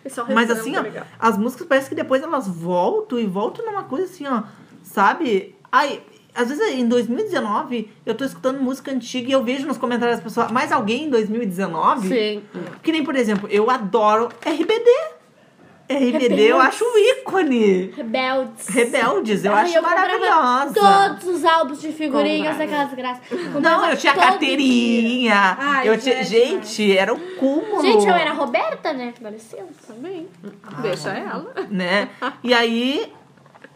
É 0.03 0.33
Mas 0.33 0.49
assim, 0.49 0.75
é 0.75 0.79
ó, 0.79 0.83
as 1.19 1.37
músicas 1.37 1.67
parece 1.67 1.89
que 1.89 1.93
depois 1.93 2.23
elas 2.23 2.47
voltam 2.47 3.19
e 3.19 3.27
voltam 3.27 3.63
numa 3.63 3.83
coisa 3.83 4.05
assim, 4.05 4.25
ó, 4.25 4.41
sabe? 4.81 5.55
Ai, 5.71 6.01
às 6.37 6.49
vezes 6.49 6.75
em 6.75 6.87
2019 6.87 7.89
eu 8.05 8.15
tô 8.15 8.23
escutando 8.23 8.59
música 8.61 8.91
antiga 8.91 9.29
e 9.29 9.31
eu 9.31 9.43
vejo 9.43 9.67
nos 9.67 9.77
comentários 9.77 10.17
das 10.17 10.23
pessoas, 10.23 10.51
mais 10.51 10.71
alguém 10.71 11.05
em 11.05 11.09
2019? 11.09 12.07
Sim. 12.07 12.43
Que 12.83 12.91
nem, 12.91 13.03
por 13.03 13.15
exemplo, 13.15 13.49
eu 13.51 13.69
adoro 13.69 14.29
RBD. 14.45 15.17
RBD 15.89 16.41
eu 16.51 16.59
acho 16.59 16.83
um 16.83 16.97
ícone. 16.97 17.91
Rebeldes. 17.95 18.67
Rebeldes, 18.67 19.45
eu 19.45 19.53
Ai, 19.55 19.63
acho 19.63 19.77
eu 19.77 19.81
maravilhosa. 19.81 20.73
Todos 20.73 21.35
os 21.35 21.45
álbuns 21.45 21.79
de 21.79 21.93
figurinhas 21.93 22.57
Comprava. 22.57 22.85
daquelas 22.87 22.93
graças. 22.93 23.61
Não, 23.61 23.89
eu 23.89 23.95
tinha 23.95 24.13
carteirinha. 24.13 25.55
Ai, 25.57 25.87
eu 25.87 25.97
tinha, 25.97 26.21
gente, 26.25 26.95
era 26.95 27.13
o 27.13 27.19
cúmulo. 27.37 27.81
Gente, 27.81 28.05
eu 28.05 28.13
era 28.13 28.31
a 28.31 28.33
Roberta, 28.33 28.91
né? 28.91 29.13
Dá 29.21 29.29
licença. 29.29 29.65
Também. 29.87 30.27
Deixa 30.81 31.09
ela. 31.11 31.53
né? 31.69 32.09
E 32.43 32.53
aí, 32.53 33.09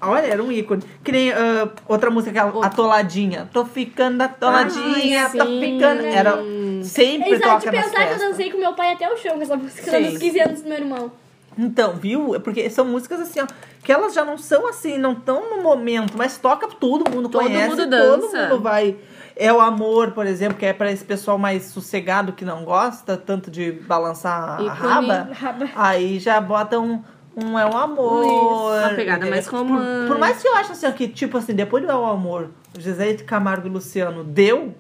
olha, 0.02 0.26
era 0.28 0.44
um 0.44 0.52
ícone. 0.52 0.84
Que 1.04 1.12
nem 1.12 1.32
ah, 1.32 1.70
outra 1.88 2.10
música, 2.10 2.32
aquela 2.42 2.66
Atoladinha. 2.66 3.50
Tô 3.54 3.66
ficando 3.66 4.22
atoladinha, 4.22 5.26
Ai, 5.26 5.38
tô 5.38 5.46
sim. 5.46 5.60
ficando. 5.60 6.02
Era 6.06 6.36
sempre 6.84 7.30
Eles 7.30 7.42
toca 7.42 7.60
de 7.60 7.66
nas 7.78 7.86
pensar 7.86 7.90
que 7.98 8.04
eu 8.04 8.08
festas. 8.10 8.30
dancei 8.30 8.52
com 8.52 8.58
meu 8.58 8.74
pai 8.74 8.94
até 8.94 9.12
o 9.12 9.18
chão 9.18 9.36
com 9.36 9.42
essa 9.42 9.56
música 9.56 9.92
Sim. 9.92 10.10
nos 10.10 10.18
15 10.18 10.40
anos 10.40 10.62
do 10.62 10.70
meu 10.70 10.78
irmão. 10.78 11.12
Então, 11.58 11.94
viu? 11.94 12.34
É 12.36 12.40
Porque 12.40 12.70
são 12.70 12.86
músicas 12.86 13.20
assim, 13.20 13.42
ó, 13.42 13.48
que 13.84 13.92
elas 13.92 14.14
já 14.14 14.24
não 14.24 14.38
são 14.38 14.68
assim, 14.68 14.98
não 14.98 15.12
estão 15.14 15.50
no 15.58 15.62
momento, 15.62 16.14
mas 16.18 16.38
toca 16.38 16.68
todo 16.68 17.10
mundo 17.12 17.28
Todo 17.30 17.44
conhece, 17.44 17.70
mundo 17.70 17.78
todo 17.82 17.90
dança. 17.90 18.44
mundo 18.50 18.62
vai. 18.62 18.96
É 19.36 19.52
o 19.52 19.60
amor, 19.60 20.12
por 20.12 20.26
exemplo, 20.26 20.58
que 20.58 20.66
é 20.66 20.74
pra 20.74 20.92
esse 20.92 21.04
pessoal 21.04 21.38
mais 21.38 21.64
sossegado 21.66 22.32
que 22.34 22.46
não 22.46 22.64
gosta 22.64 23.18
tanto 23.18 23.50
de 23.52 23.72
balançar 23.72 24.60
a 24.60 24.64
Ícone. 24.64 24.78
raba. 24.78 25.30
Raba. 25.34 25.70
Aí 25.76 26.20
já 26.20 26.40
bota 26.40 26.80
um, 26.80 27.02
um 27.36 27.58
é 27.58 27.66
um 27.66 27.78
amor. 27.78 28.24
Isso, 28.26 28.88
uma 28.88 28.96
pegada 28.96 29.26
mais 29.30 29.48
Por- 29.48 29.60
romântica. 29.60 30.08
Por, 30.08 30.18
mais 30.20 30.42
que 30.42 30.48
eu 30.48 30.56
acho 30.56 30.72
assim, 30.74 30.92
que, 30.92 31.08
tipo 31.08 31.38
assim, 31.38 31.54
depois 31.54 31.84
do 31.84 31.92
É 31.92 31.96
o 31.96 32.06
Amor, 32.06 32.50
de 32.78 33.24
Camargo 33.24 33.68
e 33.68 33.70
Luciano 33.70 34.24
deu, 34.24 34.74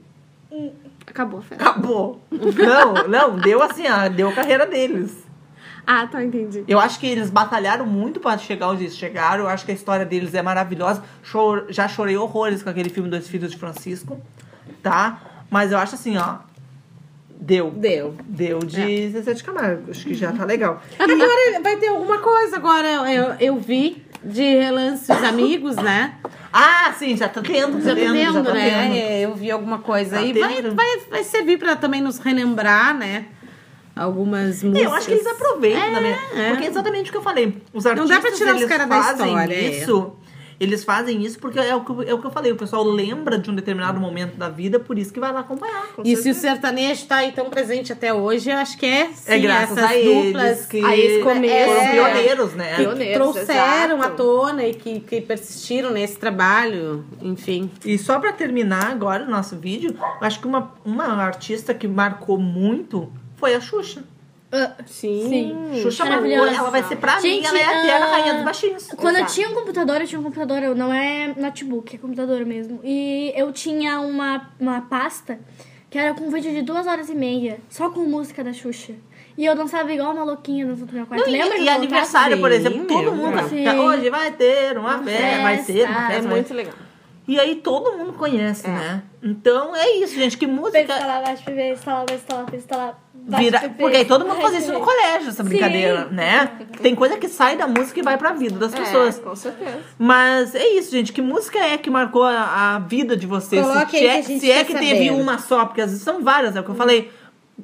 Acabou 1.07 1.39
a 1.39 1.41
festa. 1.41 1.63
acabou. 1.69 2.21
não, 2.31 3.07
não, 3.07 3.35
deu 3.37 3.61
assim, 3.63 3.83
ó, 3.89 4.07
deu 4.09 4.29
a 4.29 4.33
carreira 4.33 4.65
deles. 4.65 5.25
Ah, 5.85 6.05
tá, 6.07 6.23
entendi. 6.23 6.63
Eu 6.67 6.79
acho 6.79 6.99
que 6.99 7.07
eles 7.07 7.29
batalharam 7.31 7.85
muito 7.87 8.19
pra 8.19 8.37
chegar 8.37 8.67
onde 8.69 8.83
eles 8.83 8.95
chegaram. 8.95 9.45
Eu 9.45 9.49
acho 9.49 9.65
que 9.65 9.71
a 9.71 9.73
história 9.73 10.05
deles 10.05 10.33
é 10.35 10.41
maravilhosa. 10.41 11.03
Chor- 11.23 11.65
já 11.69 11.87
chorei 11.87 12.15
horrores 12.15 12.61
com 12.61 12.69
aquele 12.69 12.89
filme 12.89 13.09
Dois 13.09 13.27
Filhos 13.27 13.49
de 13.51 13.57
Francisco, 13.57 14.21
tá? 14.83 15.19
Mas 15.49 15.71
eu 15.71 15.79
acho 15.79 15.95
assim, 15.95 16.17
ó. 16.17 16.35
Deu. 17.41 17.71
Deu. 17.71 18.13
Deu 18.23 18.59
de 18.59 19.09
Zezé 19.09 19.33
de 19.33 19.43
Camargo. 19.43 19.89
Acho 19.89 20.05
que 20.05 20.13
já 20.13 20.31
tá 20.31 20.45
legal. 20.45 20.79
Agora 20.99 21.61
vai 21.63 21.75
ter 21.77 21.87
alguma 21.87 22.19
coisa. 22.19 22.55
Agora 22.55 22.87
eu, 23.11 23.33
eu 23.39 23.57
vi 23.59 24.05
de 24.23 24.43
relance 24.57 25.11
os 25.11 25.23
amigos, 25.23 25.75
né? 25.75 26.13
Ah, 26.53 26.93
sim, 26.99 27.17
já 27.17 27.27
tá 27.27 27.41
tendo. 27.41 27.81
Já 27.81 27.95
tá 27.95 27.99
tendo, 27.99 28.15
já 28.15 28.31
tendo, 28.31 28.43
tá 28.43 28.53
né? 28.53 28.69
tendo. 28.69 28.95
É, 28.95 29.21
Eu 29.21 29.33
vi 29.33 29.49
alguma 29.49 29.79
coisa 29.79 30.17
Tá 30.17 30.21
aí. 30.21 30.33
Vai, 30.33 30.61
vai, 30.61 30.99
vai 31.09 31.23
servir 31.23 31.57
pra 31.57 31.75
também 31.75 31.99
nos 31.99 32.19
relembrar, 32.19 32.95
né? 32.95 33.25
Algumas 33.95 34.63
músicas. 34.63 34.83
Eu 34.83 34.93
acho 34.93 35.07
que 35.07 35.13
eles 35.13 35.27
aproveitam 35.27 35.81
é. 36.35 36.49
Porque 36.49 36.65
é 36.65 36.69
exatamente 36.69 37.09
o 37.09 37.11
que 37.11 37.17
eu 37.17 37.23
falei. 37.23 37.61
Os 37.73 37.83
Não 37.83 37.91
artistas, 37.91 38.15
dá 38.15 38.21
pra 38.21 38.31
tirar 38.37 38.55
os 38.55 38.65
caras 38.65 38.87
da 38.87 38.99
história, 38.99 39.53
é. 39.53 39.85
Eles 40.61 40.83
fazem 40.83 41.23
isso 41.25 41.39
porque 41.39 41.57
é 41.57 41.75
o, 41.75 41.83
que, 41.83 42.07
é 42.07 42.13
o 42.13 42.19
que 42.19 42.27
eu 42.27 42.29
falei. 42.29 42.51
O 42.51 42.55
pessoal 42.55 42.83
lembra 42.83 43.39
de 43.39 43.49
um 43.49 43.55
determinado 43.55 43.99
momento 43.99 44.37
da 44.37 44.47
vida, 44.47 44.79
por 44.79 44.99
isso 44.99 45.11
que 45.11 45.19
vai 45.19 45.33
lá 45.33 45.39
acompanhar. 45.39 45.87
com 45.87 46.03
E 46.03 46.15
se 46.15 46.29
o 46.29 46.33
certeza. 46.35 46.39
sertanejo 46.39 47.05
tá 47.07 47.15
aí 47.15 47.31
tão 47.31 47.49
presente 47.49 47.91
até 47.91 48.13
hoje, 48.13 48.51
eu 48.51 48.57
acho 48.57 48.77
que 48.77 48.85
é, 48.85 49.07
sim, 49.07 49.31
É 49.31 49.39
graças 49.39 49.75
essas 49.75 49.89
a 49.89 49.95
eles 49.95 50.25
duplas 50.25 50.65
que 50.67 50.85
a 50.85 50.95
esse 50.95 51.23
começo, 51.23 51.65
foram 51.65 51.81
é, 51.81 51.91
pioneiros, 51.91 52.53
né? 52.53 52.75
que 52.75 52.81
Pioneiros, 52.83 53.15
trouxeram 53.17 53.97
exato. 53.97 54.03
à 54.03 54.09
tona 54.15 54.67
e 54.67 54.73
que, 54.75 54.99
que 54.99 55.19
persistiram 55.19 55.89
nesse 55.89 56.17
trabalho, 56.17 57.03
enfim. 57.19 57.71
E 57.83 57.97
só 57.97 58.19
pra 58.19 58.31
terminar 58.31 58.91
agora 58.91 59.23
o 59.23 59.29
nosso 59.29 59.55
vídeo, 59.57 59.95
acho 60.21 60.39
que 60.39 60.45
uma, 60.45 60.71
uma 60.85 61.05
artista 61.23 61.73
que 61.73 61.87
marcou 61.87 62.37
muito 62.37 63.11
foi 63.35 63.55
a 63.55 63.59
Xuxa. 63.59 64.03
Sim. 64.85 65.29
Sim. 65.29 65.81
Xuxa 65.81 66.03
marcou, 66.05 66.27
Maravilhosa. 66.29 66.57
ela 66.59 66.69
vai 66.69 66.83
ser 66.83 66.95
pra 66.97 67.15
mim, 67.15 67.21
Gente, 67.21 67.47
ela 67.47 67.57
é 67.57 67.61
eterna 67.61 68.05
ah, 68.05 68.09
rainha 68.11 68.33
dos 68.35 68.43
baixinhos. 68.43 68.87
Quando 68.97 69.17
eu 69.17 69.25
tinha 69.25 69.49
um 69.49 69.53
computador, 69.53 70.01
eu 70.01 70.07
tinha 70.07 70.19
um 70.19 70.23
computador, 70.23 70.75
não 70.75 70.93
é 70.93 71.33
notebook, 71.37 71.95
é 71.95 71.99
computador 71.99 72.45
mesmo. 72.45 72.79
E 72.83 73.31
eu 73.35 73.51
tinha 73.53 73.99
uma, 74.01 74.49
uma 74.59 74.81
pasta 74.81 75.39
que 75.89 75.97
era 75.97 76.13
com 76.13 76.29
vídeo 76.29 76.51
de 76.51 76.61
duas 76.61 76.87
horas 76.87 77.09
e 77.09 77.15
meia, 77.15 77.59
só 77.69 77.89
com 77.89 78.01
música 78.01 78.43
da 78.43 78.53
Xuxa. 78.53 78.93
E 79.37 79.45
eu 79.45 79.55
dançava 79.55 79.91
igual 79.93 80.11
uma 80.13 80.23
louquinha 80.23 80.65
dentro 80.65 80.85
do 80.85 80.93
meu 80.93 81.05
quarto. 81.05 81.21
Não, 81.23 81.29
e- 81.29 81.37
Lembra 81.37 81.57
e, 81.57 81.67
eu 81.67 81.73
aniversário, 81.73 82.39
por 82.39 82.51
Sim, 82.51 82.57
exemplo, 82.57 82.85
todo 82.85 83.11
mundo. 83.13 83.37
Hoje 83.85 84.09
vai 84.09 84.31
ter 84.31 84.77
uma, 84.77 84.95
Uma 84.97 85.03
festa, 85.03 85.41
vai 85.41 85.63
ter 85.63 85.85
uma 85.89 86.07
festa. 86.07 86.13
É 86.13 86.29
muito 86.29 86.53
legal. 86.53 86.73
E 87.27 87.39
aí 87.39 87.55
todo 87.55 87.97
mundo 87.97 88.13
conhece, 88.13 88.67
né? 88.67 89.03
Então 89.21 89.75
é 89.75 89.97
isso, 89.97 90.15
gente. 90.15 90.37
Que 90.37 90.47
música 90.47 90.81
Instalar, 90.81 91.23
baixa 91.23 91.43
PV, 91.43 91.71
instalar, 91.73 92.05
vai 92.07 92.15
instalar, 92.17 92.45
vai 92.45 92.55
instalar, 92.59 93.03
vira. 93.13 93.59
PV, 93.59 93.69
Porque 93.77 93.97
aí 93.97 94.05
todo 94.05 94.25
mundo 94.25 94.41
fazia 94.41 94.59
isso 94.59 94.73
no 94.73 94.79
PV. 94.79 94.85
colégio, 94.91 95.29
essa 95.29 95.43
brincadeira, 95.43 96.07
Sim. 96.09 96.15
né? 96.15 96.51
Tem 96.81 96.95
coisa 96.95 97.17
que 97.17 97.29
sai 97.29 97.55
da 97.55 97.67
música 97.67 97.99
e 97.99 98.03
vai 98.03 98.17
pra 98.17 98.33
vida 98.33 98.57
das 98.57 98.73
pessoas. 98.73 99.19
É, 99.19 99.21
com 99.21 99.35
certeza. 99.35 99.79
Mas 99.99 100.55
é 100.55 100.67
isso, 100.69 100.91
gente. 100.91 101.13
Que 101.13 101.21
música 101.21 101.59
é 101.59 101.77
que 101.77 101.89
marcou 101.89 102.23
a, 102.23 102.75
a 102.75 102.79
vida 102.79 103.15
de 103.15 103.27
vocês? 103.27 103.65
Coloque 103.65 103.91
se 103.91 103.97
aí 103.97 104.07
é, 104.07 104.13
que 104.13 104.17
a 104.19 104.21
gente 104.23 104.39
se 104.39 104.51
é 104.51 104.55
quer 104.55 104.65
que 104.65 104.73
saber. 104.73 104.85
teve 104.87 105.11
uma 105.11 105.37
só, 105.37 105.65
porque 105.65 105.81
às 105.81 105.91
vezes 105.91 106.03
são 106.03 106.23
várias, 106.23 106.55
é 106.55 106.59
o 106.59 106.63
que 106.63 106.71
eu 106.71 106.75
falei. 106.75 107.11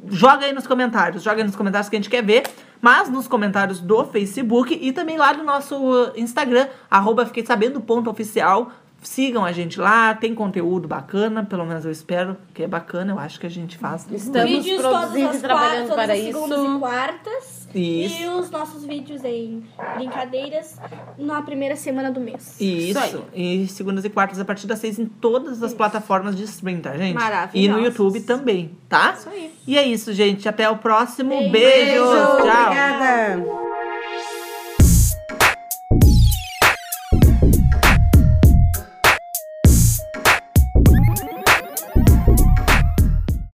Joga 0.09 0.45
aí 0.45 0.53
nos 0.53 0.67
comentários, 0.67 1.23
joga 1.23 1.37
aí 1.41 1.43
nos 1.43 1.55
comentários 1.55 1.89
que 1.89 1.95
a 1.95 1.99
gente 1.99 2.09
quer 2.09 2.23
ver. 2.23 2.43
Mas 2.79 3.09
nos 3.09 3.27
comentários 3.27 3.79
do 3.79 4.05
Facebook 4.05 4.77
e 4.79 4.91
também 4.91 5.17
lá 5.17 5.33
do 5.33 5.43
nosso 5.43 6.11
Instagram, 6.15 6.67
arroba 6.91 7.25
fiquei 7.25 7.43
sabendo 7.43 7.81
ponto 7.81 8.07
oficial. 8.07 8.71
Sigam 9.07 9.45
a 9.45 9.51
gente 9.51 9.79
lá, 9.79 10.13
tem 10.13 10.35
conteúdo 10.35 10.87
bacana, 10.87 11.43
pelo 11.43 11.65
menos 11.65 11.85
eu 11.85 11.91
espero 11.91 12.35
que 12.53 12.63
é 12.63 12.67
bacana, 12.67 13.13
eu 13.13 13.19
acho 13.19 13.39
que 13.39 13.45
a 13.45 13.49
gente 13.49 13.77
faz. 13.77 14.05
Estamos 14.11 14.51
Vídeos 14.51 14.81
todas 14.81 14.99
produzindo 14.99 15.29
as 15.29 15.35
e 15.37 15.39
trabalhando 15.39 15.87
quartas, 15.87 15.95
para 15.95 16.07
todas 16.07 16.19
as 16.19 16.25
segundas 16.25 16.59
isso. 16.59 16.75
e 16.75 16.79
quartas. 16.79 17.67
Isso. 17.73 18.21
E 18.21 18.27
os 18.27 18.49
nossos 18.51 18.85
vídeos 18.85 19.23
em 19.23 19.63
brincadeiras 19.95 20.77
na 21.17 21.41
primeira 21.41 21.75
semana 21.75 22.11
do 22.11 22.19
mês. 22.19 22.59
Isso. 22.59 22.99
Isso 22.99 23.23
E 23.33 23.67
segundas 23.67 24.03
e 24.05 24.09
quartas 24.09 24.39
a 24.39 24.45
partir 24.45 24.67
das 24.67 24.79
seis 24.79 24.99
em 24.99 25.05
todas 25.05 25.63
as 25.63 25.73
plataformas 25.73 26.35
de 26.35 26.43
stream, 26.43 26.81
tá, 26.81 26.95
gente? 26.97 27.17
E 27.53 27.67
no. 27.67 27.79
YouTube 27.79 28.19
também, 28.21 28.71
tá? 28.89 29.15
Isso 29.17 29.29
aí. 29.29 29.53
E 29.65 29.77
é 29.77 29.85
isso, 29.85 30.13
gente. 30.13 30.47
Até 30.49 30.69
o 30.69 30.77
próximo. 30.77 31.29
Beijo. 31.29 31.51
Beijo. 31.51 32.03
Beijo, 32.03 32.05
Tchau. 32.05 32.33
obrigada. 32.33 33.76